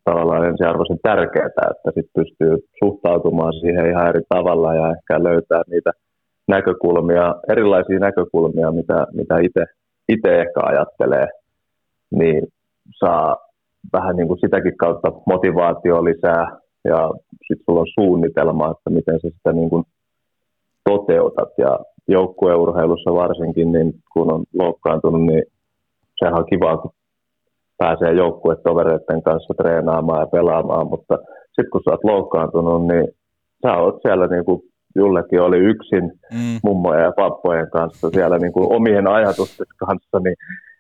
tavallaan 0.05 0.45
ensiarvoisen 0.45 0.99
tärkeää, 1.03 1.47
että 1.47 1.91
sit 1.95 2.11
pystyy 2.15 2.57
suhtautumaan 2.85 3.53
siihen 3.53 3.91
ihan 3.91 4.09
eri 4.09 4.21
tavalla 4.29 4.75
ja 4.75 4.93
ehkä 4.97 5.25
löytää 5.25 5.63
niitä 5.71 5.91
näkökulmia, 6.49 7.35
erilaisia 7.49 7.99
näkökulmia, 7.99 8.73
mitä, 8.73 9.07
mitä 9.13 9.35
itse 10.09 10.41
ehkä 10.41 10.61
ajattelee, 10.63 11.27
niin 12.11 12.47
saa 12.99 13.37
vähän 13.93 14.17
niin 14.17 14.29
kuin 14.29 14.41
sitäkin 14.41 14.77
kautta 14.77 15.13
motivaatio 15.27 16.05
lisää. 16.05 16.47
Ja 16.85 17.11
sitten 17.47 17.65
sulla 17.65 17.81
on 17.81 17.95
suunnitelma, 18.01 18.71
että 18.71 18.91
miten 18.91 19.21
sä 19.21 19.29
sitä 19.37 19.53
niin 19.53 19.71
kuin 19.71 19.85
toteutat 20.85 21.49
ja 21.59 21.79
joukkueurheilussa 22.09 23.15
varsinkin, 23.15 23.73
niin 23.73 23.93
kun 24.13 24.33
on 24.33 24.45
loukkaantunut, 24.59 25.23
niin 25.27 25.43
sehän 26.19 26.39
on 26.39 26.47
kiva, 26.51 26.77
kun 26.77 26.91
pääsee 27.79 28.13
joukkuetovereiden 28.13 29.23
kanssa 29.23 29.55
treenaamaan 29.55 30.21
ja 30.21 30.27
pelaamaan, 30.27 30.87
mutta 30.87 31.19
sitten 31.47 31.71
kun 31.73 31.81
sä 31.85 31.91
oot 31.91 32.05
loukkaantunut, 32.05 32.87
niin 32.87 33.09
sä 33.63 33.73
oot 33.77 33.99
siellä 34.03 34.27
niin 34.27 34.45
kuin 34.45 34.63
Jullekin 34.97 35.41
oli 35.41 35.59
yksin 35.59 36.05
mm. 36.33 36.59
mummojen 36.65 37.05
ja 37.05 37.13
pappojen 37.17 37.71
kanssa 37.71 38.11
siellä 38.11 38.39
niin 38.39 38.53
kuin 38.53 38.73
omien 38.73 39.07
ajatusten 39.07 39.67
kanssa, 39.77 40.19
niin, 40.25 40.37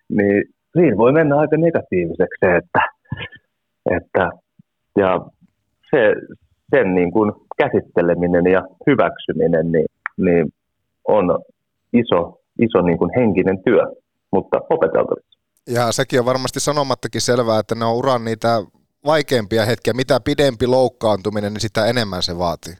niin 0.09 0.45
siinä 0.73 0.97
voi 0.97 1.13
mennä 1.13 1.37
aika 1.37 1.57
negatiiviseksi 1.57 2.39
se, 2.41 2.57
että, 2.57 2.81
että 3.91 4.31
ja 4.99 5.21
se, 5.91 6.15
sen 6.71 6.95
niin 6.95 7.13
kuin 7.13 7.33
käsitteleminen 7.59 8.47
ja 8.53 8.63
hyväksyminen 8.87 9.73
niin, 9.73 9.87
niin 10.17 10.53
on 11.09 11.39
iso, 11.93 12.41
iso 12.59 12.83
niin 12.83 12.99
kuin 12.99 13.11
henkinen 13.17 13.63
työ, 13.65 13.83
mutta 14.33 14.61
opeteltavissa. 14.71 15.41
Ja 15.75 15.93
sekin 15.93 16.21
on 16.21 16.27
varmasti 16.27 16.61
sanomattakin 16.61 17.21
selvää, 17.21 17.59
että 17.59 17.75
ne 17.75 17.85
on 17.85 17.97
uran 17.97 18.25
niitä 18.25 18.49
vaikeimpia 19.07 19.65
hetkiä. 19.65 19.93
Mitä 19.93 20.21
pidempi 20.25 20.67
loukkaantuminen, 20.67 21.53
niin 21.53 21.61
sitä 21.61 21.87
enemmän 21.87 22.23
se 22.23 22.39
vaatii. 22.39 22.75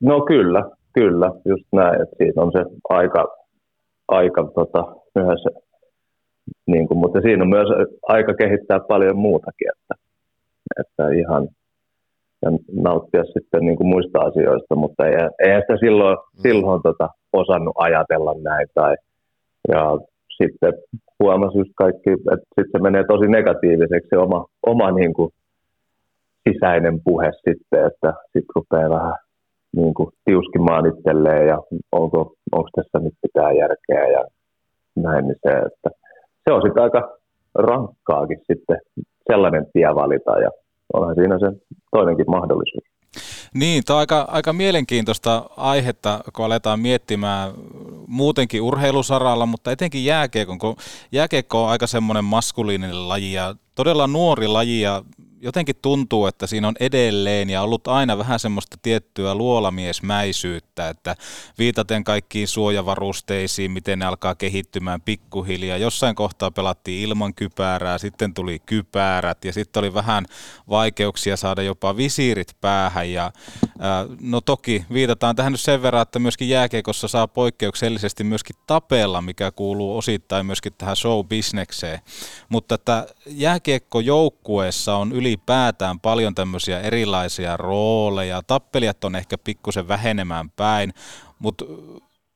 No 0.00 0.20
kyllä, 0.20 0.70
kyllä, 0.92 1.30
just 1.44 1.66
näin. 1.72 2.02
Että 2.02 2.16
siinä 2.18 2.42
on 2.42 2.52
se 2.52 2.64
aika, 2.88 3.26
aika 4.08 4.50
tota, 4.54 4.96
myös, 5.14 5.44
niin 6.66 6.88
kuin, 6.88 6.98
mutta 6.98 7.20
siinä 7.20 7.42
on 7.42 7.48
myös 7.48 7.68
aika 8.02 8.34
kehittää 8.34 8.80
paljon 8.80 9.16
muutakin, 9.16 9.68
että, 9.76 9.94
että 10.80 11.08
ihan 11.08 11.48
ja 12.42 12.50
nauttia 12.72 13.24
sitten 13.24 13.60
niin 13.66 13.76
kuin 13.76 13.88
muista 13.88 14.18
asioista, 14.18 14.74
mutta 14.76 15.06
ei, 15.06 15.14
ei 15.38 15.60
sitä 15.60 15.76
silloin, 15.80 16.16
mm. 16.16 16.40
silloin 16.42 16.82
tota, 16.82 17.08
osannut 17.32 17.74
ajatella 17.78 18.34
näin. 18.42 18.66
Tai, 18.74 18.96
ja 19.68 19.98
sitten 20.42 20.72
huomasi 21.22 21.58
just 21.58 21.70
kaikki, 21.74 22.10
että 22.10 22.48
sitten 22.54 22.72
se 22.72 22.78
menee 22.78 23.04
tosi 23.08 23.26
negatiiviseksi 23.26 24.08
se 24.10 24.18
oma, 24.18 24.46
oma 24.66 24.90
niin 24.90 25.14
kuin 25.14 25.30
sisäinen 26.48 27.00
puhe 27.04 27.30
sitten, 27.32 27.86
että 27.86 28.14
sitten 28.22 28.54
rupeaa 28.54 28.90
vähän 28.90 29.14
niin 29.76 29.94
kuin 29.94 30.10
tiuskimaan 30.24 30.86
itselleen 30.86 31.46
ja 31.48 31.58
onko, 31.92 32.34
onko 32.52 32.68
tässä 32.76 32.98
nyt 32.98 33.14
pitää 33.22 33.52
järkeä 33.52 34.08
ja 34.08 34.24
näin, 34.96 35.24
niin 35.26 35.36
se, 35.42 35.52
että 35.58 35.90
se 36.44 36.52
on 36.54 36.62
sitten 36.62 36.82
aika 36.82 37.18
rankkaakin 37.54 38.38
sitten 38.38 38.80
sellainen 39.32 39.66
tie 39.72 39.94
valita 39.94 40.40
ja 40.40 40.50
onhan 40.94 41.14
siinä 41.14 41.38
se 41.38 41.46
toinenkin 41.90 42.30
mahdollisuus. 42.30 42.84
Niin, 43.54 43.84
tämä 43.84 43.94
on 43.96 44.00
aika, 44.00 44.20
aika 44.28 44.52
mielenkiintoista 44.52 45.50
aihetta, 45.56 46.20
kun 46.36 46.44
aletaan 46.44 46.80
miettimään 46.80 47.52
muutenkin 48.06 48.62
urheilusaralla, 48.62 49.46
mutta 49.46 49.72
etenkin 49.72 50.04
jääkiekon, 50.04 50.58
kun 50.58 50.76
jääkiekko 51.12 51.64
on 51.64 51.70
aika 51.70 51.86
semmoinen 51.86 52.24
maskuliininen 52.24 53.08
laji 53.08 53.32
ja 53.32 53.54
todella 53.74 54.06
nuori 54.06 54.46
laji 54.48 54.80
ja 54.80 55.02
jotenkin 55.42 55.76
tuntuu, 55.82 56.26
että 56.26 56.46
siinä 56.46 56.68
on 56.68 56.74
edelleen 56.80 57.50
ja 57.50 57.62
ollut 57.62 57.88
aina 57.88 58.18
vähän 58.18 58.38
semmoista 58.38 58.76
tiettyä 58.82 59.34
luolamiesmäisyyttä, 59.34 60.88
että 60.88 61.16
viitaten 61.58 62.04
kaikkiin 62.04 62.48
suojavarusteisiin, 62.48 63.70
miten 63.70 63.98
ne 63.98 64.04
alkaa 64.04 64.34
kehittymään 64.34 65.00
pikkuhiljaa. 65.00 65.78
Jossain 65.78 66.14
kohtaa 66.14 66.50
pelattiin 66.50 67.02
ilman 67.08 67.34
kypärää, 67.34 67.98
sitten 67.98 68.34
tuli 68.34 68.58
kypärät 68.66 69.44
ja 69.44 69.52
sitten 69.52 69.80
oli 69.80 69.94
vähän 69.94 70.26
vaikeuksia 70.68 71.36
saada 71.36 71.62
jopa 71.62 71.96
visiirit 71.96 72.56
päähän. 72.60 73.12
Ja, 73.12 73.32
no 74.20 74.40
toki 74.40 74.84
viitataan 74.92 75.36
tähän 75.36 75.52
nyt 75.52 75.60
sen 75.60 75.82
verran, 75.82 76.02
että 76.02 76.18
myöskin 76.18 76.48
jääkiekossa 76.48 77.08
saa 77.08 77.28
poikkeuksellisesti 77.28 78.24
myöskin 78.24 78.56
tapella, 78.66 79.22
mikä 79.22 79.50
kuuluu 79.50 79.98
osittain 79.98 80.46
myöskin 80.46 80.72
tähän 80.78 80.96
show-bisnekseen. 80.96 82.00
Mutta 82.48 82.74
että 82.74 83.06
jääkiekko 83.26 84.00
joukkueessa 84.00 84.96
on 84.96 85.12
yli 85.12 85.27
ylipäätään 85.28 86.00
paljon 86.00 86.34
tämmöisiä 86.34 86.80
erilaisia 86.80 87.56
rooleja. 87.56 88.42
Tappelijat 88.46 89.04
on 89.04 89.16
ehkä 89.16 89.38
pikkusen 89.38 89.88
vähenemään 89.88 90.50
päin, 90.50 90.92
mutta 91.38 91.64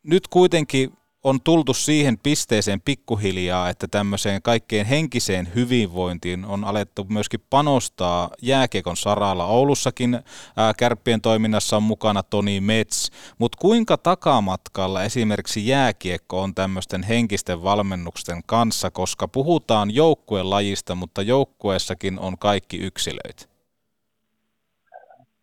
nyt 0.03 0.29
kuitenkin 0.29 0.93
on 1.25 1.41
tultu 1.45 1.75
siihen 1.75 2.19
pisteeseen 2.23 2.81
pikkuhiljaa, 2.85 3.69
että 3.69 3.87
tämmöiseen 3.91 4.43
kaikkeen 4.43 4.87
henkiseen 4.87 5.49
hyvinvointiin 5.55 6.45
on 6.45 6.65
alettu 6.65 7.07
myöskin 7.09 7.41
panostaa 7.51 8.31
jääkiekon 8.43 8.97
saralla. 8.97 9.47
Oulussakin 9.47 10.19
ää, 10.57 10.75
kärppien 10.79 11.21
toiminnassa 11.21 11.77
on 11.77 11.83
mukana 11.83 12.23
Toni 12.23 12.61
Mets, 12.61 13.11
mutta 13.39 13.59
kuinka 13.61 13.97
takamatkalla 13.97 15.03
esimerkiksi 15.03 15.69
jääkiekko 15.69 16.41
on 16.43 16.55
tämmöisten 16.55 17.03
henkisten 17.03 17.63
valmennusten 17.63 18.43
kanssa, 18.47 18.91
koska 18.91 19.29
puhutaan 19.29 19.95
joukkueen 19.95 20.51
lajista, 20.51 20.95
mutta 20.95 21.23
joukkueessakin 21.23 22.19
on 22.19 22.39
kaikki 22.39 22.77
yksilöitä? 22.77 23.53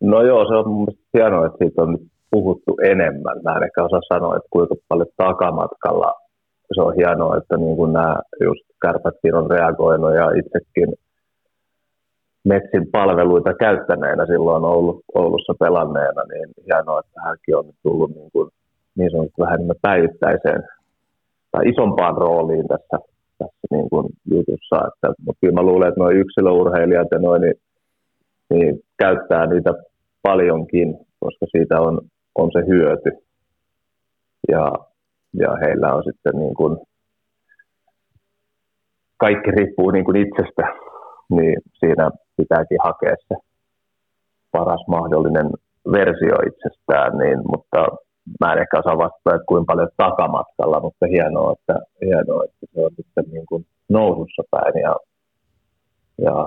No 0.00 0.22
joo, 0.22 0.48
se 0.48 0.54
on 0.54 0.68
mun 0.68 0.84
mielestä 0.84 1.04
hienoa, 1.14 1.46
että 1.46 1.58
siitä 1.58 1.82
on 1.82 1.92
nyt 1.92 2.09
puhuttu 2.30 2.76
enemmän. 2.82 3.42
Mä 3.44 3.56
en 3.56 3.62
ehkä 3.62 3.84
osaa 3.84 4.00
sanoa, 4.14 4.36
että 4.36 4.48
kuinka 4.50 4.74
paljon 4.88 5.06
takamatkalla 5.16 6.14
se 6.74 6.80
on 6.80 6.94
hienoa, 6.94 7.36
että 7.36 7.56
niin 7.56 7.76
kuin 7.76 7.92
nämä 7.92 8.16
just 8.40 8.64
kärpätkin 8.82 9.34
on 9.34 9.50
reagoinut 9.50 10.14
ja 10.14 10.30
itsekin 10.30 10.94
Metsin 12.44 12.86
palveluita 12.92 13.54
käyttäneenä 13.54 14.26
silloin 14.26 14.64
Oulussa 15.14 15.54
pelanneena, 15.58 16.22
niin 16.32 16.48
hienoa, 16.66 17.00
että 17.00 17.20
hänkin 17.24 17.56
on 17.56 17.64
tullut 17.82 18.14
niin, 18.14 18.30
kuin, 18.32 18.50
niin 18.96 19.10
sanotusti 19.10 19.42
vähän 19.42 19.54
enemmän 19.54 19.76
päivittäiseen 19.82 20.62
tai 21.52 21.68
isompaan 21.68 22.16
rooliin 22.16 22.68
tässä, 22.68 22.98
tässä 23.38 23.66
niin 23.70 23.90
kuin 23.90 24.06
jutussa. 24.30 24.76
Että, 24.88 25.22
mutta 25.26 25.38
kyllä 25.40 25.54
mä 25.54 25.62
luulen, 25.62 25.88
että 25.88 26.00
nuo 26.00 26.10
yksilöurheilijat 26.10 27.08
ja 27.10 27.18
noin, 27.18 27.42
niin, 27.42 27.54
niin 28.50 28.80
käyttää 28.98 29.46
niitä 29.46 29.70
paljonkin, 30.22 30.98
koska 31.20 31.46
siitä 31.50 31.80
on 31.80 32.00
on 32.34 32.50
se 32.52 32.66
hyöty. 32.68 33.10
Ja, 34.48 34.72
ja 35.32 35.56
heillä 35.62 35.94
on 35.94 36.02
sitten 36.04 36.32
niin 36.38 36.54
kuin, 36.54 36.78
kaikki 39.16 39.50
riippuu 39.50 39.90
niin 39.90 40.04
kuin 40.04 40.16
itsestä, 40.16 40.62
niin 41.30 41.56
siinä 41.78 42.10
pitääkin 42.36 42.78
hakea 42.84 43.16
se 43.28 43.34
paras 44.52 44.84
mahdollinen 44.88 45.50
versio 45.92 46.36
itsestään, 46.46 47.18
niin, 47.18 47.38
mutta 47.50 47.86
mä 48.40 48.52
en 48.52 48.58
ehkä 48.58 48.78
osaa 48.78 48.98
vastata, 48.98 49.34
että 49.34 49.46
kuinka 49.46 49.72
paljon 49.72 49.88
takamatkalla, 49.96 50.80
mutta 50.80 51.06
hienoa, 51.06 51.52
että, 51.52 51.80
hienoa, 52.04 52.44
että 52.44 52.66
se 52.74 52.80
on 52.84 52.90
sitten 52.96 53.24
niin 53.32 53.46
kuin 53.46 53.66
nousussa 53.88 54.42
päin 54.50 54.74
ja, 54.82 54.96
ja 56.18 56.46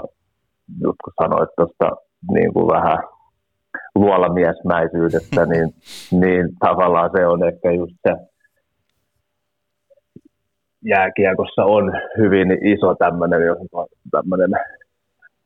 jotkut 0.81 1.13
sanoit 1.21 1.49
tuosta 1.57 1.87
niin 2.31 2.53
kuin 2.53 2.67
vähän 2.67 2.97
luolamiesmäisyydestä, 3.95 5.45
niin, 5.51 5.73
niin 6.11 6.49
tavallaan 6.59 7.09
se 7.17 7.27
on 7.27 7.47
ehkä 7.47 7.71
just 7.71 7.95
se, 8.07 8.15
jääkiekossa 10.85 11.65
on 11.65 11.93
hyvin 12.17 12.51
iso 12.51 12.95
tämmöinen, 12.95 13.41
tämmöinen 14.11 14.51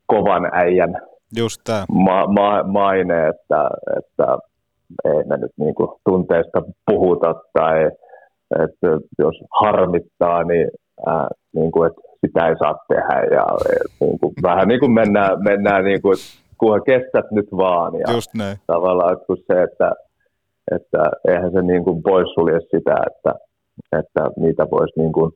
kovan 0.05 0.49
äijän 0.53 1.01
Just 1.35 1.61
ma- 1.89 2.27
ma- 2.27 2.63
maine, 2.63 3.27
että, 3.27 3.69
että 3.97 4.37
ei 5.05 5.23
me 5.23 5.37
nyt 5.37 5.51
niinku 5.57 5.99
tunteista 6.05 6.61
puhuta 6.85 7.35
tai 7.53 7.85
että 8.63 8.87
jos 9.19 9.35
harmittaa, 9.61 10.43
niin, 10.43 10.67
ää, 11.07 11.27
niin 11.55 11.71
kuin, 11.71 11.87
että 11.87 12.01
sitä 12.25 12.47
ei 12.47 12.55
saa 12.57 12.75
tehdä 12.87 13.35
ja 13.35 13.45
niin 13.99 14.19
kuin, 14.19 14.33
vähän 14.43 14.67
niin 14.67 14.79
kuin 14.79 14.91
mennään, 14.91 15.43
mennään 15.43 15.83
niin 15.83 16.01
kuin, 16.01 16.15
kunhan 16.59 16.83
kestät 16.85 17.31
nyt 17.31 17.49
vaan. 17.51 17.93
Ja 17.99 18.13
Just 18.13 18.33
näin. 18.33 18.57
Tavallaan 18.67 19.17
kun 19.27 19.37
se, 19.37 19.63
että, 19.63 19.91
että 20.71 21.03
eihän 21.27 21.51
se 21.51 21.61
niin 21.61 21.83
kuin 21.83 22.03
poissulje 22.03 22.59
sitä, 22.59 22.95
että, 23.07 23.31
että 23.99 24.21
niitä 24.37 24.67
voisi 24.71 24.99
niin 24.99 25.13
kuin 25.13 25.31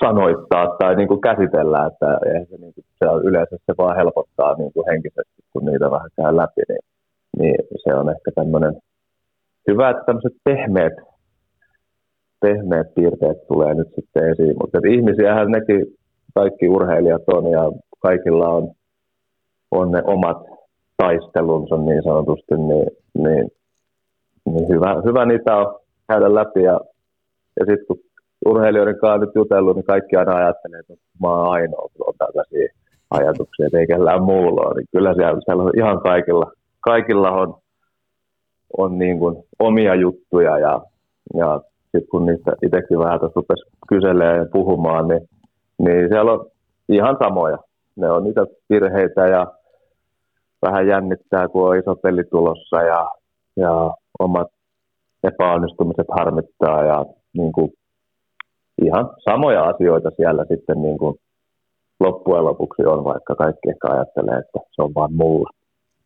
sanoittaa 0.00 0.76
tai 0.78 0.96
niin 0.96 1.08
kuin 1.08 1.20
käsitellä, 1.20 1.86
että 1.86 2.18
eihän 2.26 2.46
se, 2.46 2.56
niin 2.56 2.74
kuin, 2.74 2.84
se 2.98 3.08
on 3.08 3.24
yleensä 3.24 3.56
se 3.66 3.74
vaan 3.78 3.96
helpottaa 3.96 4.54
niin 4.54 4.72
kuin 4.72 4.86
henkisesti, 4.90 5.42
kun 5.52 5.64
niitä 5.64 5.90
vähän 5.90 6.10
käy 6.16 6.36
läpi, 6.36 6.62
niin, 6.68 6.84
niin 7.38 7.56
se 7.84 7.94
on 7.94 8.10
ehkä 8.10 8.30
tämmöinen 8.34 8.74
hyvä, 9.68 9.90
että 9.90 10.02
tämmöiset 10.06 10.36
pehmeät, 10.44 10.96
pehmeät 12.40 12.94
piirteet 12.94 13.46
tulee 13.48 13.74
nyt 13.74 13.88
sitten 13.94 14.30
esiin, 14.30 14.56
mutta 14.60 14.78
ihmisiähän 14.88 15.50
nekin 15.50 15.86
kaikki 16.34 16.68
urheilijat 16.68 17.22
on 17.34 17.50
ja 17.50 17.62
kaikilla 17.98 18.48
on, 18.48 18.70
on 19.70 19.90
ne 19.90 20.02
omat 20.06 20.36
taistelunsa 20.96 21.76
niin 21.76 22.02
sanotusti, 22.02 22.54
niin, 22.56 22.90
niin, 23.14 23.50
niin 24.44 24.68
hyvä, 24.68 25.02
hyvä 25.04 25.26
niitä 25.26 25.56
on 25.56 25.80
käydä 26.08 26.34
läpi. 26.34 26.62
Ja, 26.62 26.80
ja 27.60 27.66
sitten 27.66 27.86
kun 27.86 27.98
urheilijoiden 28.46 28.98
kanssa 29.00 29.18
nyt 29.18 29.34
jutellut, 29.34 29.76
niin 29.76 29.84
kaikki 29.84 30.16
aina 30.16 30.36
ajattelee, 30.36 30.80
että 30.80 30.94
mä 31.22 31.28
oon 31.28 31.50
ainoa, 31.50 31.88
kun 31.96 32.08
on 32.08 32.14
tällaisia 32.18 32.68
ajatuksia, 33.10 33.66
että 33.66 33.78
ei 33.78 33.86
kellään 33.86 34.22
muulla 34.22 34.60
ole. 34.66 34.74
Niin 34.74 34.88
kyllä 34.92 35.14
siellä, 35.14 35.40
siellä 35.44 35.62
on 35.62 35.72
ihan 35.76 36.00
kaikilla, 36.00 36.52
kaikilla 36.80 37.30
on, 37.30 37.54
on 38.78 38.98
niin 38.98 39.18
kuin 39.18 39.36
omia 39.58 39.94
juttuja. 39.94 40.58
Ja, 40.58 40.80
ja 41.34 41.60
sitten 41.82 42.08
kun 42.10 42.26
niistä 42.26 42.52
itsekin 42.62 42.98
vähän 42.98 43.20
tuossa 43.20 43.40
rupesi 43.40 43.64
kyselemään 43.88 44.38
ja 44.38 44.46
puhumaan, 44.52 45.08
niin, 45.08 45.28
niin 45.78 46.08
siellä 46.08 46.32
on 46.32 46.46
ihan 46.88 47.16
samoja 47.22 47.58
ne 47.98 48.10
on 48.10 48.24
niitä 48.24 48.46
virheitä 48.70 49.26
ja 49.26 49.46
vähän 50.62 50.86
jännittää, 50.86 51.48
kun 51.48 51.68
on 51.68 51.78
iso 51.78 51.96
peli 51.96 52.24
tulossa 52.24 52.82
ja, 52.82 53.10
ja 53.56 53.90
omat 54.18 54.48
epäonnistumiset 55.24 56.06
harmittaa 56.18 56.84
ja 56.84 57.04
niin 57.32 57.52
kuin, 57.52 57.72
ihan 58.84 59.10
samoja 59.30 59.64
asioita 59.64 60.10
siellä 60.16 60.44
sitten 60.48 60.82
niin 60.82 60.98
kuin 60.98 61.14
loppujen 62.00 62.44
lopuksi 62.44 62.82
on, 62.82 63.04
vaikka 63.04 63.34
kaikki 63.34 63.68
ehkä 63.70 63.88
ajattelee, 63.90 64.38
että 64.38 64.58
se 64.74 64.82
on 64.82 64.94
vain 64.94 65.14
mulla. 65.14 65.50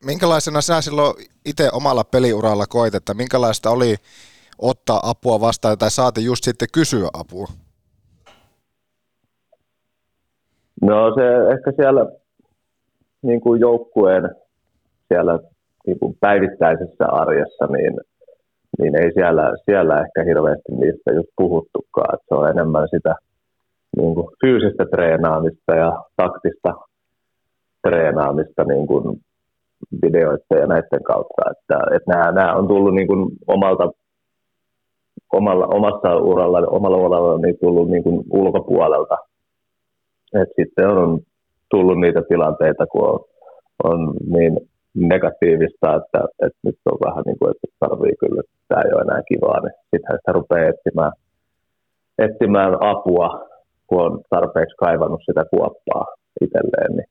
Minkälaisena 0.05 0.61
sinä 0.61 0.81
silloin 0.81 1.15
itse 1.47 1.71
omalla 1.73 2.05
peliuralla 2.05 2.67
koit, 2.69 2.95
että 2.95 3.15
minkälaista 3.15 3.71
oli 3.71 3.95
ottaa 4.59 5.01
apua 5.03 5.41
vastaan 5.41 5.79
tai 5.79 5.91
saati 5.91 6.25
just 6.25 6.45
sitten 6.45 6.69
kysyä 6.73 7.09
apua? 7.13 7.47
No 10.83 11.15
se 11.15 11.53
ehkä 11.55 11.73
siellä 11.77 12.07
niin 13.23 13.41
kuin 13.41 13.61
joukkueen 13.61 14.31
siellä 15.09 15.39
niin 15.87 15.99
kuin 15.99 16.17
päivittäisessä 16.21 17.05
arjessa, 17.07 17.67
niin, 17.67 18.01
niin 18.79 18.97
ei 18.97 19.13
siellä, 19.13 19.53
siellä 19.65 20.01
ehkä 20.01 20.25
hirveästi 20.25 20.73
niistä 20.73 21.13
just 21.13 21.29
puhuttukaan. 21.37 22.15
Että 22.15 22.27
se 22.29 22.35
on 22.35 22.51
enemmän 22.51 22.89
sitä 22.91 23.15
niin 23.97 24.15
kuin 24.15 24.29
fyysistä 24.41 24.85
treenaamista 24.91 25.75
ja 25.75 26.03
taktista 26.17 26.75
treenaamista 27.89 28.65
niin 28.65 28.87
kuin 28.87 29.21
videoiden 30.03 30.61
ja 30.61 30.67
näiden 30.67 31.03
kautta. 31.03 31.43
Että, 31.51 31.79
että 31.97 32.13
nämä, 32.13 32.33
nämä 32.33 32.55
on 32.55 32.69
tullut 32.69 32.95
niin 32.95 33.07
kuin 33.07 33.31
omalta 33.47 33.91
omalla, 35.33 35.67
omassa 35.67 36.17
uralla, 36.17 36.59
omalla 36.59 36.97
uralla 36.97 37.39
niin 37.39 37.59
tullut 37.61 37.91
niin 37.91 38.03
kuin 38.03 38.25
ulkopuolelta. 38.31 39.32
Et 40.35 40.49
sitten 40.57 40.89
on 40.89 41.21
tullut 41.71 42.01
niitä 42.01 42.23
tilanteita, 42.29 42.87
kun 42.87 43.09
on, 43.09 43.21
on 43.85 44.15
niin 44.27 44.61
negatiivista, 44.95 45.95
että, 45.97 46.21
että 46.47 46.59
nyt 46.63 46.79
on 46.93 46.99
vähän 47.07 47.23
niin 47.27 47.39
kuin, 47.39 47.51
että 47.51 47.67
tarvii 47.81 48.17
kyllä, 48.21 48.41
että 48.41 48.57
tämä 48.69 48.83
ei 48.83 48.93
ole 48.95 49.03
enää 49.03 49.23
kivaa, 49.29 49.61
niin 49.61 49.75
sittenhän 49.91 50.19
sitä 50.19 50.33
rupeaa 50.33 50.69
etsimään, 50.69 51.13
etsimään 52.19 52.75
apua, 52.81 53.49
kun 53.87 54.01
on 54.07 54.21
tarpeeksi 54.31 54.77
kaivannut 54.77 55.23
sitä 55.25 55.45
kuoppaa 55.51 56.07
itselleen. 56.41 56.97
Niin, 56.97 57.11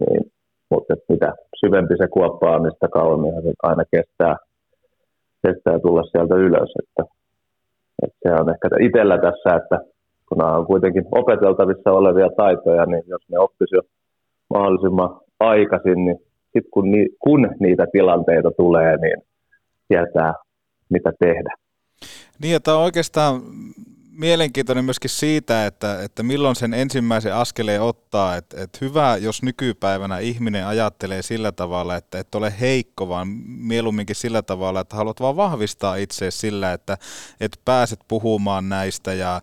niin, 0.00 0.32
mutta 0.70 0.92
että 0.94 1.12
mitä 1.12 1.34
syvempi 1.60 1.94
se 1.98 2.08
kuoppa 2.08 2.56
on, 2.56 2.62
niin 2.62 2.72
sitä 2.72 2.88
kauemmin 2.88 3.42
se 3.42 3.52
aina 3.62 3.84
kestää, 3.90 4.36
kestää 5.46 5.78
tulla 5.78 6.02
sieltä 6.02 6.34
ylös. 6.34 6.70
Että, 6.82 7.02
että 8.02 8.18
se 8.22 8.28
on 8.40 8.50
ehkä 8.50 8.68
itsellä 8.80 9.18
tässä, 9.18 9.56
että 9.56 9.78
kun 10.28 10.38
nämä 10.38 10.56
on 10.56 10.66
kuitenkin 10.66 11.04
opeteltavissa 11.12 11.92
olevia 11.92 12.28
taitoja, 12.36 12.86
niin 12.86 13.02
jos 13.06 13.22
ne 13.30 13.38
oppisi 13.38 13.76
jo 13.76 13.82
mahdollisimman 14.50 15.20
aikaisin, 15.40 16.04
niin 16.04 16.16
sitten 16.42 16.70
kun, 16.70 16.90
ni, 16.90 17.06
kun 17.18 17.48
niitä 17.60 17.86
tilanteita 17.92 18.50
tulee, 18.56 18.96
niin 18.96 19.22
tietää, 19.88 20.34
mitä 20.90 21.12
tehdä. 21.18 21.54
Niin, 22.42 22.56
että 22.56 22.74
on 22.74 22.82
oikeastaan 22.82 23.42
mielenkiintoinen 24.18 24.84
myöskin 24.84 25.10
siitä, 25.10 25.66
että, 25.66 26.02
että 26.02 26.22
milloin 26.22 26.56
sen 26.56 26.74
ensimmäisen 26.74 27.34
askeleen 27.34 27.82
ottaa. 27.82 28.36
Että, 28.36 28.62
että 28.62 28.78
hyvä, 28.80 29.16
jos 29.16 29.42
nykypäivänä 29.42 30.18
ihminen 30.18 30.66
ajattelee 30.66 31.22
sillä 31.22 31.52
tavalla, 31.52 31.96
että 31.96 32.18
et 32.18 32.34
ole 32.34 32.52
heikko, 32.60 33.08
vaan 33.08 33.28
mieluumminkin 33.46 34.16
sillä 34.16 34.42
tavalla, 34.42 34.80
että 34.80 34.96
haluat 34.96 35.20
vaan 35.20 35.36
vahvistaa 35.36 35.96
itseäsi 35.96 36.38
sillä, 36.38 36.72
että, 36.72 36.98
että 37.40 37.58
pääset 37.64 38.00
puhumaan 38.08 38.68
näistä 38.68 39.14
ja 39.14 39.40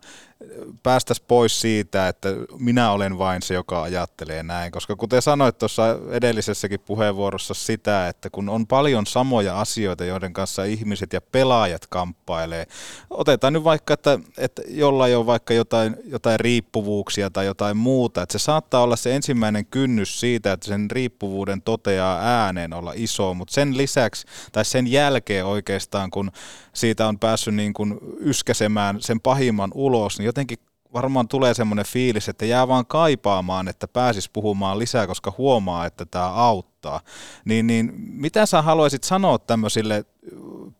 päästäisiin 0.82 1.26
pois 1.28 1.60
siitä, 1.60 2.08
että 2.08 2.28
minä 2.58 2.90
olen 2.90 3.18
vain 3.18 3.42
se, 3.42 3.54
joka 3.54 3.82
ajattelee 3.82 4.42
näin. 4.42 4.72
Koska 4.72 4.96
kuten 4.96 5.22
sanoit 5.22 5.58
tuossa 5.58 5.82
edellisessäkin 6.10 6.80
puheenvuorossa 6.80 7.54
sitä, 7.54 8.08
että 8.08 8.30
kun 8.30 8.48
on 8.48 8.66
paljon 8.66 9.06
samoja 9.06 9.60
asioita, 9.60 10.04
joiden 10.04 10.32
kanssa 10.32 10.64
ihmiset 10.64 11.12
ja 11.12 11.20
pelaajat 11.20 11.86
kamppailee. 11.86 12.66
Otetaan 13.10 13.52
nyt 13.52 13.64
vaikka, 13.64 13.94
että, 13.94 14.18
että 14.38 14.62
jollain 14.68 15.16
on 15.16 15.26
vaikka 15.26 15.54
jotain, 15.54 15.96
jotain 16.04 16.40
riippuvuuksia 16.40 17.30
tai 17.30 17.46
jotain 17.46 17.76
muuta. 17.76 18.22
Että 18.22 18.38
se 18.38 18.42
saattaa 18.42 18.82
olla 18.82 18.96
se 18.96 19.16
ensimmäinen 19.16 19.66
kynnys 19.66 20.20
siitä, 20.20 20.52
että 20.52 20.66
sen 20.66 20.90
riippuvuuden 20.90 21.62
toteaa 21.62 22.20
ääneen 22.20 22.72
olla 22.72 22.92
iso, 22.96 23.34
mutta 23.34 23.54
sen 23.54 23.76
lisäksi 23.76 24.26
tai 24.52 24.64
sen 24.64 24.86
jälkeen 24.86 25.46
oikeastaan, 25.46 26.10
kun 26.10 26.30
siitä 26.72 27.08
on 27.08 27.18
päässyt 27.18 27.54
niin 27.54 27.72
kuin 27.72 27.98
yskäsemään 28.20 29.00
sen 29.00 29.20
pahimman 29.20 29.70
ulos, 29.74 30.18
niin 30.18 30.25
jotenkin 30.26 30.58
varmaan 30.92 31.28
tulee 31.28 31.54
semmoinen 31.54 31.86
fiilis, 31.86 32.28
että 32.28 32.46
jää 32.46 32.68
vaan 32.68 32.86
kaipaamaan, 32.86 33.68
että 33.68 33.88
pääsis 33.88 34.28
puhumaan 34.28 34.78
lisää, 34.78 35.06
koska 35.06 35.32
huomaa, 35.38 35.86
että 35.86 36.04
tämä 36.04 36.28
auttaa. 36.28 37.00
Niin, 37.44 37.66
niin 37.66 37.92
mitä 37.96 38.46
sä 38.46 38.62
haluaisit 38.62 39.04
sanoa 39.04 39.38
tämmöisille 39.38 40.04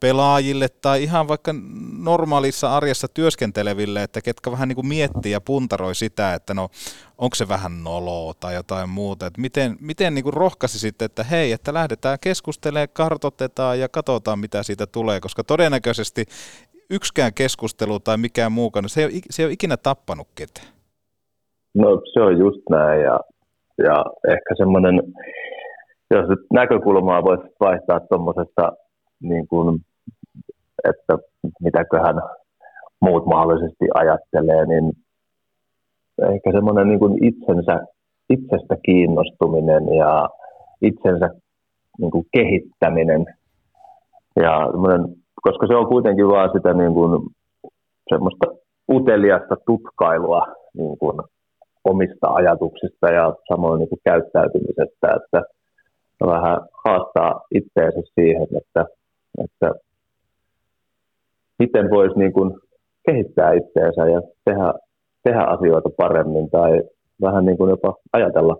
pelaajille 0.00 0.68
tai 0.68 1.02
ihan 1.02 1.28
vaikka 1.28 1.54
normaalissa 1.98 2.76
arjessa 2.76 3.08
työskenteleville, 3.08 4.02
että 4.02 4.22
ketkä 4.22 4.50
vähän 4.50 4.68
niin 4.68 4.76
kuin 4.76 4.86
miettii 4.86 5.32
ja 5.32 5.40
puntaroi 5.40 5.94
sitä, 5.94 6.34
että 6.34 6.54
no 6.54 6.68
onko 7.18 7.34
se 7.34 7.48
vähän 7.48 7.84
noloa 7.84 8.34
tai 8.34 8.54
jotain 8.54 8.88
muuta, 8.88 9.26
että 9.26 9.40
miten, 9.40 9.76
miten 9.80 10.14
niin 10.14 10.22
kuin 10.22 10.34
rohkaisisit, 10.34 11.02
että 11.02 11.24
hei, 11.24 11.52
että 11.52 11.74
lähdetään 11.74 12.18
keskustelemaan, 12.20 12.88
kartoitetaan 12.92 13.80
ja 13.80 13.88
katsotaan 13.88 14.38
mitä 14.38 14.62
siitä 14.62 14.86
tulee, 14.86 15.20
koska 15.20 15.44
todennäköisesti 15.44 16.26
yksikään 16.90 17.34
keskustelu 17.34 18.00
tai 18.00 18.16
mikään 18.16 18.52
muukaan, 18.52 18.88
se 18.88 19.02
ei, 19.02 19.20
se 19.30 19.42
ei 19.42 19.46
ole 19.46 19.52
ikinä 19.52 19.76
tappanut 19.76 20.28
ketään. 20.34 20.66
No 21.74 22.00
se 22.12 22.20
on 22.20 22.38
just 22.38 22.60
näin 22.70 23.02
ja, 23.02 23.20
ja 23.78 24.04
ehkä 24.28 24.54
semmoinen, 24.56 25.02
jos 26.10 26.28
nyt 26.28 26.38
näkökulmaa 26.52 27.24
voisi 27.24 27.54
vaihtaa 27.60 28.00
tuommoisesta, 28.00 28.72
niin 29.20 29.48
kuin, 29.48 29.80
että 30.90 31.18
mitäköhän 31.60 32.16
muut 33.00 33.26
mahdollisesti 33.26 33.84
ajattelee, 33.94 34.66
niin 34.66 34.92
ehkä 36.34 36.52
semmoinen 36.52 36.88
niin 36.88 36.98
kuin 36.98 37.24
itsensä, 37.24 37.86
itsestä 38.30 38.76
kiinnostuminen 38.84 39.94
ja 39.94 40.28
itsensä 40.82 41.28
niin 41.98 42.10
kuin 42.10 42.26
kehittäminen 42.32 43.26
ja 44.36 44.68
koska 45.46 45.66
se 45.66 45.74
on 45.74 45.86
kuitenkin 45.86 46.28
vaan 46.28 46.50
sitä 46.52 46.74
niin 46.74 46.94
kuin, 46.94 47.22
semmoista 48.08 48.46
uteliasta 48.92 49.56
tutkailua 49.66 50.42
niin 50.74 50.98
kuin, 50.98 51.16
omista 51.84 52.26
ajatuksista 52.28 53.06
ja 53.06 53.34
samoin 53.48 53.78
niin 53.78 53.88
kuin, 53.88 54.00
käyttäytymisestä, 54.04 55.06
että 55.16 55.42
vähän 56.26 56.58
haastaa 56.84 57.40
itseensä 57.54 58.00
siihen, 58.14 58.48
että, 58.60 58.86
että 59.44 59.70
miten 61.58 61.90
voisi 61.90 62.18
niin 62.18 62.32
kuin, 62.32 62.54
kehittää 63.06 63.52
itseensä 63.52 64.06
ja 64.06 64.20
tehdä, 64.44 64.74
tehdä 65.24 65.42
asioita 65.42 65.90
paremmin 65.96 66.50
tai 66.50 66.82
vähän 67.22 67.46
niin 67.46 67.58
kuin 67.58 67.70
jopa 67.70 67.94
ajatella 68.12 68.56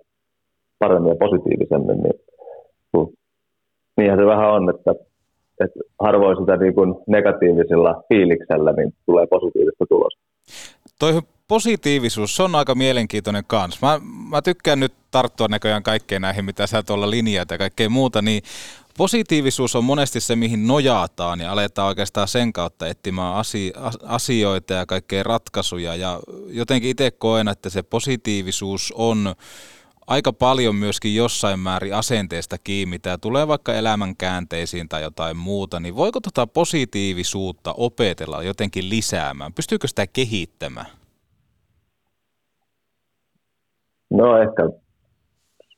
paremmin 0.78 1.08
ja 1.10 1.16
positiivisemmin, 1.16 2.02
niin 2.02 2.26
niinhän 3.96 4.18
se 4.18 4.26
vähän 4.26 4.50
on, 4.50 4.70
että 4.70 4.94
että 5.64 5.80
harvoin 6.00 6.36
sitä 6.36 6.56
niin 6.56 6.74
kuin 6.74 6.94
negatiivisella 7.06 8.02
fiiliksellä 8.08 8.72
niin 8.72 8.94
tulee 9.06 9.26
positiivista 9.26 9.84
tulosta. 9.88 10.20
Toi 10.98 11.22
positiivisuus, 11.48 12.36
se 12.36 12.42
on 12.42 12.54
aika 12.54 12.74
mielenkiintoinen 12.74 13.44
kans. 13.46 13.82
Mä, 13.82 14.00
mä 14.30 14.42
tykkään 14.42 14.80
nyt 14.80 14.92
tarttua 15.10 15.48
näköjään 15.48 15.82
kaikkeen 15.82 16.22
näihin, 16.22 16.44
mitä 16.44 16.66
sä 16.66 16.82
tuolla 16.82 17.10
linjaat 17.10 17.50
ja 17.50 17.58
kaikkea 17.58 17.90
muuta, 17.90 18.22
niin 18.22 18.42
positiivisuus 18.98 19.76
on 19.76 19.84
monesti 19.84 20.20
se, 20.20 20.36
mihin 20.36 20.66
nojataan 20.66 21.40
ja 21.40 21.52
aletaan 21.52 21.88
oikeastaan 21.88 22.28
sen 22.28 22.52
kautta 22.52 22.86
etsimään 22.86 23.34
asioita 24.02 24.74
ja 24.74 24.86
kaikkea 24.86 25.22
ratkaisuja. 25.22 25.94
Ja 25.94 26.20
jotenkin 26.48 26.90
itse 26.90 27.10
koen, 27.10 27.48
että 27.48 27.70
se 27.70 27.82
positiivisuus 27.82 28.92
on 28.96 29.34
aika 30.06 30.32
paljon 30.32 30.74
myöskin 30.74 31.16
jossain 31.16 31.58
määrin 31.58 31.94
asenteesta 31.94 32.56
kiinni, 32.64 32.98
tämä 32.98 33.18
tulee 33.18 33.48
vaikka 33.48 33.74
elämän 33.74 34.16
käänteisiin 34.18 34.88
tai 34.88 35.02
jotain 35.02 35.36
muuta, 35.36 35.80
niin 35.80 35.96
voiko 35.96 36.20
tota 36.20 36.46
positiivisuutta 36.46 37.74
opetella 37.76 38.42
jotenkin 38.42 38.90
lisäämään? 38.90 39.52
Pystyykö 39.52 39.86
sitä 39.88 40.04
kehittämään? 40.12 40.86
No 44.10 44.38
ehkä 44.38 44.62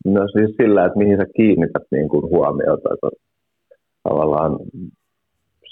no 0.05 0.20
siis 0.29 0.57
sillä, 0.57 0.85
että 0.85 0.99
mihin 0.99 1.16
sä 1.16 1.26
kiinnität 1.37 1.83
niin 1.91 2.09
kuin 2.09 2.22
huomiota. 2.22 2.89
Tavallaan 4.03 4.59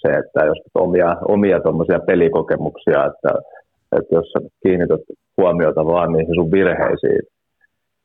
se, 0.01 0.09
että 0.09 0.47
jos 0.47 0.59
omia, 0.75 1.17
omia 1.29 1.61
pelikokemuksia, 2.07 3.07
että, 3.07 3.33
että 3.99 4.15
jos 4.15 4.27
sä 4.33 4.41
kiinnität 4.63 5.01
huomiota 5.37 5.87
vaan 5.87 6.13
niihin 6.13 6.35
sun 6.35 6.51
virheisiin, 6.51 7.36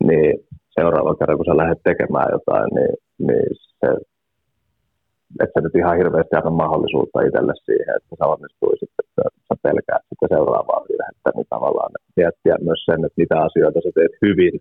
niin 0.07 0.33
seuraava 0.77 1.15
kerran, 1.15 1.37
kun 1.37 1.49
sä 1.49 1.61
lähdet 1.61 1.81
tekemään 1.83 2.29
jotain, 2.37 2.69
niin, 2.77 2.95
niin 3.27 3.49
se, 3.79 3.87
että 5.43 5.61
nyt 5.61 5.75
ihan 5.75 5.97
hirveästi 5.97 6.35
anna 6.35 6.61
mahdollisuutta 6.63 7.21
itselle 7.21 7.53
siihen, 7.65 7.95
että 7.97 8.15
sä 8.19 8.25
onnistuisit, 8.33 8.91
että 9.03 9.21
sä 9.47 9.55
pelkäät 9.63 10.03
sitä 10.09 10.25
seuraavaa 10.35 10.85
virhettä, 10.89 11.29
niin 11.35 11.49
tavallaan 11.55 11.91
miettiä 12.15 12.55
myös 12.67 12.81
sen, 12.85 13.05
että 13.05 13.21
mitä 13.21 13.35
asioita 13.47 13.79
sä 13.83 13.91
teet 13.95 14.15
hyvin 14.25 14.55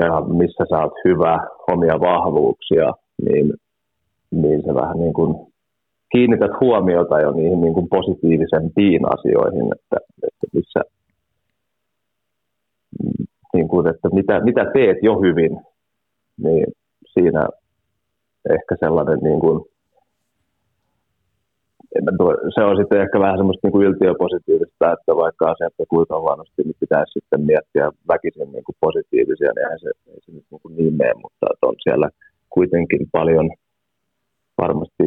ja 0.00 0.20
missä 0.20 0.64
sä 0.70 0.78
oot 0.82 0.96
hyvä, 1.04 1.34
omia 1.74 2.00
vahvuuksia, 2.00 2.88
niin, 3.26 3.46
niin 4.30 4.62
se 4.66 4.74
vähän 4.74 4.98
niin 4.98 5.12
kuin 5.12 5.50
kiinnität 6.12 6.50
huomiota 6.60 7.20
jo 7.20 7.30
niihin 7.32 7.60
niin 7.60 7.74
kuin 7.74 7.88
positiivisempiin 7.88 9.02
asioihin, 9.14 9.66
että, 9.76 9.96
että 10.26 10.46
missä, 10.52 10.80
niin 13.54 13.68
kuin, 13.68 13.86
että 13.86 14.08
mitä, 14.12 14.40
mitä 14.40 14.64
teet 14.74 14.98
jo 15.02 15.20
hyvin, 15.20 15.60
niin 16.42 16.66
siinä 17.12 17.48
ehkä 18.50 18.76
sellainen 18.80 19.18
niin 19.22 19.40
kuin, 19.40 19.64
se 22.54 22.64
on 22.64 22.76
sitten 22.76 23.00
ehkä 23.00 23.20
vähän 23.20 23.38
semmoista 23.38 23.66
niin 23.66 23.72
kuin 23.72 23.86
yltiöpositiivista, 23.86 24.92
että 24.92 25.16
vaikka 25.16 25.50
asiat 25.50 25.74
on 25.78 25.86
kuinka 25.88 26.20
huonosti, 26.20 26.62
niin 26.62 26.80
pitäisi 26.80 27.12
sitten 27.12 27.40
miettiä 27.40 27.90
väkisin 28.08 28.52
niin 28.52 28.64
kuin 28.64 28.76
positiivisia, 28.80 29.52
niin 29.52 29.64
eihän 29.64 29.80
se, 29.80 29.90
ei 30.08 30.20
se 30.24 30.32
nyt 30.32 30.44
niin, 30.50 30.60
kuin 30.62 30.76
niin 30.76 30.94
mene, 30.94 31.14
mutta 31.14 31.46
on 31.62 31.74
siellä 31.82 32.08
kuitenkin 32.50 33.08
paljon 33.12 33.50
varmasti 34.62 35.04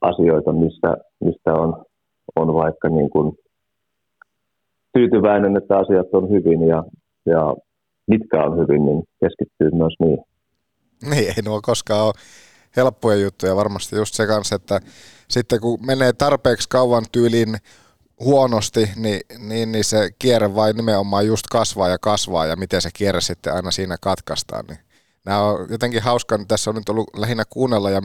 asioita, 0.00 0.52
mistä, 0.52 0.96
mistä 1.20 1.54
on, 1.54 1.84
on 2.36 2.54
vaikka 2.54 2.88
niin 2.88 3.10
kuin 3.10 3.38
tyytyväinen, 4.92 5.56
että 5.56 5.78
asiat 5.78 6.08
on 6.12 6.30
hyvin 6.30 6.66
ja 6.66 6.84
ja 7.26 7.54
mitkä 8.06 8.44
on 8.44 8.58
hyvin, 8.58 8.84
niin 8.84 9.02
keskittyy 9.20 9.70
myös 9.70 9.94
niin. 10.00 10.18
Niin, 11.10 11.28
ei 11.36 11.42
nuo 11.44 11.60
koskaan 11.62 12.06
ole 12.06 12.14
helppoja 12.76 13.18
juttuja. 13.18 13.56
Varmasti 13.56 13.96
just 13.96 14.14
se 14.14 14.26
kanssa, 14.26 14.56
että 14.56 14.80
sitten 15.28 15.60
kun 15.60 15.86
menee 15.86 16.12
tarpeeksi 16.12 16.68
kauan 16.68 17.04
tyyliin 17.12 17.56
huonosti, 18.20 18.90
niin, 18.96 19.20
niin, 19.38 19.72
niin 19.72 19.84
se 19.84 20.10
kierre 20.18 20.54
vain 20.54 20.76
nimenomaan 20.76 21.26
just 21.26 21.46
kasvaa 21.50 21.88
ja 21.88 21.98
kasvaa 21.98 22.46
ja 22.46 22.56
miten 22.56 22.82
se 22.82 22.90
kierre 22.94 23.20
sitten 23.20 23.54
aina 23.54 23.70
siinä 23.70 23.96
katkaistaan. 24.00 24.64
Niin 24.68 24.78
nämä 25.24 25.42
on 25.42 25.66
jotenkin 25.70 26.02
hauska, 26.02 26.38
tässä 26.48 26.70
on 26.70 26.76
nyt 26.76 26.88
ollut 26.88 27.08
lähinnä 27.16 27.44
kuunnella 27.50 27.90
ja, 27.90 28.00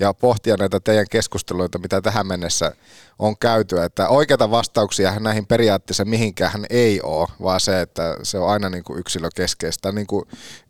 ja 0.00 0.14
pohtia 0.20 0.56
näitä 0.56 0.80
teidän 0.80 1.06
keskusteluita, 1.10 1.78
mitä 1.78 2.00
tähän 2.00 2.26
mennessä 2.26 2.72
on 3.18 3.34
käyty, 3.40 3.76
että 3.78 4.08
oikeita 4.08 4.50
vastauksia 4.50 5.20
näihin 5.20 5.46
periaatteessa 5.46 6.04
mihinkään 6.04 6.64
ei 6.70 7.00
ole, 7.02 7.28
vaan 7.42 7.60
se, 7.60 7.80
että 7.80 8.16
se 8.22 8.38
on 8.38 8.48
aina 8.48 8.68
niin 8.68 8.84
kuin 8.84 8.98
yksilökeskeistä, 8.98 9.92
niin 9.92 10.06
kuin 10.06 10.24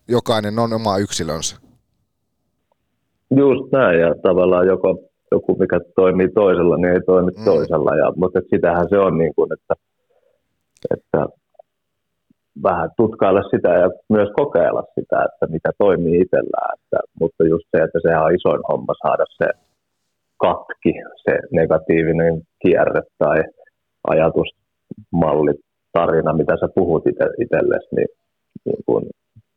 jokainen 0.09 0.59
on 0.59 0.73
oma 0.73 0.99
yksilönsä. 0.99 1.57
Just 3.37 3.73
näin, 3.73 4.01
ja 4.01 4.15
tavallaan 4.23 4.67
joko 4.67 5.07
joku, 5.33 5.57
mikä 5.59 5.81
toimii 5.97 6.29
toisella, 6.29 6.77
niin 6.77 6.93
ei 6.93 7.01
toimi 7.01 7.33
mm. 7.39 7.45
toisella. 7.45 7.97
Ja, 7.97 8.13
mutta 8.17 8.41
sitähän 8.51 8.87
se 8.89 8.99
on, 8.99 9.19
niin 9.19 9.35
kuin, 9.35 9.53
että, 9.53 9.75
että 10.91 11.27
vähän 12.63 12.91
tutkailla 12.97 13.43
sitä 13.43 13.69
ja 13.69 13.91
myös 14.09 14.29
kokeilla 14.37 14.83
sitä, 14.95 15.19
että 15.29 15.47
mitä 15.55 15.71
toimii 15.79 16.21
itsellään. 16.21 16.75
Että, 16.79 16.99
mutta 17.21 17.45
just 17.45 17.67
se, 17.71 17.83
että 17.83 17.99
se 18.03 18.19
on 18.19 18.35
isoin 18.35 18.63
homma 18.69 18.95
saada 19.03 19.25
se 19.29 19.49
katki, 20.37 20.93
se 21.25 21.39
negatiivinen 21.53 22.43
kierre 22.63 23.03
tai 23.19 23.39
ajatusmalli, 24.13 25.55
tarina, 25.93 26.33
mitä 26.33 26.55
sä 26.61 26.69
puhut 26.75 27.05
itsellesi, 27.43 27.89
niin, 27.97 28.09
niin 28.65 28.81
kun 28.87 29.03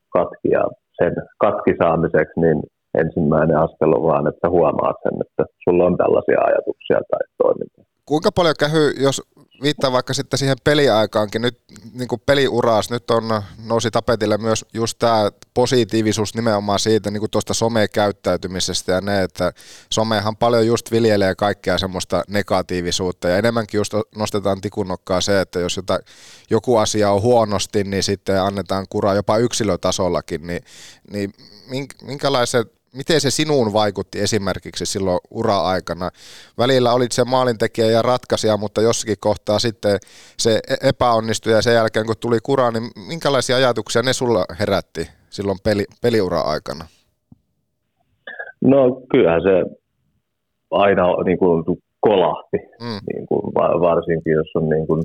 katki 0.10 0.50
ja 0.58 0.64
sen 0.98 1.14
katki 1.38 1.72
saamiseksi, 1.82 2.40
niin 2.40 2.60
ensimmäinen 3.02 3.58
askel 3.58 3.92
on 3.98 4.04
vaan, 4.04 4.28
että 4.28 4.50
huomaat 4.50 4.96
sen, 5.04 5.16
että 5.26 5.44
sulla 5.64 5.86
on 5.86 5.98
tällaisia 5.98 6.40
ajatuksia 6.50 7.00
tai 7.12 7.24
toimintaa. 7.44 7.86
Kuinka 8.10 8.32
paljon 8.32 8.56
käy, 8.60 8.94
jos 8.98 9.22
viittaa 9.62 9.92
vaikka 9.92 10.14
sitten 10.14 10.38
siihen 10.38 10.58
peliaikaankin, 10.64 11.42
nyt 11.42 11.60
niin 11.94 12.08
kuin 12.08 12.22
peliuraas, 12.26 12.90
nyt 12.90 13.12
on, 13.12 13.44
nousi 13.66 13.92
tapetille 13.92 14.38
myös 14.38 14.66
just 14.74 15.00
tämä 15.00 15.32
positiivisuus 15.54 16.36
nimenomaan 16.36 16.80
siitä 16.80 17.12
niin 17.12 17.20
kuin 17.20 17.32
tuosta 17.32 17.54
somekäyttäytymisestä 17.54 18.92
ja 18.92 19.02
ne, 19.02 19.24
että 19.24 19.54
somehan 19.92 20.38
paljon 20.38 20.68
just 20.68 20.92
viljelee 20.92 21.36
kaikkea 21.36 21.78
semmoista 21.78 22.24
negatiivisuutta. 22.28 23.30
Ja 23.30 23.38
enemmänkin 23.38 23.78
just 23.78 23.94
nostetaan 24.16 24.62
tikunnokkaa 24.62 25.22
se, 25.22 25.42
että 25.42 25.60
jos 25.60 25.76
jota, 25.78 26.00
joku 26.50 26.78
asia 26.78 27.12
on 27.12 27.22
huonosti, 27.22 27.84
niin 27.84 28.04
sitten 28.04 28.42
annetaan 28.42 28.86
kuraa 28.90 29.16
jopa 29.16 29.38
yksilötasollakin, 29.38 30.48
niin, 30.48 30.64
niin 31.12 31.34
minkälaiset 32.02 32.79
miten 32.96 33.22
se 33.22 33.32
sinuun 33.32 33.74
vaikutti 33.74 34.20
esimerkiksi 34.20 34.86
silloin 34.86 35.20
ura-aikana? 35.32 36.10
Välillä 36.58 36.94
olit 36.94 37.12
se 37.12 37.24
maalintekijä 37.24 37.88
ja 37.88 38.02
ratkaisija, 38.02 38.58
mutta 38.58 38.82
jossakin 38.82 39.18
kohtaa 39.20 39.60
sitten 39.60 39.98
se 40.38 40.60
e- 40.70 40.90
epäonnistui 40.90 41.54
ja 41.54 41.62
sen 41.62 41.74
jälkeen 41.74 42.06
kun 42.06 42.16
tuli 42.20 42.38
kura, 42.44 42.72
niin 42.72 42.84
minkälaisia 43.08 43.56
ajatuksia 43.56 44.02
ne 44.02 44.14
sulla 44.14 44.46
herätti 44.60 45.10
silloin 45.30 45.58
peli, 45.64 45.86
peliura-aikana? 46.02 46.86
No 48.62 49.02
kyllähän 49.12 49.42
se 49.42 49.78
aina 50.72 51.24
niin 51.26 51.38
kuin, 51.38 51.64
kolahti, 52.00 52.58
mm. 52.82 53.14
niin 53.14 53.28
kuin, 53.28 53.54
varsinkin 53.56 54.34
jos 54.34 54.52
on 54.56 54.70
niin 54.70 54.88
kuin, 54.88 55.04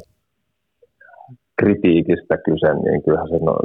kritiikistä 1.56 2.36
kyse, 2.36 2.74
niin 2.74 3.02
kyllähän 3.02 3.28
se 3.28 3.38
no, 3.38 3.56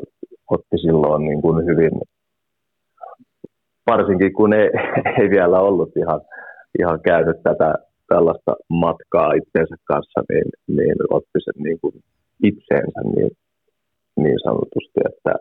otti 0.50 0.78
silloin 0.82 1.26
niin 1.26 1.42
kuin, 1.42 1.66
hyvin 1.66 1.92
varsinkin 3.92 4.34
kun 4.34 4.54
ei, 4.54 4.70
ei 5.20 5.30
vielä 5.30 5.60
ollut 5.60 5.98
ihan, 5.98 6.22
ihan 6.80 7.00
käynyt 7.02 7.44
tätä 7.44 7.74
tällaista 8.08 8.56
matkaa 8.70 9.34
itsensä 9.34 9.76
kanssa, 9.84 10.22
niin, 10.30 10.50
niin 10.78 10.98
otti 11.10 11.40
sen 11.46 11.64
niin 11.64 11.80
kuin 11.82 11.94
itseensä 12.44 13.02
niin, 13.16 13.32
niin 14.18 14.40
sanotusti, 14.44 15.00
että, 15.10 15.34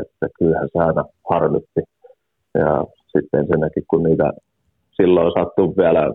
että 0.00 0.26
kyllähän 0.38 0.68
se 0.72 0.78
aina 0.78 1.04
harmitti. 1.30 1.80
Ja 2.54 2.84
sitten 3.12 3.40
ensinnäkin, 3.40 3.84
kun 3.90 4.02
niitä 4.02 4.32
silloin 4.96 5.32
sattuu 5.38 5.74
vielä 5.76 6.12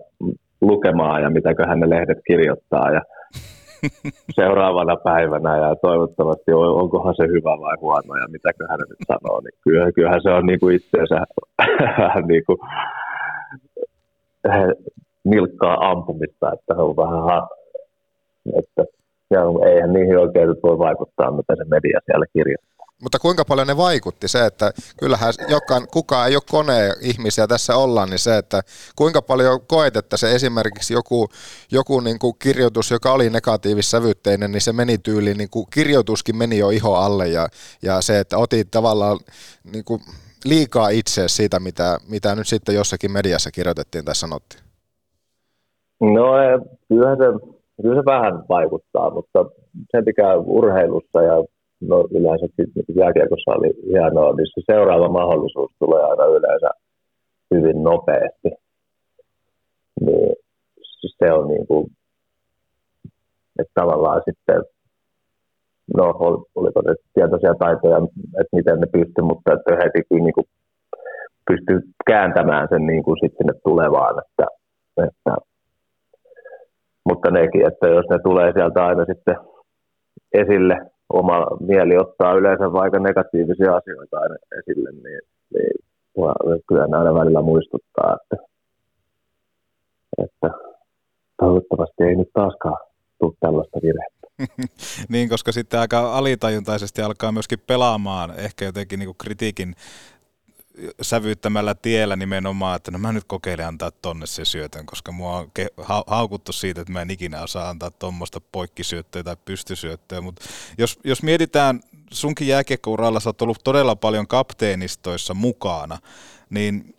lukemaan 0.60 1.22
ja 1.22 1.30
mitäköhän 1.30 1.80
ne 1.80 1.90
lehdet 1.90 2.18
kirjoittaa 2.26 2.90
ja 2.90 3.02
seuraavana 4.40 4.96
päivänä 4.96 5.56
ja 5.56 5.76
toivottavasti 5.76 6.52
onkohan 6.52 7.14
se 7.14 7.26
hyvä 7.26 7.60
vai 7.60 7.76
huono 7.80 8.16
ja 8.16 8.28
mitä 8.28 8.50
hän 8.70 8.80
nyt 8.88 8.98
sanoo, 9.06 9.40
niin 9.40 9.58
kyllä, 9.64 9.92
kyllähän 9.92 10.22
se 10.22 10.30
on 10.30 10.46
niin 10.46 10.60
kuin 10.60 10.76
itseensä 10.76 11.24
vähän 11.98 12.24
niin 12.32 12.44
kuin 12.46 12.58
nilkkaa 15.24 15.90
ampumista, 15.90 16.52
että 16.52 16.74
on 16.76 16.96
vähän, 16.96 17.42
että 18.58 18.84
ja 19.30 19.40
eihän 19.70 19.92
niihin 19.92 20.18
oikein 20.18 20.48
voi 20.62 20.78
vaikuttaa, 20.78 21.30
mitä 21.30 21.56
se 21.56 21.64
media 21.64 22.00
siellä 22.04 22.26
kirjoittaa. 22.32 22.71
Mutta 23.02 23.18
kuinka 23.18 23.44
paljon 23.44 23.66
ne 23.66 23.76
vaikutti 23.76 24.28
se, 24.28 24.46
että 24.46 24.72
kyllähän 24.98 25.32
jokaan, 25.48 25.86
kukaan 25.92 26.28
ei 26.28 26.36
ole 26.36 26.42
koneen 26.50 26.92
ihmisiä 27.00 27.46
tässä 27.46 27.76
ollaan, 27.76 28.10
niin 28.10 28.18
se, 28.18 28.38
että 28.38 28.62
kuinka 28.96 29.22
paljon 29.22 29.60
koet, 29.66 29.96
että 29.96 30.16
se 30.16 30.34
esimerkiksi 30.34 30.94
joku, 30.94 31.28
joku 31.72 32.00
niin 32.00 32.18
kuin 32.18 32.34
kirjoitus, 32.38 32.90
joka 32.90 33.12
oli 33.12 33.30
negatiivissävytteinen, 33.30 34.52
niin 34.52 34.60
se 34.60 34.72
meni 34.72 34.98
tyyliin, 34.98 35.38
niin 35.38 35.50
kuin 35.50 35.66
kirjoituskin 35.70 36.36
meni 36.36 36.58
jo 36.58 36.70
iho 36.70 36.94
alle 36.94 37.28
ja, 37.28 37.48
ja 37.82 38.00
se, 38.00 38.18
että 38.18 38.38
otit 38.38 38.70
tavallaan 38.70 39.18
niin 39.72 39.84
kuin 39.84 40.00
liikaa 40.44 40.88
itse 40.88 41.28
siitä, 41.28 41.60
mitä, 41.60 41.98
mitä 42.08 42.34
nyt 42.34 42.46
sitten 42.46 42.74
jossakin 42.74 43.12
mediassa 43.12 43.50
kirjoitettiin 43.50 44.04
tai 44.04 44.14
sanottiin? 44.14 44.62
No 46.00 46.24
kyllähän 46.88 47.18
se, 47.18 47.24
kyllä 47.82 48.00
se 48.00 48.04
vähän 48.04 48.44
vaikuttaa, 48.48 49.10
mutta 49.10 49.44
se 49.90 50.02
mikä 50.06 50.34
urheilussa 50.36 51.22
ja 51.22 51.44
no 51.88 52.08
yleensäkin 52.10 52.66
niin 52.74 52.98
jääkiekossa 53.00 53.50
oli 53.56 53.70
hienoa, 53.90 54.32
niin 54.32 54.46
se 54.54 54.60
seuraava 54.72 55.08
mahdollisuus 55.08 55.70
tulee 55.78 56.02
aina 56.02 56.24
yleensä 56.24 56.70
hyvin 57.54 57.82
nopeasti. 57.82 58.50
Niin 60.00 60.32
se 61.18 61.32
on 61.32 61.48
niin 61.48 61.66
kuin, 61.66 61.86
että 63.58 63.72
tavallaan 63.74 64.22
sitten, 64.24 64.62
no 65.96 66.04
oliko 66.54 66.80
ne 66.80 66.94
tietoisia 67.14 67.54
taitoja, 67.54 67.96
että 68.40 68.56
miten 68.56 68.80
ne 68.80 68.86
pysty, 68.86 69.22
mutta 69.22 69.52
että 69.52 69.72
heti 69.84 70.02
kun 70.08 70.24
niin 70.24 70.34
kuin 70.34 70.46
pystyy 71.50 71.80
kääntämään 72.06 72.68
sen 72.70 72.86
niin 72.86 73.02
kuin 73.02 73.16
sitten 73.20 73.36
sinne 73.38 73.60
tulevaan, 73.64 74.22
että, 74.22 74.46
että 75.06 75.36
mutta 77.04 77.30
nekin, 77.30 77.66
että 77.66 77.86
jos 77.86 78.06
ne 78.10 78.18
tulee 78.22 78.52
sieltä 78.52 78.86
aina 78.86 79.04
sitten 79.04 79.36
esille 80.32 80.76
oma 81.12 81.46
mieli 81.60 81.96
ottaa 81.98 82.34
yleensä 82.34 82.72
vaikka 82.72 82.98
negatiivisia 82.98 83.76
asioita 83.76 84.16
esille, 84.58 84.90
niin, 84.92 85.20
niin 85.54 85.74
kyllä 86.68 86.82
aina 86.82 87.14
välillä 87.14 87.42
muistuttaa, 87.42 88.16
että, 88.22 88.44
että 90.18 90.50
toivottavasti 91.40 92.02
ei 92.04 92.16
nyt 92.16 92.28
taaskaan 92.32 92.76
tule 93.18 93.32
tällaista 93.40 93.78
virhettä. 93.82 94.22
niin, 95.12 95.28
koska 95.28 95.52
sitten 95.52 95.80
aika 95.80 96.18
alitajuntaisesti 96.18 97.02
alkaa 97.02 97.32
myöskin 97.32 97.58
pelaamaan 97.66 98.30
ehkä 98.38 98.64
jotenkin 98.64 98.98
niin 98.98 99.14
kritiikin 99.22 99.74
sävyttämällä 101.02 101.74
tiellä 101.74 102.16
nimenomaan, 102.16 102.76
että 102.76 102.90
no 102.90 102.98
mä 102.98 103.12
nyt 103.12 103.24
kokeilen 103.26 103.66
antaa 103.66 103.90
tonne 103.90 104.26
se 104.26 104.44
syötön, 104.44 104.86
koska 104.86 105.12
mua 105.12 105.38
on 105.38 105.50
ke- 105.58 105.84
ha- 105.84 106.04
haukuttu 106.06 106.52
siitä, 106.52 106.80
että 106.80 106.92
mä 106.92 107.02
en 107.02 107.10
ikinä 107.10 107.42
osaa 107.42 107.68
antaa 107.68 107.90
tuommoista 107.90 108.40
poikkisyöttöä 108.40 109.22
tai 109.22 109.36
pystysyöttöä, 109.44 110.20
mutta 110.20 110.44
jos, 110.78 110.98
jos 111.04 111.22
mietitään, 111.22 111.80
sunkin 112.12 112.48
jääkiekkouralla 112.48 113.20
sä 113.20 113.28
oot 113.28 113.42
ollut 113.42 113.64
todella 113.64 113.96
paljon 113.96 114.26
kapteenistoissa 114.26 115.34
mukana, 115.34 115.98
niin 116.50 116.96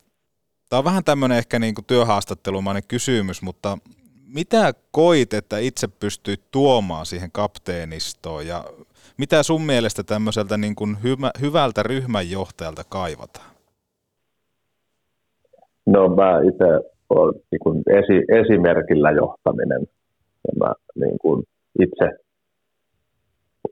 tämä 0.69 0.77
on 0.77 0.83
vähän 0.85 1.03
tämmöinen 1.03 1.37
ehkä 1.37 1.59
niin 1.59 1.75
kuin 1.75 1.85
työhaastattelumainen 1.85 2.83
kysymys, 2.87 3.41
mutta 3.41 3.77
mitä 4.27 4.73
koit, 4.91 5.33
että 5.33 5.57
itse 5.57 5.87
pystyy 5.87 6.37
tuomaan 6.51 7.05
siihen 7.05 7.31
kapteenistoon 7.31 8.47
ja 8.47 8.65
mitä 9.17 9.43
sun 9.43 9.61
mielestä 9.61 10.03
tämmöiseltä 10.03 10.57
niin 10.57 10.75
kuin 10.75 11.03
hyvä, 11.03 11.31
hyvältä 11.41 11.83
ryhmänjohtajalta 11.83 12.83
kaivataan? 12.83 13.52
No 15.85 16.07
mä 16.15 16.39
itse 16.39 16.89
olen 17.09 17.33
niin 17.51 17.59
kuin 17.59 17.83
esi, 17.89 18.25
esimerkillä 18.41 19.11
johtaminen. 19.11 19.81
Ja 20.47 20.53
mä 20.59 20.73
niin 20.95 21.17
kuin 21.17 21.43
itse 21.79 22.23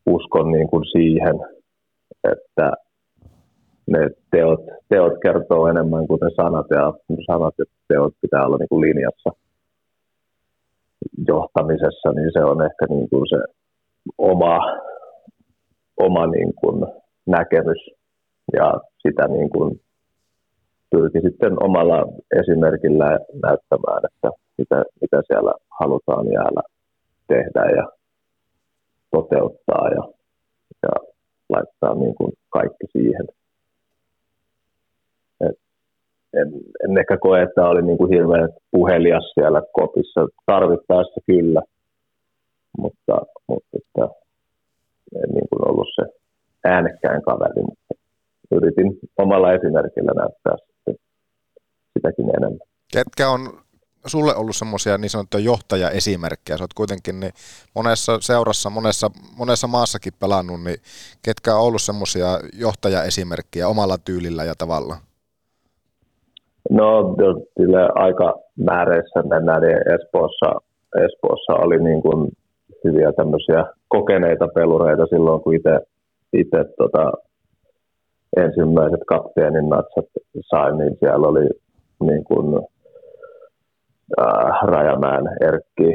uskon 0.05 0.51
niin 0.51 0.67
kuin 0.67 0.85
siihen, 0.91 1.35
että 2.31 2.71
ne 3.87 4.09
teot, 4.31 4.59
teot 4.89 5.13
kertoo 5.23 5.67
enemmän 5.67 6.07
kuin 6.07 6.19
ne 6.21 6.29
sanat 6.35 6.65
ja 6.69 6.93
sanat 7.27 7.53
ja 7.57 7.65
teot 7.87 8.13
pitää 8.21 8.45
olla 8.45 8.57
niin 8.57 8.69
kuin 8.69 8.81
linjassa 8.81 9.29
johtamisessa, 11.27 12.11
niin 12.15 12.29
se 12.33 12.43
on 12.43 12.65
ehkä 12.65 12.85
niin 12.89 13.09
kuin 13.09 13.25
se 13.29 13.53
oma, 14.17 14.59
oma 15.97 16.27
niin 16.27 16.53
kuin 16.53 16.85
näkemys 17.25 17.89
ja 18.53 18.73
sitä 19.01 19.27
niin 19.27 19.49
kuin 19.49 19.79
pyrki 20.91 21.21
sitten 21.21 21.63
omalla 21.63 21.97
esimerkillä 22.39 23.05
näyttämään, 23.43 24.01
että 24.09 24.29
mitä, 24.57 24.83
mitä 25.01 25.21
siellä 25.27 25.53
halutaan 25.79 26.25
jäällä 26.31 26.61
tehdä 27.27 27.63
ja 27.77 27.87
toteuttaa 29.11 29.87
ja, 29.87 30.03
ja 30.83 30.93
laittaa 31.49 31.95
niin 31.95 32.15
kuin 32.15 32.33
kaikki 32.49 32.85
siihen. 32.91 33.27
Et 35.41 35.57
en, 36.33 36.47
en 36.83 36.97
ehkä 36.97 37.17
koe, 37.17 37.41
että 37.41 37.67
oli 37.67 37.81
niin 37.81 37.97
kuin 37.97 38.13
hirveän 38.13 38.49
puhelias 38.71 39.31
siellä 39.33 39.61
kopissa. 39.73 40.27
Tarvittaessa 40.45 41.21
kyllä, 41.27 41.61
mutta, 42.77 43.15
mutta 43.47 43.77
että 43.77 44.03
en 45.15 45.29
niin 45.33 45.47
kuin 45.49 45.69
ollut 45.69 45.87
se 45.95 46.03
äänekkään 46.63 47.21
kaveri, 47.21 47.61
mutta 47.61 47.95
yritin 48.51 48.99
omalla 49.17 49.53
esimerkillä 49.53 50.11
näyttää 50.15 50.70
sitäkin 52.01 52.29
enemmän. 52.37 52.67
Ketkä 52.93 53.29
on 53.29 53.39
sulle 54.05 54.35
ollut 54.35 54.55
semmoisia 54.55 54.97
niin 54.97 55.09
sanottuja 55.09 55.43
johtajaesimerkkejä? 55.43 56.57
Sä 56.57 56.63
oot 56.63 56.73
kuitenkin 56.73 57.19
niin 57.19 57.33
monessa 57.75 58.17
seurassa, 58.21 58.69
monessa, 58.69 59.07
monessa 59.37 59.67
maassakin 59.67 60.13
pelannut, 60.19 60.63
niin 60.63 60.77
ketkä 61.25 61.55
on 61.55 61.61
ollut 61.61 61.81
semmoisia 61.81 62.27
johtajaesimerkkejä 62.59 63.67
omalla 63.67 63.97
tyylillä 64.05 64.43
ja 64.43 64.53
tavalla? 64.57 64.95
No, 66.69 67.15
sille 67.57 67.89
aika 67.95 68.35
määreissä 68.55 69.23
mennään, 69.23 69.61
niin 69.61 69.93
Espoossa, 69.95 70.51
Espoossa 71.05 71.53
oli 71.53 71.83
niin 71.83 72.01
kuin 72.01 72.31
hyviä 72.83 73.13
tämmöisiä 73.13 73.65
kokeneita 73.87 74.47
pelureita 74.47 75.05
silloin, 75.05 75.41
kun 75.41 75.55
itse 76.33 76.59
tota, 76.77 77.11
ensimmäiset 78.37 78.99
kapteenin 79.07 79.69
natsat 79.69 80.05
sain, 80.49 80.77
niin 80.77 80.97
siellä 80.99 81.27
oli 81.27 81.49
niin 82.07 82.23
kuin, 82.23 82.67
äh, 84.21 84.61
Rajamäen 84.63 85.23
Erkki, 85.41 85.93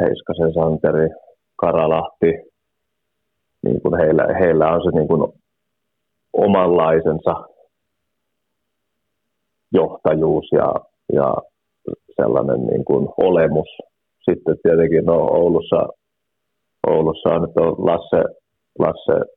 Heiskasen 0.00 0.54
Santeri, 0.54 1.08
Karalahti, 1.56 2.50
niin 3.62 3.82
kuin 3.82 3.98
heillä, 4.00 4.26
heillä 4.40 4.72
on 4.72 4.82
se 4.84 4.90
niin 4.90 5.08
kuin 5.08 5.32
omanlaisensa 6.32 7.34
johtajuus 9.72 10.48
ja, 10.52 10.74
ja 11.12 11.34
sellainen 12.16 12.66
niin 12.66 12.84
kuin 12.84 13.08
olemus. 13.16 13.68
Sitten 14.30 14.56
tietenkin 14.62 15.04
no, 15.04 15.16
Oulussa, 15.16 15.88
Oulussa 16.86 17.28
on 17.28 17.42
nyt 17.42 17.56
on 17.56 17.86
Lasse, 17.86 18.24
Lasse 18.78 19.30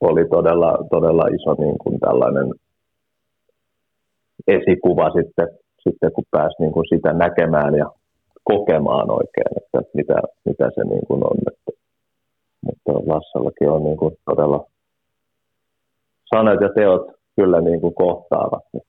oli 0.00 0.28
todella, 0.28 0.78
todella 0.90 1.26
iso 1.26 1.54
niin 1.58 1.78
kuin 1.78 2.00
tällainen 2.00 2.52
esikuva 4.48 5.10
sitten, 5.10 5.48
sitten 5.82 6.12
kun 6.12 6.24
pääsi 6.30 6.54
niin 6.58 6.72
kuin 6.72 6.86
sitä 6.88 7.12
näkemään 7.12 7.74
ja 7.74 7.90
kokemaan 8.44 9.10
oikein, 9.10 9.52
että 9.56 9.78
mitä, 9.94 10.14
mitä 10.44 10.70
se 10.74 10.84
niin 10.84 11.06
kuin 11.08 11.24
on. 11.24 11.36
Että, 11.52 11.80
mutta 12.66 12.92
Lassallakin 12.92 13.70
on 13.70 13.84
niin 13.84 13.96
kuin 13.96 14.16
todella 14.24 14.66
sanat 16.34 16.60
ja 16.60 16.68
teot 16.74 17.06
kyllä 17.36 17.60
niin 17.60 17.80
kuin 17.80 17.94
kohtaavat, 17.94 18.62
niin, 18.72 18.82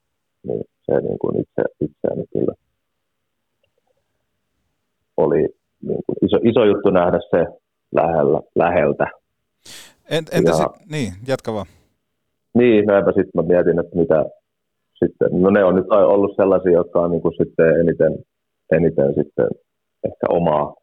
niin 0.48 0.64
se 0.86 1.02
niin 1.02 1.20
kuin 1.20 1.40
itse, 1.40 1.64
itseäni 1.82 2.26
kyllä 2.34 2.54
oli 5.18 5.48
niin 5.82 6.04
kuin 6.06 6.18
iso, 6.26 6.38
iso 6.44 6.66
juttu 6.66 6.90
nähdä 6.90 7.20
se 7.30 7.46
lähellä, 7.96 8.42
läheltä. 8.56 9.06
Entä 10.10 10.38
ja, 10.46 10.54
sit, 10.54 10.90
niin, 10.92 11.14
jatka 11.28 11.54
vaan. 11.54 11.66
Niin, 12.54 12.86
näinpä 12.86 13.12
sitten 13.12 13.32
mä 13.36 13.42
mietin, 13.42 13.80
että 13.80 13.96
mitä 13.96 14.26
sitten, 15.00 15.42
no 15.42 15.50
ne 15.50 15.64
on 15.64 15.76
nyt 15.76 15.86
ollut 15.92 16.36
sellaisia, 16.36 16.72
jotka 16.72 17.00
on 17.00 17.12
niin 17.12 17.22
kuin 17.22 17.34
sitten 17.38 17.80
eniten, 17.80 18.14
eniten 18.72 19.14
sitten 19.16 19.48
ehkä 20.06 20.26
omaa 20.30 20.76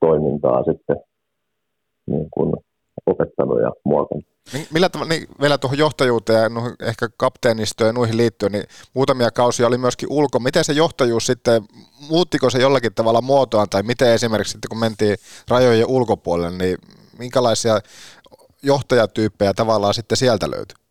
toimintaa 0.00 0.64
sitten 0.64 0.96
niin 2.06 2.28
kuin 2.30 2.52
opettanut 3.06 3.60
ja 3.60 3.72
muokannut. 3.84 4.26
Millä 4.72 4.88
tavalla, 4.88 5.08
niin 5.08 5.28
vielä 5.40 5.58
tuohon 5.58 5.78
johtajuuteen 5.78 6.42
ja 6.42 6.48
nuohon, 6.48 6.74
ehkä 6.82 7.08
kapteenistoon 7.16 7.88
ja 7.88 7.92
noihin 7.92 8.16
liittyen, 8.16 8.52
niin 8.52 8.64
muutamia 8.94 9.30
kausia 9.30 9.66
oli 9.66 9.78
myöskin 9.78 10.08
ulko. 10.12 10.38
Miten 10.38 10.64
se 10.64 10.72
johtajuus 10.72 11.26
sitten, 11.26 11.62
muuttiko 12.10 12.50
se 12.50 12.58
jollakin 12.58 12.94
tavalla 12.94 13.20
muotoaan, 13.20 13.68
tai 13.70 13.82
miten 13.82 14.12
esimerkiksi 14.12 14.52
sitten 14.52 14.68
kun 14.68 14.78
mentiin 14.78 15.16
rajojen 15.50 15.86
ulkopuolelle, 15.88 16.58
niin 16.58 16.78
minkälaisia 17.18 17.78
johtajatyyppejä 18.62 19.54
tavallaan 19.54 19.94
sitten 19.94 20.16
sieltä 20.16 20.50
löytyi? 20.50 20.85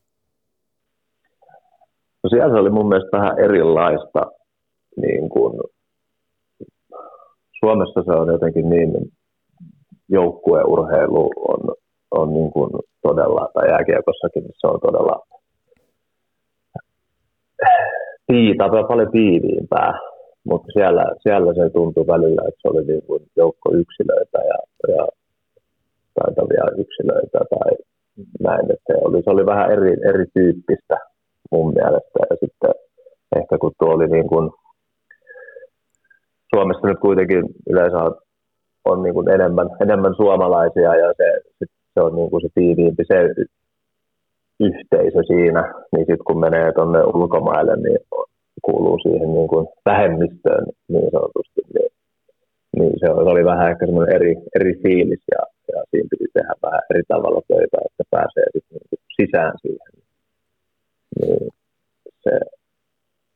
No 2.25 2.29
siellä 2.29 2.59
oli 2.59 2.69
mun 2.69 2.89
mielestä 2.89 3.17
vähän 3.17 3.39
erilaista. 3.39 4.21
Niin 5.01 5.29
kuin, 5.29 5.53
Suomessa 7.59 8.03
se 8.05 8.11
on 8.11 8.27
jotenkin 8.27 8.69
niin, 8.69 8.91
joukkueurheilu 10.09 11.31
on, 11.37 11.75
on 12.11 12.33
niin 12.33 12.51
kuin 12.51 12.69
todella, 13.01 13.49
tai 13.53 13.69
jääkiekossakin 13.69 14.43
se 14.57 14.67
on 14.67 14.79
todella 14.79 15.23
tiita, 18.27 18.69
paljon 18.87 19.11
tiiviimpää, 19.11 19.93
mutta 20.43 20.67
siellä, 20.73 21.05
siellä 21.23 21.53
se 21.53 21.69
tuntui 21.69 22.07
välillä, 22.07 22.41
että 22.47 22.59
se 22.61 22.67
oli 22.67 22.85
niin 22.85 23.03
kuin 23.07 23.21
joukko 23.35 23.71
yksilöitä 23.73 24.37
ja, 24.37 24.59
ja 24.95 25.07
taitavia 26.13 26.65
yksilöitä 26.77 27.39
tai 27.49 27.71
näin, 28.39 28.71
että 28.71 28.93
se 28.93 28.93
oli, 29.05 29.23
se 29.23 29.29
oli 29.29 29.45
vähän 29.45 29.71
eri, 29.71 29.97
erityyppistä 30.09 30.97
mun 31.51 31.73
mielestä 31.73 32.19
ja 32.29 32.35
sitten 32.39 32.73
ehkä 33.39 33.57
kun 33.57 33.71
tuo 33.79 33.93
oli 33.93 34.07
niin 34.07 34.27
kuin, 34.27 34.49
Suomessa 36.55 36.87
nyt 36.87 36.99
kuitenkin 36.99 37.43
yleensä 37.69 37.97
on, 37.97 38.15
on 38.85 39.03
niin 39.03 39.13
kuin 39.13 39.29
enemmän, 39.29 39.69
enemmän 39.81 40.15
suomalaisia 40.15 40.95
ja 40.95 41.13
se, 41.17 41.27
se 41.93 41.99
on 42.01 42.15
niin 42.15 42.29
kuin 42.29 42.41
se 42.41 42.47
tiiviimpi 42.55 43.03
se 43.07 43.17
yhteisö 44.59 45.21
siinä, 45.27 45.73
niin 45.91 46.05
sitten 46.09 46.27
kun 46.27 46.39
menee 46.39 46.71
tuonne 46.71 46.99
ulkomaille, 47.03 47.75
niin 47.75 47.99
kuuluu 48.61 48.99
siihen 48.99 49.33
niin 49.33 49.47
kuin 49.47 49.67
vähemmistöön 49.85 50.65
niin 50.87 51.11
sanotusti, 51.11 51.61
niin, 51.73 51.91
niin 52.77 52.93
se, 52.99 53.09
oli 53.09 53.45
vähän 53.45 53.71
ehkä 53.71 53.85
semmoinen 53.85 54.15
eri, 54.15 54.35
eri 54.55 54.73
fiilis 54.83 55.23
ja, 55.31 55.41
ja 55.73 55.83
siinä 55.91 56.07
piti 56.11 56.25
tehdä 56.33 56.53
vähän 56.63 56.81
eri 56.91 57.03
tavalla 57.07 57.41
töitä, 57.47 57.77
että 57.85 58.03
pääsee 58.11 58.47
sitten 58.53 58.77
niin 58.91 59.03
sisään 59.17 59.53
siihen. 59.61 60.04
Niin 61.19 61.49
se, 62.23 62.31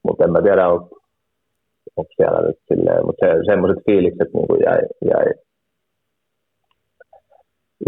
mutta 0.03 0.23
en 0.23 0.31
mä 0.31 0.41
tiedä, 0.41 0.69
on, 0.69 0.89
onko 1.95 2.11
siellä 2.15 2.47
nyt 2.47 2.59
silleen, 2.67 3.05
mutta 3.05 3.25
se, 3.25 3.31
semmoiset 3.45 3.85
fiilikset 3.85 4.33
niin 4.33 4.47
kuin 4.47 4.61
jäi, 4.65 4.81
jäi 5.05 5.33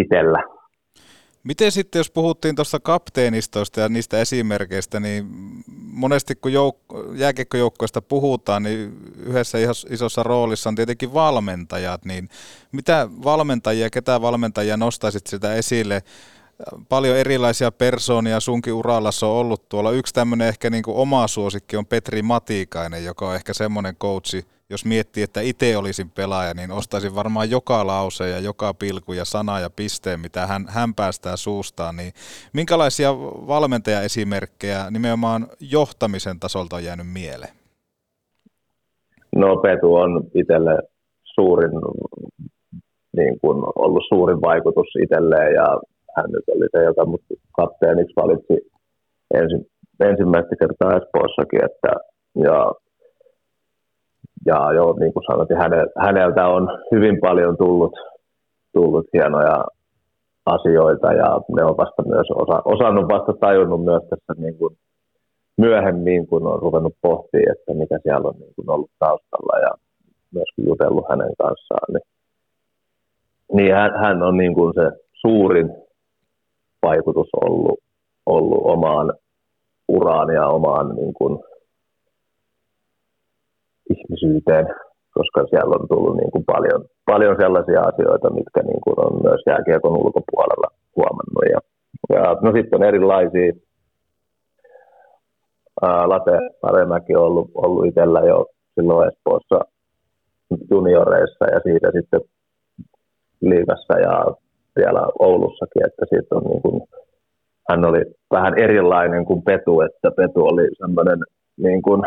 itsellä 0.02 0.44
Miten 1.44 1.72
sitten, 1.72 2.00
jos 2.00 2.12
puhuttiin 2.12 2.56
tuosta 2.56 2.80
kapteenistosta 2.80 3.80
ja 3.80 3.90
niistä 3.90 4.20
esimerkkeistä, 4.20 5.00
niin 5.00 5.26
monesti 5.94 6.36
kun 6.36 6.52
jouk- 6.52 7.18
jääkiekkojoukkoista 7.18 8.02
puhutaan, 8.02 8.64
niin 8.64 8.94
yhdessä 9.26 9.58
isossa 9.90 10.24
roolissa 10.24 10.70
on 10.70 10.76
tietenkin 10.76 11.14
valmentajat, 11.14 12.06
niin 12.06 12.30
mitä 12.72 13.08
valmentajia, 13.24 13.90
ketä 13.90 14.22
valmentajia 14.22 14.78
nostaisit 14.78 15.28
sitä 15.28 15.56
esille? 15.56 16.02
Paljon 16.90 17.18
erilaisia 17.18 17.72
persoonia 17.72 18.40
sunkin 18.40 18.74
uralla 18.74 19.10
on 19.24 19.30
ollut 19.30 19.70
tuolla. 19.70 19.92
Yksi 19.92 20.14
tämmöinen 20.14 20.48
ehkä 20.48 20.70
niin 20.70 20.84
kuin 20.84 20.98
oma 20.98 21.28
suosikki 21.28 21.78
on 21.78 21.86
Petri 21.86 22.22
Matikainen, 22.22 23.06
joka 23.06 23.28
on 23.30 23.36
ehkä 23.36 23.54
semmoinen 23.54 23.96
coachi, 23.96 24.46
jos 24.70 24.86
miettii, 24.86 25.24
että 25.24 25.42
itse 25.42 25.78
olisin 25.78 26.10
pelaaja, 26.10 26.54
niin 26.54 26.72
ostaisin 26.72 27.16
varmaan 27.16 27.52
joka 27.52 27.88
lause 27.88 28.30
ja 28.30 28.40
joka 28.40 28.74
pilku 28.74 29.14
ja 29.14 29.26
sana 29.26 29.60
ja 29.60 29.70
pisteen, 29.70 30.20
mitä 30.20 30.48
hän, 30.48 30.66
hän 30.70 30.94
päästää 30.94 31.36
suustaan. 31.36 31.96
Niin 31.96 32.14
minkälaisia 32.54 33.14
valmentajaesimerkkejä 33.48 34.92
nimenomaan 34.92 35.48
johtamisen 35.60 36.40
tasolta 36.40 36.76
on 36.76 36.84
jäänyt 36.84 37.08
mieleen? 37.14 37.54
No 39.36 39.58
Petu 39.58 39.96
on 39.96 40.24
itselle 40.36 40.80
suurin, 41.24 41.72
niin 43.18 43.40
kuin 43.40 43.58
ollut 43.76 44.04
suurin 44.10 44.42
vaikutus 44.42 44.88
itselleen 45.04 45.54
ja 45.54 45.80
hän 46.16 46.26
nyt 46.32 46.44
oli 46.56 46.68
se, 46.72 46.84
joka 46.84 47.06
mut 47.06 47.22
kapteeniksi 47.56 48.14
valitsi 48.16 48.72
ensi, 49.34 49.56
ensimmäistä 50.00 50.56
kertaa 50.60 50.98
Espoossakin, 50.98 51.66
että 51.66 51.92
ja 52.46 52.72
ja 54.46 54.74
jo 54.74 54.96
niin 55.00 55.14
kuin 55.14 55.24
sanoin, 55.24 55.48
häneltä 55.98 56.48
on 56.48 56.80
hyvin 56.92 57.20
paljon 57.22 57.58
tullut, 57.58 57.94
tullut 58.74 59.06
hienoja 59.14 59.66
asioita 60.46 61.14
ja 61.14 61.42
ne 61.56 61.64
on 61.64 61.78
vasta 61.78 62.04
myös 62.06 62.28
osa, 62.36 62.62
osannut 62.66 63.06
vasta 63.10 63.34
tajunnut 63.34 63.84
myös 63.84 64.04
tässä 64.10 64.34
niin 64.38 64.58
kuin 64.58 64.78
myöhemmin, 65.58 66.28
kun 66.28 66.48
on 66.48 66.62
ruvennut 66.62 66.94
pohtimaan, 67.02 67.52
että 67.52 67.74
mitä 67.74 68.00
siellä 68.04 68.30
on 68.30 68.36
niin 68.40 68.54
kuin 68.56 68.70
ollut 68.70 68.92
taustalla 69.00 69.60
ja 69.60 69.72
myöskin 70.34 70.66
jutellut 70.68 71.06
hänen 71.10 71.34
kanssaan, 71.38 71.94
niin, 71.94 72.08
niin 73.54 73.76
hän, 73.76 73.92
hän 74.04 74.24
on 74.24 74.38
niin 74.38 74.54
kuin 74.54 74.74
se 74.74 74.92
suurin 75.14 75.70
vaikutus 76.84 77.30
ollut, 77.46 77.80
ollut 78.26 78.62
omaan 78.64 79.14
uraan 79.88 80.34
ja 80.34 80.48
omaan 80.48 80.96
niin 80.96 81.14
kuin, 81.14 81.40
ihmisyyteen, 83.90 84.66
koska 85.14 85.46
siellä 85.50 85.76
on 85.80 85.88
tullut 85.88 86.18
niin 86.18 86.32
kuin 86.32 86.46
paljon, 86.46 86.86
paljon 87.06 87.36
sellaisia 87.40 87.82
asioita, 87.82 88.30
mitkä 88.30 88.62
niin 88.62 88.82
kuin 88.84 88.96
on 89.06 89.14
myös 89.24 89.42
jääkiekon 89.48 89.98
ulkopuolella 89.98 90.70
huomannut. 90.96 91.46
Ja, 91.54 91.60
ja 92.16 92.24
no 92.42 92.52
sitten 92.52 92.80
on 92.80 92.84
erilaisia, 92.84 93.54
ää, 95.82 96.10
Late 96.10 96.38
Aremäki 96.62 97.16
on 97.16 97.24
ollut, 97.24 97.52
ollut 97.54 97.86
itsellä 97.86 98.20
jo 98.20 98.46
silloin 98.76 99.08
Espoossa 99.08 99.60
junioreissa 100.72 101.46
ja 101.46 101.60
siitä 101.64 101.92
sitten 101.92 102.22
liigassa 103.42 104.00
ja 104.00 104.26
vielä 104.76 105.02
Oulussakin, 105.20 105.86
että 105.86 106.06
siitä 106.10 106.36
on 106.36 106.44
niin 106.44 106.62
kuin, 106.62 106.82
hän 107.70 107.86
oli 107.86 108.02
vähän 108.32 108.60
erilainen 108.60 109.26
kuin 109.26 109.42
Petu, 109.44 109.82
että 109.82 110.12
Petu 110.18 110.46
oli 110.46 110.68
semmoinen 110.78 111.20
niin 111.58 111.82
kuin, 111.82 112.02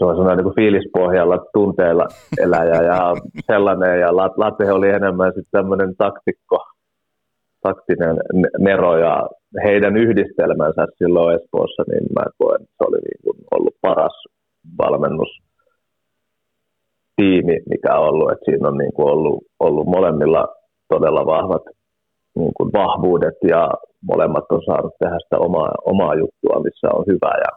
on 0.00 0.36
niin 0.36 0.54
fiilispohjalla 0.54 1.38
tunteella 1.52 2.06
eläjä 2.38 2.82
ja 2.82 3.14
sellainen, 3.46 4.00
ja 4.00 4.16
Late 4.16 4.72
oli 4.72 4.88
enemmän 4.88 5.32
sitten 5.34 5.50
tämmöinen 5.50 5.96
taktikko, 5.96 6.58
taktinen 7.62 8.16
nero, 8.58 8.98
ja 8.98 9.28
heidän 9.64 9.96
yhdistelmänsä 9.96 10.86
silloin 10.98 11.40
Espoossa, 11.40 11.82
niin 11.88 12.04
mä 12.14 12.24
koen, 12.38 12.62
että 12.62 12.74
se 12.78 12.84
oli 12.88 12.98
niin 12.98 13.20
kuin 13.24 13.36
ollut 13.50 13.74
paras 13.80 14.24
valmennus 14.78 15.28
tiimi, 17.16 17.56
mikä 17.68 17.98
on 17.98 18.08
ollut, 18.08 18.32
että 18.32 18.44
siinä 18.44 18.68
on 18.68 18.78
niin 18.78 18.92
kuin 18.92 19.08
ollut, 19.08 19.44
ollut 19.60 19.86
molemmilla 19.86 20.48
todella 20.88 21.26
vahvat 21.26 21.62
niin 22.34 22.52
kuin 22.56 22.72
vahvuudet 22.72 23.38
ja 23.48 23.70
molemmat 24.10 24.44
on 24.50 24.62
saanut 24.64 24.94
tehdä 24.98 25.18
sitä 25.18 25.38
omaa, 25.38 25.74
omaa 25.84 26.14
juttua, 26.14 26.62
missä 26.62 26.88
on 26.94 27.04
hyvä 27.06 27.32
ja, 27.44 27.50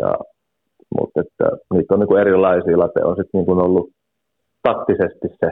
ja 0.00 0.14
mutta 0.98 1.20
että 1.20 1.46
niitä 1.74 1.94
on 1.94 2.00
niin 2.00 2.08
kuin 2.08 2.20
erilaisia. 2.20 2.78
Late 2.78 3.04
on 3.04 3.16
sitten 3.16 3.38
niin 3.38 3.46
kuin 3.46 3.64
ollut 3.66 3.90
taktisesti 4.62 5.28
se 5.40 5.50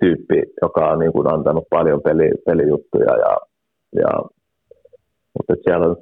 tyyppi, 0.00 0.42
joka 0.62 0.90
on 0.90 0.98
niin 0.98 1.12
kuin 1.12 1.32
antanut 1.34 1.64
paljon 1.70 2.00
peli, 2.02 2.30
pelijuttuja 2.46 3.12
ja, 3.24 3.36
ja 4.00 4.10
mutta 5.34 5.52
että 5.52 5.64
siellä 5.64 5.86
on, 5.86 5.96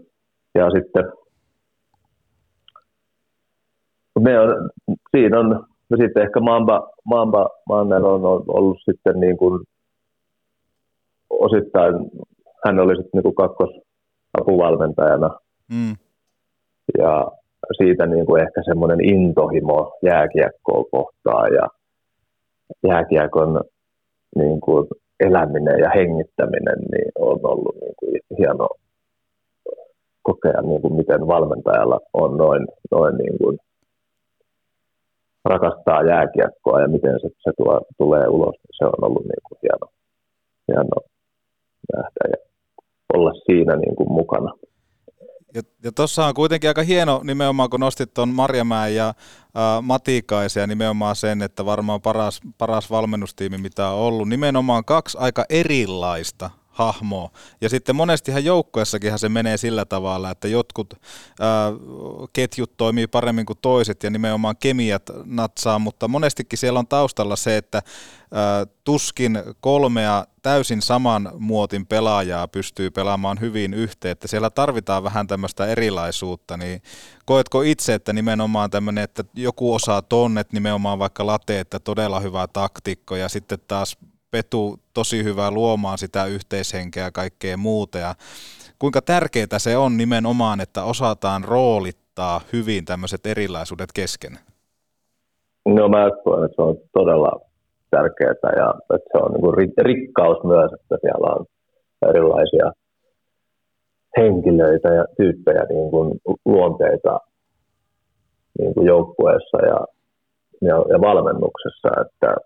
ja 0.55 0.71
sitten 0.71 1.05
ne 4.21 4.41
on, 4.41 4.71
siinä 5.11 5.41
on, 5.41 5.67
no 5.91 5.97
sitten 5.97 6.23
ehkä 6.23 6.41
Mamba, 6.41 6.89
Mamba 7.05 7.51
Manner 7.69 8.05
on, 8.05 8.25
on 8.25 8.45
ollut 8.47 8.79
sitten 8.85 9.21
niin 9.21 9.37
kuin 9.37 9.65
osittain, 11.31 11.95
hän 12.65 12.79
oli 12.79 12.97
sitten 12.97 13.11
niin 13.13 13.23
kuin 13.23 13.35
kakkosapuvalmentajana. 13.35 15.31
Mm. 15.73 15.97
Ja 16.99 17.31
siitä 17.77 18.07
niin 18.07 18.27
kuin 18.27 18.43
ehkä 18.43 18.63
semmoinen 18.65 19.05
intohimo 19.05 19.99
jääkiekkoa 20.03 20.85
kohtaan 20.91 21.55
ja 21.55 21.69
jääkiekon 22.89 23.61
niin 24.37 24.61
kuin 24.61 24.87
eläminen 25.21 25.79
ja 25.79 25.91
hengittäminen 25.95 26.79
niin 26.93 27.13
on 27.19 27.41
ollut 27.43 27.75
niin 27.81 27.95
kuin 27.97 28.21
hieno 28.39 28.69
kokea, 30.23 30.63
niin 30.63 30.83
kuin 30.83 30.95
miten 30.95 31.27
valmentajalla 31.27 32.01
on 32.13 32.37
noin, 32.37 32.67
noin 32.91 33.17
niin 33.17 33.39
kuin 33.39 33.59
rakastaa 35.49 36.03
jääkiekkoa 36.03 36.81
ja 36.81 36.89
miten 36.89 37.21
se, 37.21 37.29
se 37.29 37.51
tuo, 37.57 37.81
tulee 37.99 38.29
ulos. 38.29 38.55
Se 38.79 38.85
on 38.85 39.05
ollut 39.07 39.25
niin 39.25 39.43
kuin 39.49 39.59
hieno, 39.63 39.87
hieno 40.69 40.97
nähdä 41.93 42.23
ja 42.31 42.37
olla 43.15 43.33
siinä 43.47 43.77
niin 43.77 43.97
kuin 43.97 44.13
mukana. 44.13 44.53
Ja, 45.55 45.63
ja 45.85 45.93
tuossa 45.93 46.27
on 46.27 46.35
kuitenkin 46.35 46.71
aika 46.71 46.83
hieno 46.83 47.21
nimenomaan, 47.25 47.71
kun 47.71 47.81
nostit 47.81 48.15
tuon 48.15 48.29
Marjamäen 48.29 48.95
ja 48.95 49.15
ää, 49.55 49.81
Matikaisen 49.81 50.61
ja 50.61 50.67
nimenomaan 50.67 51.17
sen, 51.17 51.43
että 51.43 51.67
varmaan 51.67 52.01
paras, 52.01 52.41
paras 52.59 52.91
valmennustiimi, 52.91 53.59
mitä 53.59 53.89
on 53.89 53.99
ollut. 53.99 54.29
Nimenomaan 54.29 54.85
kaksi 54.85 55.19
aika 55.21 55.45
erilaista 55.49 56.51
hahmoa. 56.77 57.31
Ja 57.61 57.69
sitten 57.69 57.97
monestihan 57.97 58.45
joukkoessakinhan 58.45 59.19
se 59.19 59.29
menee 59.29 59.57
sillä 59.57 59.85
tavalla, 59.85 60.31
että 60.31 60.49
jotkut 60.49 60.95
ää, 61.41 61.73
ketjut 62.33 62.77
toimii 62.77 63.07
paremmin 63.07 63.47
kuin 63.47 63.59
toiset 63.63 64.03
ja 64.03 64.11
nimenomaan 64.11 64.57
kemiat 64.61 65.03
natsaa, 65.25 65.79
mutta 65.79 66.09
monestikin 66.09 66.59
siellä 66.59 66.79
on 66.79 66.87
taustalla 66.87 67.37
se, 67.37 67.57
että 67.57 67.83
ää, 68.33 68.67
tuskin 68.85 69.43
kolmea 69.61 70.25
täysin 70.43 70.83
saman 70.83 71.33
muotin 71.39 71.87
pelaajaa 71.87 72.49
pystyy 72.49 72.91
pelaamaan 72.91 73.41
hyvin 73.41 73.75
yhteen, 73.75 74.13
että 74.13 74.29
siellä 74.29 74.51
tarvitaan 74.51 75.05
vähän 75.05 75.27
tämmöistä 75.27 75.67
erilaisuutta, 75.67 76.57
niin 76.57 76.83
koetko 77.25 77.63
itse, 77.63 77.95
että 77.95 78.13
nimenomaan 78.13 78.71
tämmöinen, 78.71 79.05
että 79.05 79.25
joku 79.35 79.75
osaa 79.75 80.03
tonnet, 80.03 80.53
nimenomaan 80.53 80.99
vaikka 80.99 81.27
late, 81.27 81.61
että 81.61 81.79
todella 81.79 82.21
hyvä 82.21 82.47
taktikko 82.47 83.17
ja 83.17 83.29
sitten 83.29 83.59
taas 83.69 83.97
Petu 84.31 84.79
tosi 84.95 85.25
hyvä 85.25 85.51
luomaan 85.51 85.99
sitä 85.99 86.25
yhteishenkeä 86.25 87.05
ja 87.05 87.11
kaikkea 87.11 87.57
muuta. 87.57 87.99
Ja 87.99 88.15
kuinka 88.79 89.03
tärkeää 89.03 89.59
se 89.59 89.77
on 89.77 89.97
nimenomaan, 89.97 90.61
että 90.61 90.85
osataan 90.85 91.45
roolittaa 91.45 92.41
hyvin 92.53 92.85
tämmöiset 92.85 93.27
erilaisuudet 93.27 93.91
kesken? 93.95 94.33
No 95.67 95.89
mä 95.89 96.11
koen, 96.25 96.45
että 96.45 96.57
se 96.57 96.63
on 96.63 96.77
todella 96.93 97.41
tärkeää 97.91 98.53
ja 98.57 98.75
että 98.95 99.09
se 99.13 99.19
on 99.19 99.33
niin 99.33 99.87
rikkaus 99.87 100.45
myös, 100.45 100.73
että 100.73 100.97
siellä 101.01 101.35
on 101.35 101.47
erilaisia 102.09 102.73
henkilöitä 104.17 104.89
ja 104.89 105.05
tyyppejä 105.17 105.65
niin 105.69 105.91
kuin 105.91 106.21
luonteita 106.45 107.21
niin 108.59 108.75
kuin 108.75 108.87
joukkueessa 108.87 109.59
ja, 109.67 109.87
ja, 110.61 110.77
ja 110.93 111.01
valmennuksessa, 111.01 111.89
että 112.01 112.37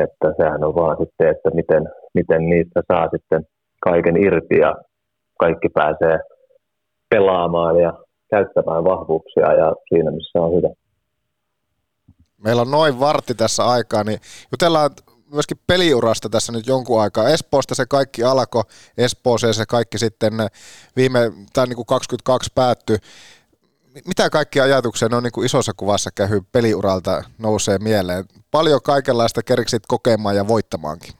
että 0.00 0.34
sehän 0.36 0.64
on 0.64 0.74
vaan 0.74 0.96
sitten, 1.00 1.28
että 1.28 1.50
miten, 1.50 1.88
miten 2.14 2.46
niistä 2.46 2.82
saa 2.88 3.08
sitten 3.10 3.46
kaiken 3.80 4.16
irti 4.16 4.58
ja 4.58 4.76
kaikki 5.38 5.68
pääsee 5.68 6.18
pelaamaan 7.10 7.76
ja 7.76 7.92
käyttämään 8.30 8.84
vahvuuksia 8.84 9.52
ja 9.52 9.72
siinä 9.88 10.10
missä 10.10 10.38
on 10.40 10.56
hyvä. 10.56 10.68
Meillä 12.44 12.62
on 12.62 12.70
noin 12.70 13.00
vartti 13.00 13.34
tässä 13.34 13.64
aikaa, 13.64 14.04
niin 14.04 14.18
jutellaan 14.52 14.90
myöskin 15.32 15.56
peliurasta 15.66 16.28
tässä 16.28 16.52
nyt 16.52 16.66
jonkun 16.66 17.00
aikaa. 17.00 17.28
Espoosta 17.28 17.74
se 17.74 17.84
kaikki 17.88 18.24
alkoi, 18.24 18.62
Espooseen 18.98 19.54
se 19.54 19.64
kaikki 19.68 19.98
sitten 19.98 20.32
viime, 20.96 21.32
tai 21.52 21.66
niin 21.66 21.76
kuin 21.76 21.86
22 21.86 22.50
päättyi 22.54 22.96
mitä 24.06 24.30
kaikkia 24.30 24.64
ajatuksia 24.64 25.08
on 25.12 25.22
niin 25.22 25.32
kuin 25.32 25.46
isossa 25.46 25.72
kuvassa 25.76 26.10
käy 26.14 26.40
peliuralta 26.52 27.22
nousee 27.42 27.78
mieleen? 27.78 28.24
Paljon 28.50 28.80
kaikenlaista 28.84 29.42
kerksit 29.42 29.82
kokemaan 29.88 30.36
ja 30.36 30.48
voittamaankin. 30.48 31.14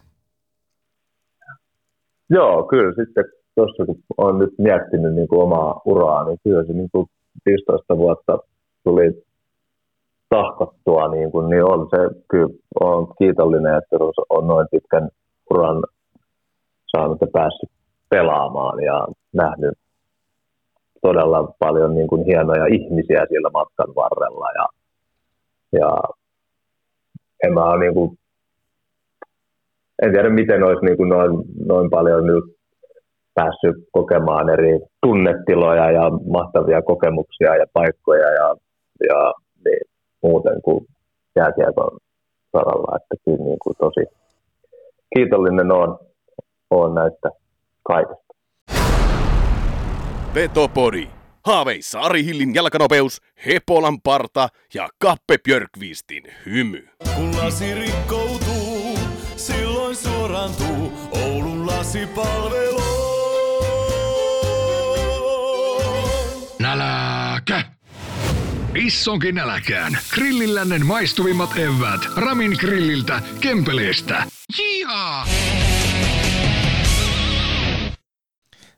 Joo, 2.31 2.63
kyllä 2.63 2.93
sitten 3.05 3.25
tuossa 3.55 3.87
kun 3.87 3.99
olen 4.17 4.39
nyt 4.39 4.55
miettinyt 4.59 5.15
niin 5.15 5.29
kuin 5.29 5.43
omaa 5.43 5.81
uraa, 5.85 6.25
niin 6.25 6.39
kyllä 6.45 6.65
se 6.65 6.73
niin 6.73 6.91
kuin 6.93 7.07
15 7.47 7.97
vuotta 7.97 8.39
tuli 8.85 9.25
tahkottua, 10.29 11.09
niin, 11.09 11.33
kuin, 11.33 11.51
niin 11.51 11.65
on 11.65 11.89
se 11.91 12.21
kyllä 12.31 12.49
on 12.81 13.15
kiitollinen, 13.19 13.75
että 13.75 13.97
on 14.31 14.47
noin 14.47 14.67
pitkän 14.71 15.09
uran 15.51 15.83
saanut 16.97 17.21
ja 17.21 17.27
päässyt 17.33 17.71
pelaamaan 18.09 18.83
ja 18.83 19.09
nähnyt 19.33 19.79
todella 21.07 21.55
paljon 21.59 21.95
niin 21.95 22.09
kuin 22.09 22.25
hienoja 22.25 22.67
ihmisiä 22.67 23.27
siellä 23.29 23.51
matkan 23.53 23.95
varrella 23.95 24.49
ja, 24.59 24.67
ja 25.79 25.91
en 27.45 27.55
mä 27.55 27.65
ole 27.65 27.79
niin 27.81 27.95
kuin, 27.95 28.19
en 30.03 30.13
tiedä 30.13 30.31
miten 30.31 30.63
olisi 30.63 30.85
niin 30.85 30.97
kuin 30.97 31.09
noin, 31.09 31.33
noin 31.67 31.91
paljon 31.91 32.27
nyt 32.27 32.45
päässyt 33.35 33.77
kokemaan 33.93 34.49
eri 34.49 34.81
tunnetiloja 35.03 35.91
ja 35.91 36.11
mahtavia 36.11 36.83
kokemuksia 36.83 37.57
ja 37.57 37.67
paikkoja 37.73 38.29
ja, 38.41 38.57
ja 39.09 39.33
niin, 39.65 39.85
muuten 40.23 40.63
kuin 40.63 40.87
jääkiekon 41.37 41.99
saralla, 42.53 42.97
että 42.97 43.15
kyllä 43.25 43.45
niin 43.45 43.59
kuin 43.63 43.77
tosi 43.79 44.05
kiitollinen 45.15 45.73
on, 45.73 45.99
on 46.71 46.95
näistä 46.95 47.29
kaikista. 47.83 48.26
Petopodi. 50.37 51.09
Haaveissa 51.47 52.01
Ari 52.01 52.25
Hillin 52.25 52.55
jalkanopeus, 52.55 53.23
Hepolan 53.47 54.01
parta 54.01 54.49
ja 54.75 54.89
Kappe 54.99 55.39
Björkvistin 55.39 56.25
hymy. 56.47 56.89
Kun 57.15 57.37
lasi 57.37 57.75
rikkoutuu, 57.75 58.99
silloin 59.37 59.97
suorantuu 59.97 60.93
Oulun 61.11 61.67
lasipalvelu. 61.67 62.83
Näläkä! 66.59 67.65
Issonkin 68.75 69.35
näläkään. 69.35 69.99
Grillillännen 70.15 70.87
maistuvimmat 70.87 71.51
evät. 71.59 72.01
Ramin 72.17 72.57
grilliltä, 72.61 73.23
Kempeleestä. 73.41 74.25
Jia! 74.59 75.25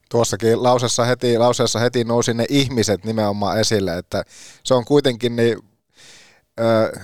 Tuossakin 0.09 0.63
lauseessa 0.63 1.05
heti, 1.05 1.39
lauseessa 1.39 1.79
heti 1.79 2.05
nousi 2.05 2.35
ne 2.35 2.45
ihmiset 2.49 3.05
nimenomaan 3.05 3.61
esille, 3.61 3.99
että 3.99 4.23
se 4.65 4.75
on 4.75 4.85
kuitenkin 4.85 5.37
niin, 5.37 5.59
ö, 6.61 6.99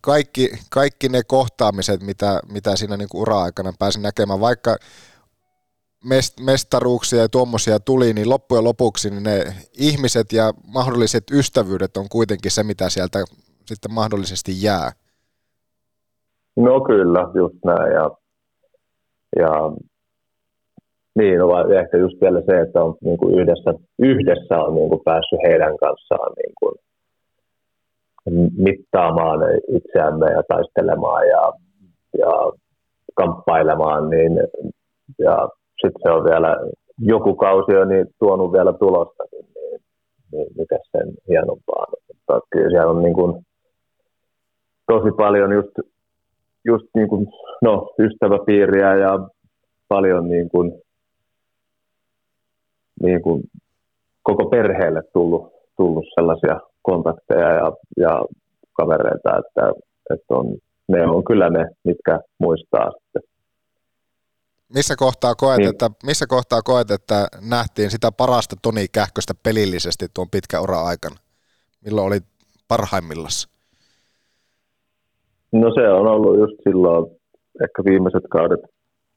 kaikki, 0.00 0.50
kaikki 0.70 1.08
ne 1.08 1.22
kohtaamiset, 1.26 2.02
mitä, 2.02 2.40
mitä 2.52 2.76
siinä 2.76 2.96
niin 2.96 3.08
ura-aikana 3.14 3.72
pääsin 3.78 4.02
näkemään, 4.02 4.40
vaikka 4.40 4.76
mest, 6.04 6.40
mestaruuksia 6.40 7.22
ja 7.22 7.28
tuommoisia 7.28 7.80
tuli, 7.80 8.12
niin 8.12 8.30
loppujen 8.30 8.64
lopuksi 8.64 9.10
niin 9.10 9.22
ne 9.22 9.44
ihmiset 9.78 10.32
ja 10.32 10.52
mahdolliset 10.66 11.24
ystävyydet 11.30 11.96
on 11.96 12.08
kuitenkin 12.08 12.50
se, 12.50 12.62
mitä 12.62 12.90
sieltä 12.90 13.24
sitten 13.66 13.92
mahdollisesti 13.92 14.62
jää. 14.62 14.92
No 16.56 16.80
kyllä, 16.80 17.20
just 17.34 17.64
näin. 17.64 17.92
Ja, 17.92 18.10
ja 19.36 19.50
niin, 21.14 21.38
no, 21.38 21.68
ehkä 21.80 21.96
just 21.96 22.20
vielä 22.20 22.42
se, 22.46 22.60
että 22.60 22.82
on 22.82 22.94
niin 23.00 23.18
kuin 23.18 23.34
yhdessä, 23.38 23.74
yhdessä 23.98 24.58
on 24.58 24.74
niin 24.74 24.88
kuin 24.88 25.00
päässyt 25.04 25.38
heidän 25.46 25.76
kanssaan 25.76 26.32
niin 26.36 26.54
kuin 26.60 26.74
mittaamaan 28.56 29.40
itseämme 29.68 30.26
ja 30.26 30.42
taistelemaan 30.48 31.28
ja, 31.28 31.52
ja 32.18 32.52
kamppailemaan, 33.14 34.10
niin 34.10 34.32
ja 35.18 35.48
sitten 35.80 36.02
se 36.02 36.10
on 36.10 36.24
vielä 36.24 36.56
joku 36.98 37.34
kausi 37.36 37.76
on 37.76 37.88
niin 37.88 38.06
tuonut 38.18 38.52
vielä 38.52 38.72
tulostakin, 38.72 39.46
niin, 39.54 39.80
niin 40.32 40.46
mikä 40.58 40.78
sen 40.92 41.14
hienompaa. 41.28 41.86
Mutta 42.08 42.40
kyllä 42.50 42.70
siellä 42.70 42.90
on 42.90 43.02
niin 43.02 43.14
kuin 43.14 43.44
tosi 44.86 45.10
paljon 45.16 45.52
just, 45.52 45.72
just 46.64 46.86
niin 46.94 47.08
kuin, 47.08 47.26
no, 47.62 47.90
ystäväpiiriä 47.98 48.96
ja 48.96 49.28
paljon 49.88 50.28
niin 50.28 50.48
kuin, 50.48 50.72
niin 53.04 53.22
kuin 53.22 53.42
koko 54.22 54.44
perheelle 54.50 55.02
tullut, 55.12 55.52
tullut 55.76 56.04
sellaisia 56.14 56.60
kontakteja 56.82 57.48
ja, 57.50 57.72
ja 57.96 58.24
kavereita, 58.72 59.38
että, 59.38 59.72
että 60.14 60.34
on, 60.34 60.56
ne 60.88 61.06
on 61.06 61.24
kyllä 61.24 61.50
ne, 61.50 61.68
mitkä 61.84 62.20
muistaa 62.38 62.90
sitten 62.90 63.22
missä 64.74 64.94
kohtaa, 64.98 65.34
koet, 65.34 65.58
niin. 65.58 65.70
että, 65.70 65.90
missä 66.06 66.26
kohtaa 66.26 66.62
koet, 66.62 66.90
että 66.90 67.28
nähtiin 67.50 67.90
sitä 67.90 68.12
parasta 68.12 68.56
Toni 68.62 68.86
Kähköstä 68.92 69.34
pelillisesti 69.42 70.06
tuon 70.14 70.30
pitkä 70.30 70.60
ura 70.60 70.80
aikana? 70.82 71.16
Milloin 71.84 72.06
oli 72.06 72.18
parhaimmillaan? 72.68 73.48
No 75.52 75.74
se 75.74 75.88
on 75.88 76.06
ollut 76.06 76.38
just 76.38 76.56
silloin 76.62 77.04
ehkä 77.64 77.84
viimeiset 77.84 78.24
kaudet, 78.30 78.60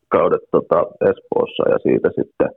kaudet 0.08 0.42
tota 0.52 0.80
Espoossa 1.10 1.70
ja 1.70 1.78
siitä 1.84 2.10
sitten, 2.20 2.50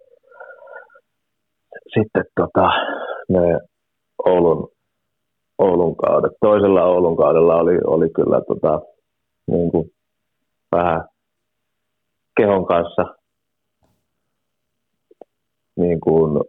sitten 1.94 2.24
tota, 2.36 2.70
ne 3.28 3.60
Oulun, 4.26 4.68
Oulun 5.58 5.96
kaudet. 5.96 6.32
Toisella 6.40 6.84
Oulun 6.84 7.16
kaudella 7.16 7.56
oli, 7.56 7.78
oli 7.86 8.10
kyllä 8.10 8.40
tota, 8.48 8.80
niin 9.46 9.70
kuin 9.70 9.90
vähän 10.72 11.04
kehon 12.36 12.66
kanssa 12.66 13.14
niin 15.76 16.00
kuin 16.00 16.40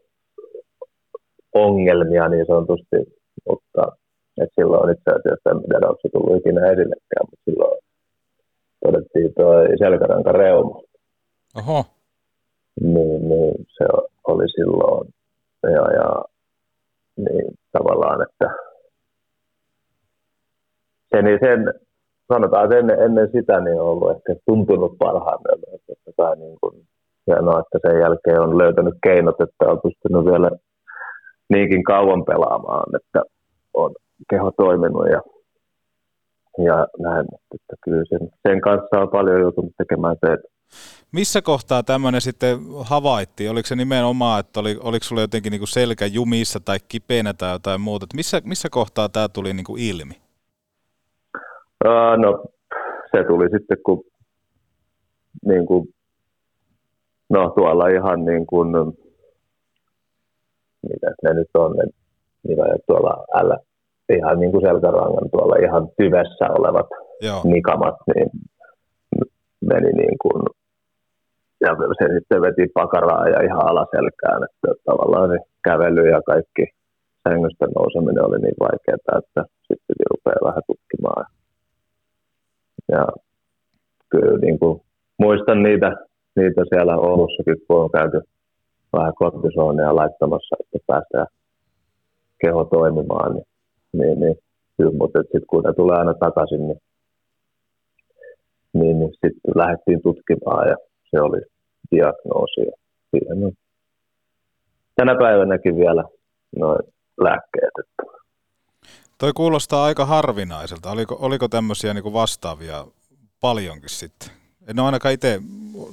ongelmia 1.53 2.27
niin 2.29 2.45
sanotusti, 2.45 2.97
mutta 3.49 3.81
että 4.41 4.55
silloin 4.55 4.91
itse 4.91 5.09
asiassa 5.11 5.49
en 5.49 5.61
tiedä, 5.69 5.87
onko 5.87 5.99
se 6.01 6.09
tullut 6.13 6.37
ikinä 6.37 6.61
esillekään, 6.71 7.25
mutta 7.29 7.43
silloin 7.45 7.79
todettiin 8.85 9.33
toi 9.33 9.67
selkäranka 9.77 10.31
reuma. 10.31 10.81
Oho. 11.57 11.85
Niin, 12.81 13.29
niin, 13.29 13.55
se 13.77 13.85
oli 14.27 14.49
silloin, 14.49 15.13
ja, 15.71 15.93
ja 15.93 16.23
niin 17.17 17.53
tavallaan, 17.71 18.21
että 18.21 18.55
sen, 21.11 21.25
sen 21.39 21.73
sanotaan, 22.33 22.63
että 22.63 23.03
ennen, 23.05 23.29
sitä 23.31 23.59
niin 23.59 23.81
on 23.81 23.87
ollut 23.87 24.11
ehkä 24.11 24.35
tuntunut 24.45 24.97
parhaimmillaan. 24.99 25.79
Totta 25.87 26.11
kai 26.17 26.35
niin 26.35 26.57
kuin, 26.61 26.87
hienoa, 27.27 27.59
että 27.59 27.89
sen 27.89 27.99
jälkeen 27.99 28.41
on 28.41 28.57
löytänyt 28.57 28.93
keinot, 29.03 29.41
että 29.41 29.65
on 29.71 29.79
pystynyt 29.83 30.25
vielä 30.25 30.51
niinkin 31.49 31.83
kauan 31.83 32.25
pelaamaan, 32.25 32.95
että 32.95 33.21
on 33.73 33.91
keho 34.29 34.51
toiminut 34.51 35.07
ja, 35.09 35.21
ja 36.65 36.87
näin. 36.99 37.25
Että 37.55 37.75
kyllä 37.83 38.03
sen, 38.09 38.29
sen 38.47 38.61
kanssa 38.61 39.01
on 39.01 39.09
paljon 39.09 39.41
joutunut 39.41 39.71
tekemään 39.77 40.15
töitä. 40.21 40.47
Missä 41.11 41.41
kohtaa 41.41 41.83
tämmöinen 41.83 42.21
sitten 42.21 42.57
havaittiin? 42.83 43.51
Oliko 43.51 43.67
se 43.67 43.75
nimenomaan, 43.75 44.39
että 44.39 44.59
oli, 44.59 44.77
oliko 44.83 45.03
sulla 45.03 45.21
jotenkin 45.21 45.51
niin 45.51 45.67
selkä 45.67 46.05
jumissa 46.05 46.59
tai 46.59 46.77
kipeänä 46.87 47.33
tai 47.33 47.51
jotain 47.51 47.81
muuta? 47.81 48.05
missä, 48.15 48.41
missä 48.45 48.67
kohtaa 48.71 49.09
tämä 49.09 49.27
tuli 49.29 49.53
niin 49.53 49.63
kuin 49.63 49.81
ilmi? 49.81 50.13
Uh, 51.85 52.17
no, 52.17 52.45
se 53.11 53.23
tuli 53.27 53.49
sitten, 53.49 53.77
kun 53.85 54.03
niin 55.45 55.65
kuin, 55.65 55.87
no 57.29 57.49
tuolla 57.49 57.87
ihan 57.87 58.25
niin 58.25 58.47
kuin, 58.47 58.67
mitä 60.89 61.07
ne 61.23 61.33
nyt 61.33 61.49
on, 61.53 61.75
ne, 61.75 61.83
mitä 62.47 62.63
tuolla 62.87 63.25
älä, 63.35 63.57
ihan 64.17 64.39
niin 64.39 64.51
kuin 64.51 64.61
selkärangan 64.61 65.29
tuolla 65.31 65.55
ihan 65.65 65.89
tyvessä 65.97 66.45
olevat 66.49 66.87
Joo. 67.21 67.41
nikamat, 67.43 67.95
niin 68.15 68.29
meni 69.61 69.91
niin 69.91 70.17
kuin, 70.21 70.43
ja 71.61 71.75
se 71.99 72.13
sitten 72.13 72.41
veti 72.41 72.65
pakaraa 72.73 73.27
ja 73.27 73.43
ihan 73.47 73.65
alaselkään, 73.71 74.41
että 74.43 74.69
tavallaan 74.85 75.29
se 75.29 75.37
kävely 75.63 76.09
ja 76.09 76.21
kaikki 76.21 76.65
sängystä 77.23 77.65
nouseminen 77.75 78.25
oli 78.27 78.39
niin 78.39 78.59
vaikeaa, 78.59 79.19
että 79.21 79.41
sitten 79.67 80.07
rupeaa 80.11 80.47
vähän 80.47 80.63
tutkimaan. 80.67 81.25
Ja 82.91 83.07
kyllä 84.09 84.37
niin 84.37 84.59
kuin, 84.59 84.81
muistan 85.17 85.63
niitä, 85.63 85.89
niitä 86.35 86.61
siellä 86.69 86.95
Oulussakin, 86.97 87.57
kun 87.67 87.81
on 87.83 87.91
käyty 87.91 88.21
vähän 88.93 89.13
kortisoonia 89.15 89.95
laittamassa, 89.95 90.55
että 90.59 90.77
päästään 90.87 91.27
keho 92.41 92.63
toimimaan, 92.63 93.33
niin, 93.33 93.45
niin, 93.93 94.19
niin 94.19 94.35
kyllä, 94.77 94.97
mutta 94.97 95.19
sitten 95.21 95.41
kun 95.49 95.63
ne 95.63 95.73
tulee 95.73 95.97
aina 95.97 96.13
takaisin, 96.13 96.67
niin, 96.67 96.81
niin, 98.73 98.99
niin 98.99 99.11
sitten 99.11 99.53
lähdettiin 99.55 100.01
tutkimaan 100.01 100.67
ja 100.67 100.75
se 101.11 101.21
oli 101.21 101.41
diagnoosi. 101.91 102.61
Siihen 103.11 103.45
on 103.45 103.51
tänä 104.95 105.15
päivänäkin 105.15 105.75
vielä 105.75 106.03
noin 106.59 106.79
lääkkeet. 107.21 107.71
Että 107.79 108.03
Toi 109.17 109.31
kuulostaa 109.35 109.83
aika 109.83 110.05
harvinaiselta. 110.05 110.91
Oliko, 110.91 111.17
oliko 111.19 111.47
tämmöisiä 111.47 111.93
niin 111.93 112.13
vastaavia 112.13 112.85
paljonkin 113.41 113.89
sitten? 113.89 114.29
En 114.67 114.79
ole 114.79 114.85
ainakaan 114.85 115.13
itse 115.13 115.39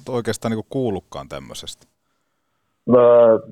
oikeastaan 0.08 0.52
niin 0.52 0.64
kuullutkaan 0.70 1.28
tämmöisestä. 1.28 1.86
No, 2.86 3.00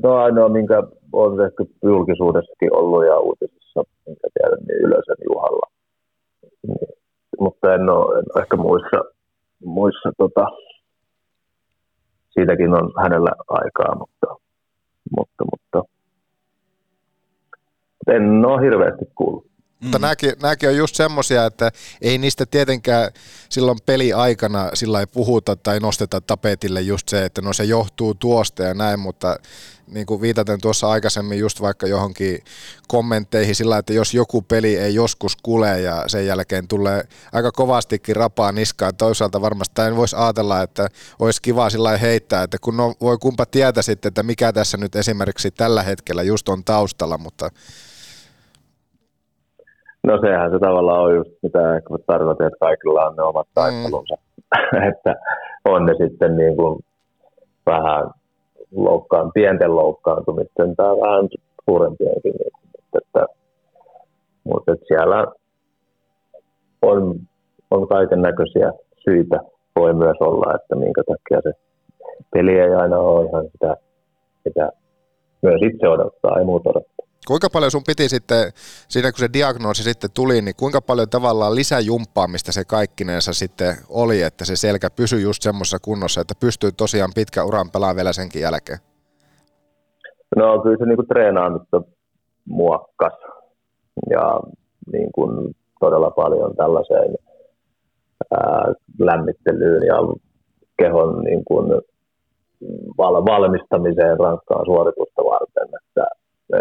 no 0.03 0.17
ainoa, 0.17 0.49
minkä 0.49 0.83
on 1.13 1.45
ehkä 1.47 1.65
julkisuudessakin 1.83 2.77
ollut 2.77 3.07
ja 3.07 3.19
uutisissa, 3.19 3.83
minkä 4.07 4.29
tiedän, 4.35 4.59
niin 4.68 4.81
Ylösen 4.81 5.17
Juhalla. 5.25 5.67
Niin, 6.67 6.89
mutta 7.41 7.75
en 7.75 7.89
ole, 7.89 8.18
en 8.18 8.25
ole 8.35 8.43
ehkä 8.43 8.57
muissa, 8.57 9.05
muissa 9.64 10.13
tota, 10.18 10.47
siitäkin 12.37 12.75
on 12.75 12.92
hänellä 13.03 13.30
aikaa, 13.49 13.95
mutta, 13.99 14.26
mutta, 15.17 15.45
mutta 15.50 15.83
en 18.07 18.45
ole 18.45 18.63
hirveästi 18.63 19.04
kuullut. 19.14 19.55
Mutta 19.81 19.99
mm. 19.99 20.03
nämäkin, 20.03 20.33
nämäkin 20.43 20.69
on 20.69 20.77
just 20.77 20.97
semmoisia, 20.97 21.47
että 21.47 21.73
ei 22.01 22.19
niistä 22.19 22.47
tietenkään 22.47 23.11
silloin 23.49 23.79
peliaikana 23.87 24.71
sillä 24.75 25.01
ei 25.01 25.07
puhuta 25.07 25.57
tai 25.57 25.81
nosteta 25.81 26.21
tapetille 26.21 26.81
just 26.81 27.09
se, 27.09 27.25
että 27.25 27.43
no 27.43 27.53
se 27.53 27.65
johtuu 27.65 28.15
tuosta 28.15 28.63
ja 28.63 28.75
näin, 28.75 29.01
mutta 29.01 29.39
niin 29.87 30.07
kuin 30.07 30.21
viitaten 30.21 30.61
tuossa 30.61 30.91
aikaisemmin 30.91 31.39
just 31.39 31.61
vaikka 31.61 31.87
johonkin 31.87 32.39
kommentteihin 32.89 33.55
sillä, 33.55 33.79
että 33.79 33.93
jos 33.93 34.15
joku 34.15 34.43
peli 34.43 34.77
ei 34.77 34.95
joskus 34.95 35.37
kule 35.37 35.81
ja 35.81 36.05
sen 36.07 36.27
jälkeen 36.27 36.69
tulee 36.69 37.05
aika 37.33 37.53
kovastikin 37.53 38.17
rapaa 38.17 38.53
niskaan, 38.53 38.97
toisaalta 38.97 39.41
varmasti 39.41 39.83
en 39.83 39.97
voisi 39.97 40.17
ajatella, 40.17 40.63
että 40.63 40.89
olisi 41.19 41.43
kiva 41.43 41.71
sillä 41.71 41.97
heittää, 41.97 42.43
että 42.43 42.59
kun 42.61 42.77
no, 42.77 42.95
voi 43.01 43.19
kumpa 43.19 43.47
tietää 43.47 43.83
sitten, 43.83 44.09
että 44.09 44.23
mikä 44.23 44.53
tässä 44.53 44.77
nyt 44.77 44.97
esimerkiksi 44.97 45.51
tällä 45.51 45.83
hetkellä 45.83 46.23
just 46.23 46.49
on 46.49 46.65
taustalla, 46.65 47.19
mutta 47.19 47.51
No 50.07 50.18
sehän 50.20 50.50
se 50.50 50.58
tavallaan 50.58 51.04
on 51.04 51.14
just 51.14 51.30
mitä 51.42 51.76
ehkä 51.76 51.88
tarkoitin, 52.07 52.46
että 52.46 52.58
kaikilla 52.61 53.07
on 53.07 53.16
ne 53.16 53.22
omat 53.22 53.49
taistelunsa. 53.54 54.14
Mm. 54.14 54.83
että 54.91 55.14
on 55.64 55.87
ne 55.87 55.95
sitten 55.99 56.37
niin 56.37 56.57
kuin 56.57 56.84
vähän 57.66 58.11
loukkaan, 58.76 59.33
pienten 59.33 59.76
loukkaantumisten 59.76 60.76
tai 60.76 60.87
vähän 60.87 61.28
suurempienkin. 61.64 62.34
Niin 62.38 62.53
kuin, 62.53 63.03
että, 63.03 63.26
mutta 64.45 64.72
että 64.72 64.87
siellä 64.88 65.26
on, 66.83 67.20
on 67.70 67.88
kaiken 67.88 68.22
näköisiä 68.22 68.72
syitä 69.04 69.37
voi 69.76 69.95
myös 69.95 70.16
olla, 70.20 70.54
että 70.54 70.76
minkä 70.76 71.03
takia 71.07 71.41
se 71.42 71.53
peli 72.34 72.58
ei 72.58 72.74
aina 72.74 72.99
ole 72.99 73.28
ihan 73.28 73.45
sitä, 73.53 73.76
sitä 74.49 74.72
myös 75.42 75.61
itse 75.62 75.88
odottaa, 75.88 76.38
ei 76.38 76.45
muut 76.45 76.66
odottaa. 76.66 76.96
Kuinka 77.27 77.49
paljon 77.53 77.71
sun 77.71 77.83
piti 77.87 78.09
sitten, 78.09 78.53
siinä 78.89 79.13
kun 79.13 79.19
se 79.19 79.29
diagnoosi 79.33 79.83
sitten 79.83 80.11
tuli, 80.15 80.43
niin 80.43 80.55
kuinka 80.59 80.81
paljon 80.81 81.09
tavallaan 81.09 81.55
lisäjumppaamista 81.55 82.53
se 82.53 82.65
kaikkinensa 82.65 83.33
sitten 83.33 83.75
oli, 83.89 84.23
että 84.23 84.45
se 84.45 84.57
selkä 84.57 84.91
pysyi 84.91 85.23
just 85.23 85.43
semmoisessa 85.43 85.79
kunnossa, 85.83 86.21
että 86.21 86.35
pystyy 86.41 86.71
tosiaan 86.73 87.11
pitkä 87.15 87.45
uran 87.45 87.71
pelaamaan 87.71 87.97
vielä 87.97 88.13
senkin 88.13 88.43
jälkeen? 88.43 88.79
No 90.37 90.63
kyllä 90.63 90.77
se 90.79 90.87
niinku 90.87 91.03
treenaamista 91.03 91.83
muokkas 92.49 93.13
ja 94.11 94.41
niin 94.93 95.13
kuin 95.13 95.57
todella 95.81 96.11
paljon 96.11 96.57
tällaiseen 96.57 97.15
ää, 98.31 98.73
lämmittelyyn 98.99 99.83
ja 99.87 99.97
kehon 100.79 101.25
niin 101.25 101.45
kuin 101.45 101.67
val- 102.99 103.25
valmistamiseen 103.25 104.21
rankkaan 104.21 104.67
suoritusta 104.67 105.23
varten, 105.23 105.69
että, 105.83 106.07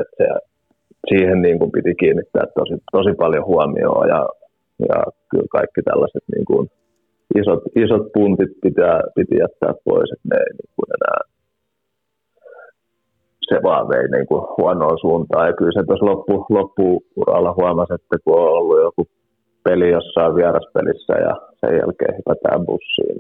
että 0.02 0.16
se, 0.18 0.55
siihen 1.10 1.42
niin 1.42 1.60
kuin 1.60 1.72
piti 1.72 1.96
kiinnittää 1.96 2.46
tosi, 2.60 2.76
tosi 2.92 3.14
paljon 3.22 3.46
huomioon 3.46 4.08
ja, 4.08 4.22
ja 4.90 4.98
kyllä 5.30 5.50
kaikki 5.52 5.82
tällaiset 5.82 6.24
niin 6.36 6.46
kuin 6.46 6.70
isot, 7.40 7.64
isot 7.76 8.06
puntit 8.14 8.54
pitää, 8.62 9.02
piti 9.16 9.36
jättää 9.44 9.74
pois, 9.86 10.10
että 10.12 10.28
ne 10.30 10.38
ei 10.46 10.54
niin 10.60 10.72
kuin 10.76 10.90
enää 10.98 11.22
se 13.50 13.64
vaan 13.64 13.90
vei 13.90 14.08
niin 14.08 14.28
kuin 14.28 14.44
huonoa 14.58 14.98
suuntaan. 14.98 15.48
Ja 15.48 15.54
kyllä 15.54 15.72
se 15.72 15.86
tuossa 15.86 16.06
loppu, 16.06 16.46
loppuuralla 16.50 17.54
huomasi, 17.58 17.94
että 17.94 18.18
kun 18.24 18.40
on 18.40 18.50
ollut 18.60 18.82
joku 18.82 19.08
peli 19.64 19.90
jossain 19.92 20.36
vieraspelissä 20.36 21.14
ja 21.14 21.34
sen 21.60 21.78
jälkeen 21.80 22.18
hypätään 22.18 22.66
bussiin, 22.66 23.18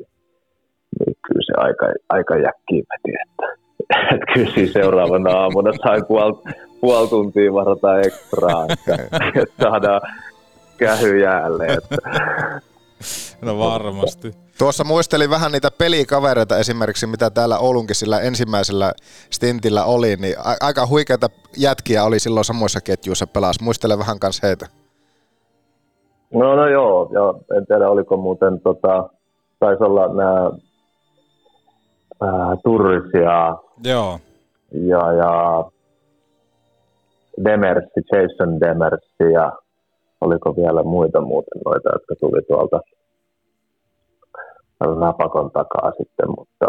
niin 0.99 1.15
kyllä 1.25 1.45
se 1.45 1.53
aika, 1.57 1.85
aika 2.09 2.35
jäkkiin 2.37 2.85
veti, 2.89 3.17
että, 3.25 3.47
että 4.13 4.25
kyllä 4.33 4.51
siinä 4.51 4.71
seuraavana 4.71 5.31
aamuna 5.31 5.71
sai 5.83 6.01
puoli, 6.07 6.33
puoli 6.81 7.07
tuntia 7.07 7.53
varata 7.53 7.99
ekstraa, 7.99 8.65
että, 8.69 9.19
että 9.41 9.63
saadaan 9.63 10.01
kähy 10.77 11.19
jäälle. 11.19 11.65
Että. 11.65 11.95
No 13.41 13.59
varmasti. 13.59 14.31
Tuossa 14.57 14.83
muistelin 14.83 15.29
vähän 15.29 15.51
niitä 15.51 15.71
pelikavereita 15.71 16.57
esimerkiksi, 16.57 17.07
mitä 17.07 17.29
täällä 17.29 17.57
Oulunkin 17.57 17.95
sillä 17.95 18.19
ensimmäisellä 18.19 18.93
stintillä 19.29 19.85
oli, 19.85 20.15
niin 20.15 20.35
a- 20.39 20.57
aika 20.61 20.87
huikeita 20.87 21.29
jätkiä 21.57 22.03
oli 22.03 22.19
silloin 22.19 22.45
samoissa 22.45 22.81
ketjuissa 22.81 23.27
pelas. 23.27 23.61
Muistele 23.61 23.97
vähän 23.97 24.19
kanssa 24.19 24.47
heitä. 24.47 24.67
No, 26.33 26.55
no 26.55 26.67
joo, 26.67 27.09
joo, 27.13 27.39
en 27.57 27.65
tiedä 27.65 27.89
oliko 27.89 28.17
muuten, 28.17 28.61
tota, 28.61 29.09
taisi 29.59 29.83
olla 29.83 30.07
nämä 30.13 30.51
Turris 32.63 33.13
ja, 33.13 33.57
Joo. 33.83 34.19
ja, 34.71 35.13
ja 35.13 35.63
Demersi, 37.43 38.01
Jason 38.11 38.59
Demersi 38.59 39.33
ja 39.33 39.51
oliko 40.21 40.55
vielä 40.55 40.83
muita 40.83 41.21
muuten 41.21 41.61
noita, 41.65 41.89
jotka 41.93 42.15
tuli 42.19 42.41
tuolta 42.47 42.79
napakon 44.99 45.51
takaa 45.51 45.91
sitten, 45.97 46.29
mutta 46.37 46.65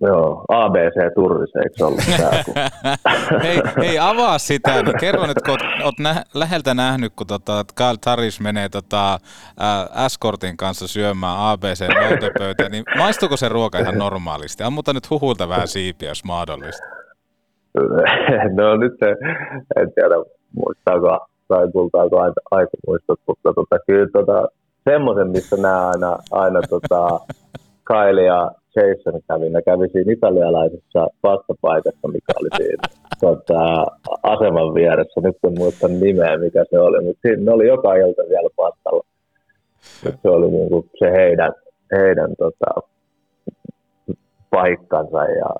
joo, 0.00 0.44
ABC 0.48 1.14
Turris, 1.14 1.56
eikö 1.56 1.86
ollut 1.86 2.00
tämä? 2.16 2.44
Kun... 2.44 2.54
hei, 3.44 3.60
hei, 3.80 3.98
avaa 3.98 4.38
sitä, 4.38 4.82
niin 4.82 4.98
kerro 5.00 5.26
nyt, 5.26 5.42
kun 5.46 5.58
oot 5.84 5.98
nä- 5.98 6.24
läheltä 6.34 6.74
nähnyt, 6.74 7.12
kun 7.16 7.26
tota, 7.26 7.64
Kyle 7.74 7.96
Taris 8.04 8.40
menee 8.40 8.68
tota, 8.68 9.12
ä, 9.12 10.04
Escortin 10.06 10.56
kanssa 10.56 10.88
syömään 10.88 11.36
ABC 11.38 11.88
noutopöytään, 11.88 12.70
niin 12.70 12.84
maistuuko 12.98 13.36
se 13.36 13.48
ruoka 13.48 13.78
ihan 13.78 13.98
normaalisti? 13.98 14.62
Ammuta 14.62 14.92
nyt 14.92 15.10
huhulta 15.10 15.48
vähän 15.48 15.68
siipiä, 15.68 16.08
jos 16.08 16.24
mahdollista. 16.24 16.99
no 18.58 18.76
nyt 18.76 18.92
se, 18.98 19.10
en 19.76 19.92
tiedä 19.92 20.14
muistaako 20.56 21.26
tai 21.48 21.68
kultaako 21.72 22.20
aika, 22.20 22.40
aika 22.50 22.76
muistot, 22.86 23.20
mutta 23.26 23.52
tota, 23.54 23.78
kyllä 23.86 24.08
tota, 24.12 24.48
semmoisen, 24.84 25.30
missä 25.30 25.56
nämä 25.56 25.88
aina, 25.88 26.18
aina 26.30 26.60
tota, 26.68 27.20
Kyle 27.84 28.22
ja 28.22 28.50
Jason 28.76 29.20
kävi, 29.28 29.48
ne 29.50 29.62
kävi 29.62 29.88
siinä 29.88 30.12
italialaisessa 30.12 31.06
vastapaikassa, 31.22 32.08
mikä 32.08 32.32
oli 32.40 32.48
siinä 32.56 32.82
tota, 33.20 33.86
aseman 34.22 34.74
vieressä. 34.74 35.20
Nyt 35.20 35.36
en 35.44 35.58
muista 35.58 35.88
nimeä, 35.88 36.38
mikä 36.38 36.64
se 36.70 36.78
oli, 36.78 37.04
mutta 37.04 37.20
siinä 37.22 37.42
ne 37.44 37.52
oli 37.52 37.66
joka 37.66 37.94
ilta 37.94 38.22
vielä 38.28 38.48
pastalla. 38.56 39.04
Se 40.22 40.28
oli 40.28 40.50
niinku 40.50 40.86
se 40.98 41.10
heidän, 41.10 41.52
heidän 41.92 42.30
tota, 42.38 42.88
paikkansa. 44.50 45.24
Ja, 45.24 45.50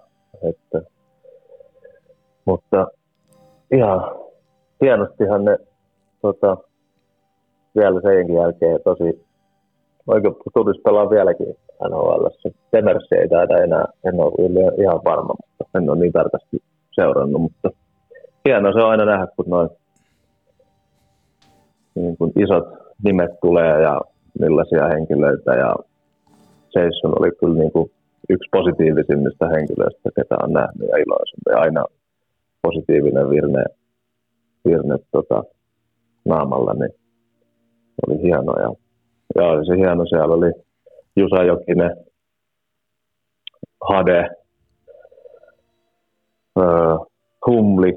että, 0.48 0.90
mutta 2.44 2.86
ihan 3.72 4.00
hienostihan 4.80 5.44
ne 5.44 5.58
tota, 6.22 6.56
vielä 7.76 8.00
senkin 8.00 8.36
jälkeen 8.36 8.80
tosi 8.84 9.26
oikein 10.06 10.34
tulisi 10.54 10.80
pelaa 10.80 11.10
vieläkin 11.10 11.56
NHL. 11.88 12.26
Temersi 12.70 13.14
ei 13.14 13.28
taida 13.28 13.58
enää, 13.58 13.84
en 14.04 14.20
ole 14.20 14.82
ihan 14.82 15.00
varma, 15.04 15.34
mutta 15.38 15.78
en 15.78 15.90
ole 15.90 15.98
niin 15.98 16.12
tarkasti 16.12 16.62
seurannut, 16.92 17.42
mutta 17.42 17.70
hienoa 18.48 18.72
se 18.72 18.78
on 18.78 18.90
aina 18.90 19.04
nähdä, 19.04 19.26
kun 19.36 19.44
noin 19.48 19.68
niin 21.94 22.16
kuin 22.16 22.32
isot 22.38 22.64
nimet 23.04 23.40
tulee 23.40 23.82
ja 23.82 24.00
millaisia 24.40 24.88
henkilöitä 24.88 25.52
ja 25.52 25.74
Jason 26.74 27.20
oli 27.20 27.30
kyllä 27.40 27.58
niin 27.58 27.72
kuin 27.72 27.90
yksi 28.28 28.48
positiivisimmista 28.52 29.48
henkilöistä, 29.48 30.10
ketä 30.16 30.36
on 30.42 30.52
nähnyt 30.52 30.88
ja 30.88 30.96
iloisempi. 30.96 31.50
Aina 31.54 31.84
positiivinen 32.62 33.30
virne, 33.30 33.64
virne 34.64 34.98
tota, 35.12 35.44
naamalla, 36.24 36.74
niin 36.74 36.94
oli 38.06 38.22
hieno. 38.22 38.52
Ja, 38.58 38.74
ja 39.34 39.48
oli 39.48 39.66
se 39.66 39.76
hieno, 39.76 40.06
siellä 40.06 40.34
oli 40.34 40.52
Jusa 41.16 41.42
Jokinen, 41.42 41.96
Hade, 43.88 44.28
öö, 46.58 46.96
Humli. 47.46 47.92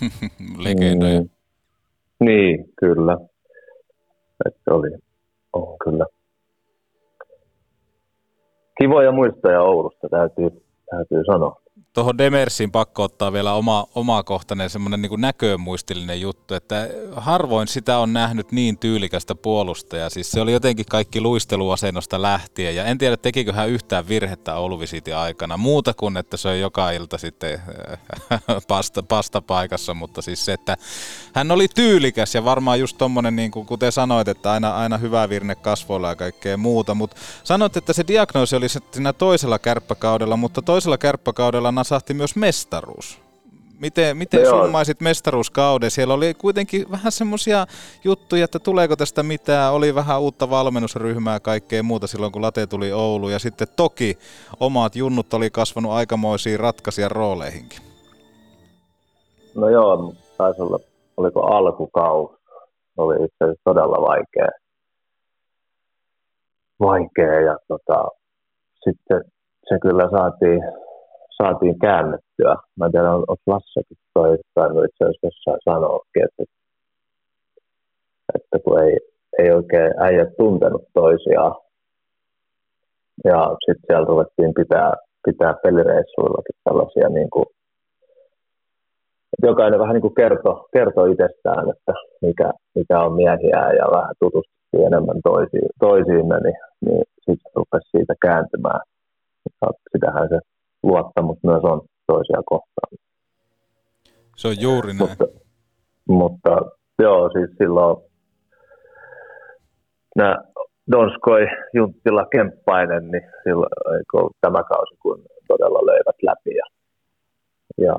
Legendoja. 0.64 1.20
Mm, 1.20 1.28
niin, 2.20 2.72
kyllä. 2.76 3.16
Että 4.46 4.74
oli, 4.74 4.90
on 5.52 5.78
kyllä. 5.84 6.06
Kivoja 8.80 9.12
muistoja 9.12 9.62
Oulusta, 9.62 10.08
täytyy, 10.08 10.62
täytyy 10.90 11.24
sanoa. 11.24 11.60
Tuohon 11.92 12.18
Demersiin 12.18 12.72
pakko 12.72 13.02
ottaa 13.02 13.32
vielä 13.32 13.52
oma, 13.52 13.86
omakohtainen 13.94 14.70
semmoinen 14.70 15.02
niin 15.02 15.20
näkömuistillinen 15.20 16.20
juttu, 16.20 16.54
että 16.54 16.88
harvoin 17.16 17.68
sitä 17.68 17.98
on 17.98 18.12
nähnyt 18.12 18.52
niin 18.52 18.78
tyylikästä 18.78 19.34
puolustajaa. 19.34 20.10
Siis 20.10 20.30
se 20.30 20.40
oli 20.40 20.52
jotenkin 20.52 20.86
kaikki 20.86 21.20
luisteluasennosta 21.20 22.22
lähtien 22.22 22.76
ja 22.76 22.84
en 22.84 22.98
tiedä 22.98 23.16
tekikö 23.16 23.52
hän 23.52 23.68
yhtään 23.68 24.08
virhettä 24.08 24.54
Oulu 24.54 24.80
Visitin 24.80 25.16
aikana. 25.16 25.56
Muuta 25.56 25.94
kuin, 25.94 26.16
että 26.16 26.36
se 26.36 26.48
on 26.48 26.60
joka 26.60 26.90
ilta 26.90 27.18
sitten 27.18 27.62
pasta, 28.68 29.02
pastapaikassa, 29.02 29.94
mutta 29.94 30.22
siis 30.22 30.44
se, 30.44 30.52
että 30.52 30.76
hän 31.34 31.50
oli 31.50 31.68
tyylikäs 31.68 32.34
ja 32.34 32.44
varmaan 32.44 32.80
just 32.80 32.98
tommonen, 32.98 33.36
niin 33.36 33.50
kuin 33.50 33.66
kuten 33.66 33.92
sanoit, 33.92 34.28
että 34.28 34.52
aina, 34.52 34.76
aina 34.76 34.98
hyvä 34.98 35.28
virne 35.28 35.54
kasvoilla 35.54 36.08
ja 36.08 36.16
kaikkea 36.16 36.56
muuta. 36.56 36.94
Mutta 36.94 37.16
sanoit, 37.44 37.76
että 37.76 37.92
se 37.92 38.04
diagnoosi 38.06 38.56
oli 38.56 38.66
siinä 38.68 39.12
toisella 39.12 39.58
kärppäkaudella, 39.58 40.36
mutta 40.36 40.62
toisella 40.62 40.98
kärppäkaudella 40.98 41.72
nasahti 41.78 42.14
myös 42.14 42.36
mestaruus. 42.36 43.20
Miten, 43.80 44.16
miten 44.16 44.46
summaisit 44.46 45.00
mestaruuskauden? 45.00 45.90
Siellä 45.90 46.14
oli 46.14 46.34
kuitenkin 46.34 46.90
vähän 46.90 47.12
semmoisia 47.12 47.66
juttuja, 48.04 48.44
että 48.44 48.58
tuleeko 48.58 48.96
tästä 48.96 49.22
mitään. 49.22 49.72
Oli 49.72 49.94
vähän 49.94 50.20
uutta 50.20 50.50
valmennusryhmää 50.50 51.34
ja 51.34 51.40
kaikkea 51.40 51.82
muuta 51.82 52.06
silloin, 52.06 52.32
kun 52.32 52.42
Late 52.42 52.66
tuli 52.66 52.92
Oulu. 52.92 53.28
Ja 53.28 53.38
sitten 53.38 53.68
toki 53.76 54.18
omat 54.60 54.96
junnut 54.96 55.34
oli 55.34 55.50
kasvanut 55.50 55.92
aikamoisiin 55.92 56.60
ratkaisijan 56.60 57.10
rooleihinkin. 57.10 57.80
No 59.54 59.68
joo, 59.68 60.14
taisi 60.38 60.62
olla, 60.62 60.78
oliko 61.16 61.46
alkukaus, 61.46 62.30
oli 62.96 63.14
itse 63.24 63.44
asiassa 63.44 63.62
todella 63.64 64.06
vaikea. 64.08 64.48
Vaikea 66.80 67.40
ja 67.40 67.58
tota, 67.68 68.08
sitten 68.84 69.24
se 69.68 69.78
kyllä 69.82 70.10
saatiin, 70.10 70.62
saatiin 71.42 71.78
käännettyä. 71.78 72.56
Mä 72.76 72.86
en 72.86 72.92
tiedä, 72.92 73.10
onko 73.12 73.42
Lassakin 73.46 73.96
toi 74.14 74.38
tainnut 74.54 74.84
itse 74.84 75.04
asiassa 75.04 75.26
jossain 75.26 75.60
sanoakin, 75.64 76.24
että, 76.24 76.44
että 78.34 78.58
kun 78.64 78.82
ei, 78.82 78.98
ei 79.38 79.50
oikein 79.50 79.92
äijät 80.06 80.36
tuntenut 80.38 80.84
toisiaan. 80.94 81.54
Ja 83.24 83.56
sitten 83.64 83.84
siellä 83.86 84.06
ruvettiin 84.06 84.54
pitää, 84.54 84.92
pitää 85.26 85.54
pelireissuillakin 85.62 86.56
tällaisia 86.64 87.08
niin 87.08 87.30
kuin 87.30 87.46
että 89.32 89.46
jokainen 89.46 89.80
vähän 89.80 89.94
niin 89.94 90.06
kuin 90.08 90.14
kertoo, 90.14 90.68
kertoo 90.72 91.06
itsestään, 91.06 91.70
että 91.70 91.92
mikä, 92.22 92.52
mikä 92.74 93.00
on 93.00 93.12
miehiä 93.12 93.72
ja 93.80 93.86
vähän 93.96 94.14
tutustuttiin 94.20 94.86
enemmän 94.86 95.20
toisiin, 95.24 95.68
toisiimme, 95.80 96.40
niin, 96.40 96.58
niin 96.84 97.04
sitten 97.26 97.52
rupesi 97.54 97.90
siitä 97.90 98.14
kääntymään. 98.22 98.80
Sitähän 99.92 100.28
se 100.28 100.38
luottamus 100.82 101.38
myös 101.42 101.64
on 101.64 101.80
toisia 102.06 102.42
kohtaan. 102.46 102.98
Se 104.36 104.48
on 104.48 104.60
juuri 104.60 104.92
näin. 104.94 104.98
Mutta, 104.98 105.24
mutta 106.08 106.50
joo, 106.98 107.30
siis 107.32 107.50
silloin 107.58 107.96
nämä 110.16 110.36
Donskoi, 110.90 111.46
Junttila, 111.74 112.26
Kemppainen, 112.32 113.10
niin 113.10 113.22
silloin 113.44 113.70
tämä 114.40 114.64
kausi 114.64 114.96
kun 115.02 115.22
todella 115.48 115.86
löivät 115.86 116.16
läpi 116.22 116.50
ja, 116.56 116.64
ja, 117.78 117.96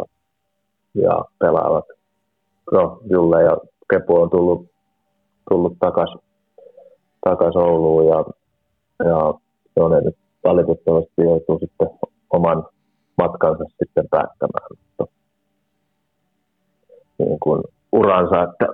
ja 0.93 1.25
pelaavat. 1.39 1.85
No, 2.71 2.99
Julle 3.11 3.43
ja 3.43 3.57
Kepu 3.89 4.15
on 4.15 4.29
tullut, 4.29 4.65
tullut 5.49 5.73
takas, 5.79 6.15
takas 7.25 7.55
Ouluun 7.55 8.07
ja, 8.07 8.25
ja 9.05 9.33
no, 9.75 9.89
ne 9.89 10.01
nyt 10.01 10.15
valitettavasti 10.43 11.21
joutuu 11.21 11.59
sitten 11.59 11.87
oman 12.33 12.63
matkansa 13.17 13.63
sitten 13.63 14.09
päättämään. 14.09 14.67
Mutta, 14.69 15.13
niin 17.19 17.39
kuin 17.39 17.63
uransa, 17.91 18.43
että 18.43 18.65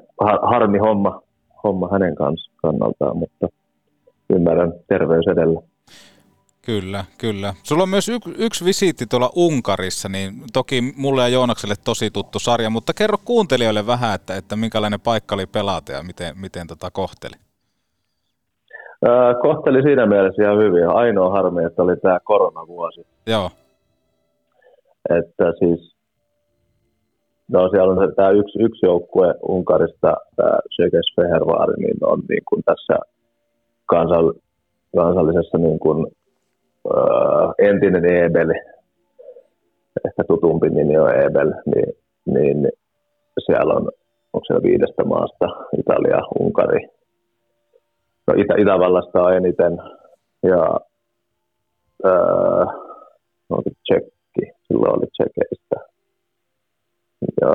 harmi 0.42 0.78
homma, 0.78 1.22
homma 1.64 1.90
hänen 1.92 2.16
kanssa 2.16 2.52
kannaltaan, 2.56 3.18
mutta 3.18 3.48
ymmärrän 4.30 4.74
terveys 4.88 5.28
edellä. 5.28 5.62
Kyllä, 6.62 7.06
kyllä. 7.18 7.54
Sulla 7.64 7.84
on 7.84 7.90
myös 7.90 8.10
yksi, 8.10 8.34
yksi 8.38 8.66
visiitti 8.66 9.06
tuolla 9.06 9.32
Unkarissa, 9.36 10.10
niin 10.10 10.34
toki 10.54 10.94
mulle 10.98 11.22
ja 11.22 11.28
Joonakselle 11.28 11.76
tosi 11.84 12.12
tuttu 12.12 12.40
sarja, 12.40 12.70
mutta 12.70 12.94
kerro 12.94 13.18
kuuntelijoille 13.26 13.88
vähän, 13.88 14.16
että, 14.16 14.36
että 14.36 14.56
minkälainen 14.56 15.02
paikka 15.02 15.36
oli 15.36 15.46
pelata 15.46 15.92
ja 15.92 16.04
miten, 16.04 16.38
miten 16.38 16.68
tota 16.68 16.92
kohteli. 16.92 17.45
Öö, 19.08 19.34
kohteli 19.42 19.82
siinä 19.82 20.06
mielessä 20.06 20.44
ihan 20.44 20.58
hyvin. 20.58 20.90
Ainoa 20.90 21.30
harmi, 21.30 21.64
että 21.64 21.84
oli 21.84 21.98
tämä 21.98 22.20
koronavuosi. 22.24 23.06
Joo. 23.28 23.50
Että 25.10 25.54
siis, 25.60 25.96
no 27.52 27.70
siellä 27.70 27.94
on 27.94 28.16
tämä 28.16 28.30
yksi, 28.30 28.60
yksi 28.64 28.86
joukkue 28.86 29.36
Unkarista, 29.42 30.14
tämä 30.36 30.60
Shekes 30.76 31.16
Fehervaari, 31.16 31.74
niin 31.78 31.98
on 32.02 32.22
niin 32.30 32.44
kuin 32.50 32.64
tässä 32.66 33.00
kansall, 33.86 34.34
kansallisessa 34.96 35.58
niin 35.58 35.80
kuin, 35.80 36.08
äh, 36.98 37.50
entinen 37.58 38.06
Ebel, 38.06 38.50
ehkä 40.08 40.24
tutumpi 40.28 40.70
nimi 40.70 40.98
on 40.98 41.10
Ebel, 41.10 41.54
niin, 41.76 41.94
niin 42.26 42.72
siellä 43.46 43.74
on, 43.74 43.92
onko 44.34 44.46
siellä 44.48 44.64
viidestä 44.64 45.04
maasta, 45.04 45.46
Italia, 45.78 46.22
Unkari, 46.40 46.95
Itä, 48.34 48.54
Itävallasta 48.58 49.24
on 49.24 49.34
eniten, 49.34 49.78
ja 50.44 50.80
äh, 52.06 52.68
no, 53.50 53.62
Tsekki, 53.84 54.52
silloin 54.68 54.98
oli 54.98 55.08
Tsekeistä, 55.08 55.76
ja 57.42 57.52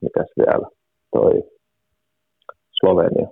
mikäs 0.00 0.28
vielä, 0.36 0.66
toi 1.12 1.42
Slovenia. 2.72 3.28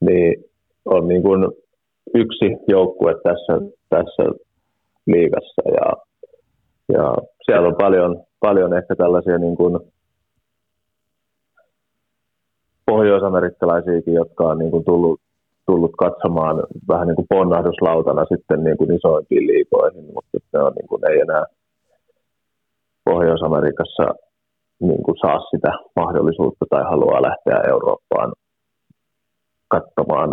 Niin 0.00 0.44
on 0.84 1.08
niin 1.08 1.22
kuin 1.22 1.44
yksi 2.14 2.46
joukkue 2.68 3.14
tässä, 3.22 3.74
tässä 3.88 4.22
liigassa 5.06 5.62
ja, 5.66 5.92
ja 6.88 7.14
siellä 7.44 7.68
on 7.68 7.76
paljon, 7.80 8.22
paljon 8.40 8.78
ehkä 8.78 8.96
tällaisia 8.96 9.38
niin 9.38 9.56
kuin 9.56 9.80
pohjoisamerikkalaisiakin, 12.94 14.14
jotka 14.14 14.42
on 14.50 14.58
niin 14.58 14.70
kuin 14.70 14.84
tullut, 14.84 15.20
tullut 15.66 15.94
katsomaan 16.04 16.56
vähän 16.88 17.06
niin 17.06 17.16
kuin 17.16 17.30
ponnahduslautana 17.34 18.24
sitten 18.32 18.64
niin 18.64 18.76
kuin 18.76 18.94
isoimpiin 18.96 19.46
liikoihin, 19.46 20.04
mutta 20.14 20.38
ne 20.52 20.58
on 20.66 20.72
niin 20.78 20.88
kuin, 20.88 21.02
ei 21.10 21.20
enää 21.20 21.44
Pohjois-Amerikassa 23.04 24.06
niin 24.80 25.02
kuin 25.02 25.16
saa 25.22 25.38
sitä 25.50 25.70
mahdollisuutta 25.96 26.64
tai 26.70 26.82
haluaa 26.84 27.22
lähteä 27.28 27.70
Eurooppaan 27.72 28.32
katsomaan 29.68 30.30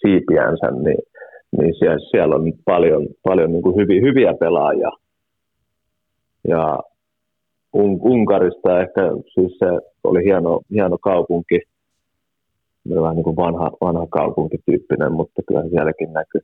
siipiänsä, 0.00 0.66
niin, 0.70 1.02
niin 1.58 1.74
siellä, 1.78 1.98
siellä 2.10 2.34
on 2.34 2.52
paljon, 2.64 3.06
paljon 3.28 3.52
niin 3.52 3.62
kuin 3.62 3.76
hyviä, 3.76 4.00
hyviä 4.00 4.34
pelaajia. 4.40 4.90
Ja 6.48 6.78
Un- 7.72 8.00
Unkarista 8.02 8.80
ehkä 8.80 9.02
siis 9.34 9.58
se 9.58 9.66
oli 10.04 10.24
hieno, 10.24 10.60
hieno 10.70 10.98
kaupunki, 10.98 11.60
vähän 12.94 13.16
niin 13.16 13.24
kuin 13.24 13.36
vanha, 13.36 13.70
vanha 13.80 14.06
kaupunkityyppinen, 14.06 15.12
mutta 15.12 15.42
kyllä 15.48 15.68
sielläkin 15.68 16.12
näkyi, 16.12 16.40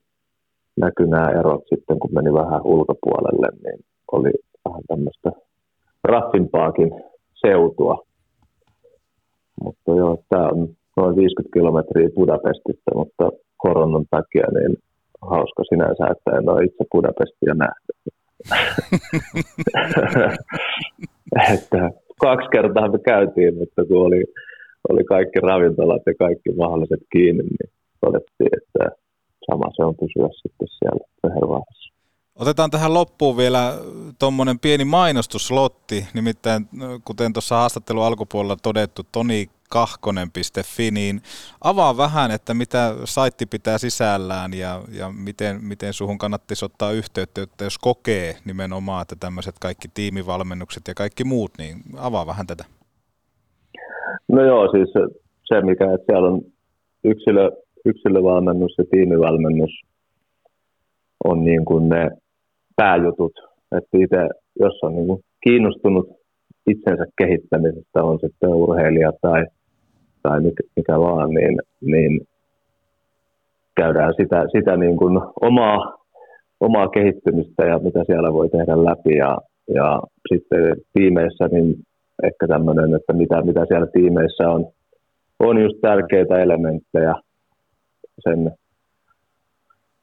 näky 0.77 1.07
nämä 1.07 1.31
erot 1.31 1.63
sitten, 1.69 1.99
kun 1.99 2.11
meni 2.15 2.33
vähän 2.33 2.61
ulkopuolelle, 2.65 3.49
niin 3.65 3.85
oli 4.13 4.31
vähän 4.69 4.83
tämmöistä 4.89 5.31
raffimpaakin 6.05 6.91
seutua. 7.35 7.99
Mutta 9.63 9.91
joo, 9.91 10.19
tämä 10.29 10.49
on 10.49 10.69
noin 10.97 11.17
50 11.17 11.53
kilometriä 11.53 12.09
Budapestista, 12.15 12.91
mutta 12.95 13.31
koronan 13.57 14.05
takia 14.11 14.47
niin 14.55 14.77
hauska 15.23 15.63
sinänsä, 15.69 16.07
että 16.11 16.39
en 16.39 16.49
ole 16.49 16.65
itse 16.65 16.85
Budapestia 16.93 17.55
nähnyt. 17.55 17.97
että 21.55 21.91
kaksi 22.21 22.49
kertaa 22.53 22.89
me 22.89 22.99
käytiin, 22.99 23.59
mutta 23.59 23.85
kun 23.85 24.07
oli, 24.07 24.25
oli 24.89 25.05
kaikki 25.05 25.41
ravintolat 25.41 26.03
ja 26.07 26.15
kaikki 26.19 26.53
mahdolliset 26.53 27.01
kiinni, 27.13 27.43
niin 27.43 27.71
todettiin, 28.01 28.51
että 28.63 28.97
sama 29.51 29.71
se 29.77 29.85
on 29.85 29.95
pysyä 29.95 30.29
sitten 30.43 30.69
siellä 30.69 31.07
Fehervaarassa. 31.23 31.93
Otetaan 32.39 32.71
tähän 32.71 32.95
loppuun 32.95 33.37
vielä 33.37 33.73
tuommoinen 34.19 34.59
pieni 34.59 34.85
mainostuslotti, 34.85 36.07
nimittäin 36.15 36.69
kuten 37.05 37.33
tuossa 37.33 37.55
haastattelun 37.55 38.05
alkupuolella 38.05 38.57
todettu, 38.63 39.03
Toni 39.13 39.47
kahkonen.fi, 39.79 40.91
niin 40.91 41.17
avaa 41.71 41.97
vähän, 41.97 42.31
että 42.31 42.55
mitä 42.55 42.95
saitti 43.05 43.47
pitää 43.47 43.79
sisällään 43.79 44.51
ja, 44.63 44.73
ja 44.99 45.07
miten, 45.27 45.55
miten 45.71 45.93
suhun 45.93 46.19
kannattaisi 46.19 46.65
ottaa 46.65 46.93
yhteyttä, 47.01 47.43
että 47.43 47.65
jos 47.65 47.79
kokee 47.79 48.31
nimenomaan, 48.45 49.03
että 49.03 49.17
tämmöiset 49.21 49.55
kaikki 49.61 49.89
tiimivalmennukset 49.95 50.83
ja 50.89 50.95
kaikki 50.95 51.25
muut, 51.25 51.53
niin 51.59 51.75
avaa 51.97 52.27
vähän 52.27 52.47
tätä. 52.47 52.65
No 54.29 54.43
joo, 54.45 54.71
siis 54.73 54.91
se 55.49 55.61
mikä, 55.61 55.85
että 55.95 56.07
siellä 56.07 56.29
on 56.29 56.41
yksilö, 57.05 57.51
yksilövalmennus 57.85 58.75
ja 58.79 58.85
tiimivalmennus 58.91 59.71
on 61.25 61.45
niin 61.45 61.65
kuin 61.65 61.89
ne 61.89 62.11
pääjutut, 62.77 63.33
että 63.77 63.99
itse, 64.05 64.29
jos 64.61 64.79
on 64.83 64.95
niin 64.95 65.07
kuin 65.07 65.21
kiinnostunut 65.45 66.07
itsensä 66.71 67.05
kehittämisestä, 67.19 68.05
on 68.05 68.19
sitten 68.21 68.51
urheilija 68.51 69.13
tai 69.21 69.45
tai 70.23 70.41
mikä, 70.77 71.01
vaan, 71.01 71.31
niin, 71.31 71.59
niin 71.81 72.21
käydään 73.75 74.15
sitä, 74.17 74.45
sitä 74.53 74.77
niin 74.77 74.97
kuin 74.97 75.21
omaa, 75.41 75.99
omaa 76.61 76.89
kehittymistä 76.89 77.65
ja 77.65 77.79
mitä 77.79 78.05
siellä 78.07 78.33
voi 78.33 78.49
tehdä 78.49 78.85
läpi. 78.85 79.17
Ja, 79.17 79.39
ja 79.75 80.01
sitten 80.29 80.77
tiimeissä 80.93 81.49
niin 81.49 81.75
ehkä 82.23 82.49
tämmöinen, 82.49 82.95
että 82.95 83.13
mitä, 83.13 83.43
mitä 83.43 83.67
siellä 83.69 83.87
tiimeissä 83.87 84.49
on, 84.49 84.67
on 85.39 85.63
just 85.63 85.77
tärkeitä 85.81 86.39
elementtejä 86.39 87.15
sen 88.21 88.53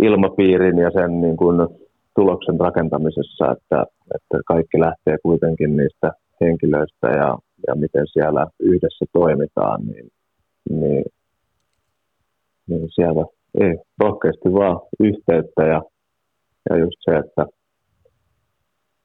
ilmapiirin 0.04 0.78
ja 0.78 0.92
sen 0.92 1.22
niin 1.22 1.38
kuin 1.38 1.68
tuloksen 2.16 2.60
rakentamisessa, 2.60 3.52
että, 3.52 3.86
että 4.16 4.38
kaikki 4.46 4.80
lähtee 4.80 5.18
kuitenkin 5.24 5.78
niistä 5.78 6.12
henkilöistä 6.42 7.08
ja 7.08 7.38
ja 7.68 7.76
miten 7.76 8.08
siellä 8.08 8.48
yhdessä 8.60 9.06
toimitaan, 9.14 9.82
niin, 9.88 10.08
niin, 10.70 11.04
niin 12.68 12.90
siellä 12.96 13.26
ei 13.60 13.78
rohkeasti 14.00 14.54
vaan 14.54 14.80
yhteyttä 15.00 15.64
ja, 15.64 15.82
ja 16.70 16.78
just 16.78 16.98
se, 17.00 17.18
että 17.18 17.46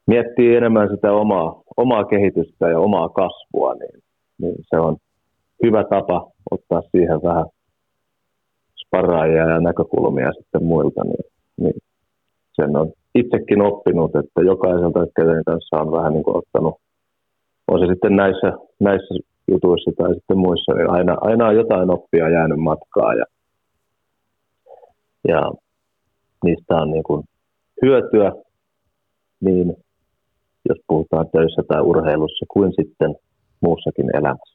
miettii 0.07 0.57
enemmän 0.57 0.89
sitä 0.91 1.13
omaa, 1.13 1.63
omaa 1.77 2.05
kehitystä 2.05 2.69
ja 2.69 2.79
omaa 2.79 3.09
kasvua, 3.09 3.75
niin, 3.75 4.03
niin 4.41 4.57
se 4.71 4.77
on 4.81 4.97
hyvä 5.63 5.85
tapa 5.91 6.31
ottaa 6.51 6.83
siihen 6.91 7.23
vähän 7.23 7.47
sparraajia 8.87 9.49
ja 9.51 9.61
näkökulmia 9.61 10.33
sitten 10.33 10.65
muilta, 10.65 11.05
niin, 11.05 11.25
niin 11.61 11.75
sen 12.53 12.77
on 12.77 12.93
itsekin 13.15 13.63
oppinut, 13.63 14.17
että 14.17 14.41
jokaiselta, 14.43 15.07
kenen 15.17 15.45
kanssa 15.47 15.77
on 15.77 15.93
vähän 15.93 16.13
niin 16.13 16.25
kuin 16.25 16.37
ottanut 16.37 16.75
on 17.69 17.81
se 17.81 17.87
sitten 17.87 18.17
näissä, 18.17 18.53
näissä 18.81 19.15
jutuissa 19.49 19.91
tai 19.99 20.15
sitten 20.15 20.39
muissa, 20.39 20.73
niin 20.73 20.91
aina, 20.91 21.17
aina 21.21 21.47
on 21.47 21.57
jotain 21.57 21.91
oppia 21.91 22.31
jäänyt 22.31 22.59
matkaa 22.59 23.15
ja, 23.15 23.25
ja 25.29 25.53
niistä 26.45 26.75
on 26.77 26.91
niin 26.91 27.03
kuin 27.03 27.25
hyötyä 27.83 28.33
niin 29.41 29.77
jos 30.69 30.79
puhutaan 30.87 31.27
töissä 31.33 31.63
tai 31.69 31.81
urheilussa 31.81 32.47
kuin 32.49 32.73
sitten 32.77 33.15
muussakin 33.61 34.17
elämässä. 34.17 34.54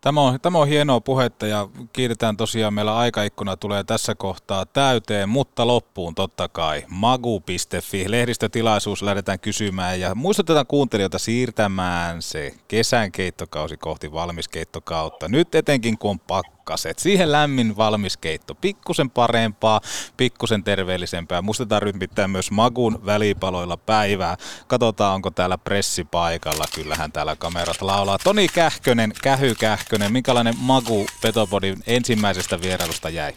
Tämä 0.00 0.20
on, 0.20 0.40
tämä 0.40 0.58
on 0.58 0.68
hienoa 0.68 1.00
puhetta 1.00 1.46
ja 1.46 1.68
kiitetään 1.92 2.36
tosiaan. 2.36 2.74
Meillä 2.74 2.96
aikaikkuna 2.96 3.56
tulee 3.56 3.84
tässä 3.84 4.14
kohtaa 4.14 4.66
täyteen, 4.66 5.28
mutta 5.28 5.66
loppuun 5.66 6.14
totta 6.14 6.48
kai. 6.48 6.84
Magu.fi, 6.88 8.10
lehdistötilaisuus 8.10 9.02
lähdetään 9.02 9.40
kysymään 9.40 10.00
ja 10.00 10.14
muistutetaan 10.14 10.66
kuuntelijoita 10.66 11.18
siirtämään 11.18 12.22
se 12.22 12.54
kesän 12.68 13.12
keittokausi 13.12 13.76
kohti 13.76 14.12
valmiskeittokautta. 14.12 15.28
Nyt 15.28 15.54
etenkin 15.54 15.98
kun 15.98 16.10
on 16.10 16.20
pakkaset. 16.68 16.98
Siihen 16.98 17.32
lämmin 17.32 17.76
valmiskeitto. 17.76 18.54
Pikkusen 18.54 19.10
parempaa, 19.10 19.80
pikkusen 20.16 20.64
terveellisempää. 20.64 21.42
Muistetaan 21.42 21.82
rytmittää 21.82 22.28
myös 22.28 22.50
Magun 22.50 23.00
välipaloilla 23.06 23.76
päivää. 23.76 24.36
Katsotaan, 24.66 25.14
onko 25.14 25.30
täällä 25.30 25.58
pressi 25.58 26.04
paikalla. 26.04 26.64
Kyllähän 26.74 27.12
täällä 27.12 27.36
kamerat 27.36 27.82
laulaa. 27.82 28.18
Toni 28.24 28.48
Kähkönen, 28.48 29.12
Kähy 29.22 29.54
Kähkönen, 29.54 30.12
minkälainen 30.12 30.54
Magu 30.58 31.06
Petopodin 31.22 31.82
ensimmäisestä 31.86 32.60
vierailusta 32.60 33.08
jäi? 33.08 33.32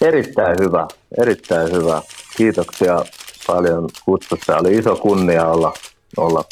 Erittäin 0.00 0.56
hyvä, 0.60 0.86
erittäin 1.20 1.72
hyvä. 1.72 2.02
Kiitoksia 2.36 3.04
paljon 3.46 3.88
kutsusta. 4.04 4.56
Oli 4.56 4.78
iso 4.78 4.96
kunnia 4.96 5.46
olla, 5.46 5.72
olla 6.16 6.44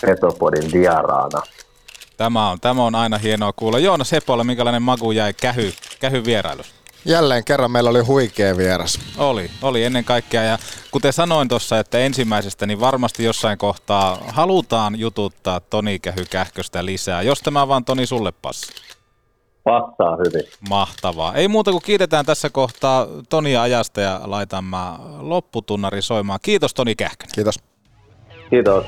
Petopodin 0.00 0.72
diaraana. 0.72 1.55
Tämä 2.16 2.50
on, 2.50 2.60
tämä 2.60 2.84
on 2.84 2.94
aina 2.94 3.18
hienoa 3.18 3.52
kuulla. 3.52 3.78
Joona 3.78 4.04
Sepola, 4.04 4.44
minkälainen 4.44 4.82
magu 4.82 5.12
jäi 5.12 5.34
kähy, 5.34 5.72
kähy 6.00 6.24
vierailussa? 6.24 6.74
Jälleen 7.04 7.44
kerran 7.44 7.70
meillä 7.70 7.90
oli 7.90 8.00
huikea 8.00 8.56
vieras. 8.56 8.98
Oli, 9.18 9.50
oli 9.62 9.84
ennen 9.84 10.04
kaikkea. 10.04 10.42
Ja 10.42 10.58
kuten 10.90 11.12
sanoin 11.12 11.48
tuossa, 11.48 11.78
että 11.78 11.98
ensimmäisestä, 11.98 12.66
niin 12.66 12.80
varmasti 12.80 13.24
jossain 13.24 13.58
kohtaa 13.58 14.18
halutaan 14.28 14.98
jututtaa 14.98 15.60
Toni 15.60 15.98
Kähy 15.98 16.24
Kähköstä 16.30 16.84
lisää. 16.84 17.22
Jos 17.22 17.40
tämä 17.40 17.68
vaan 17.68 17.84
Toni 17.84 18.06
sulle 18.06 18.32
passi. 18.32 18.72
Passaa 19.64 20.16
hyvin. 20.16 20.50
Mahtavaa. 20.68 21.34
Ei 21.34 21.48
muuta 21.48 21.70
kuin 21.70 21.82
kiitetään 21.82 22.26
tässä 22.26 22.50
kohtaa 22.50 23.06
Tonia 23.28 23.62
ajasta 23.62 24.00
ja 24.00 24.20
laitamme 24.24 24.76
lopputunnari 25.18 26.02
soimaan. 26.02 26.38
Kiitos 26.42 26.74
Toni 26.74 26.94
Kähkönen. 26.94 27.34
Kiitos. 27.34 27.58
Kiitos. 28.50 28.84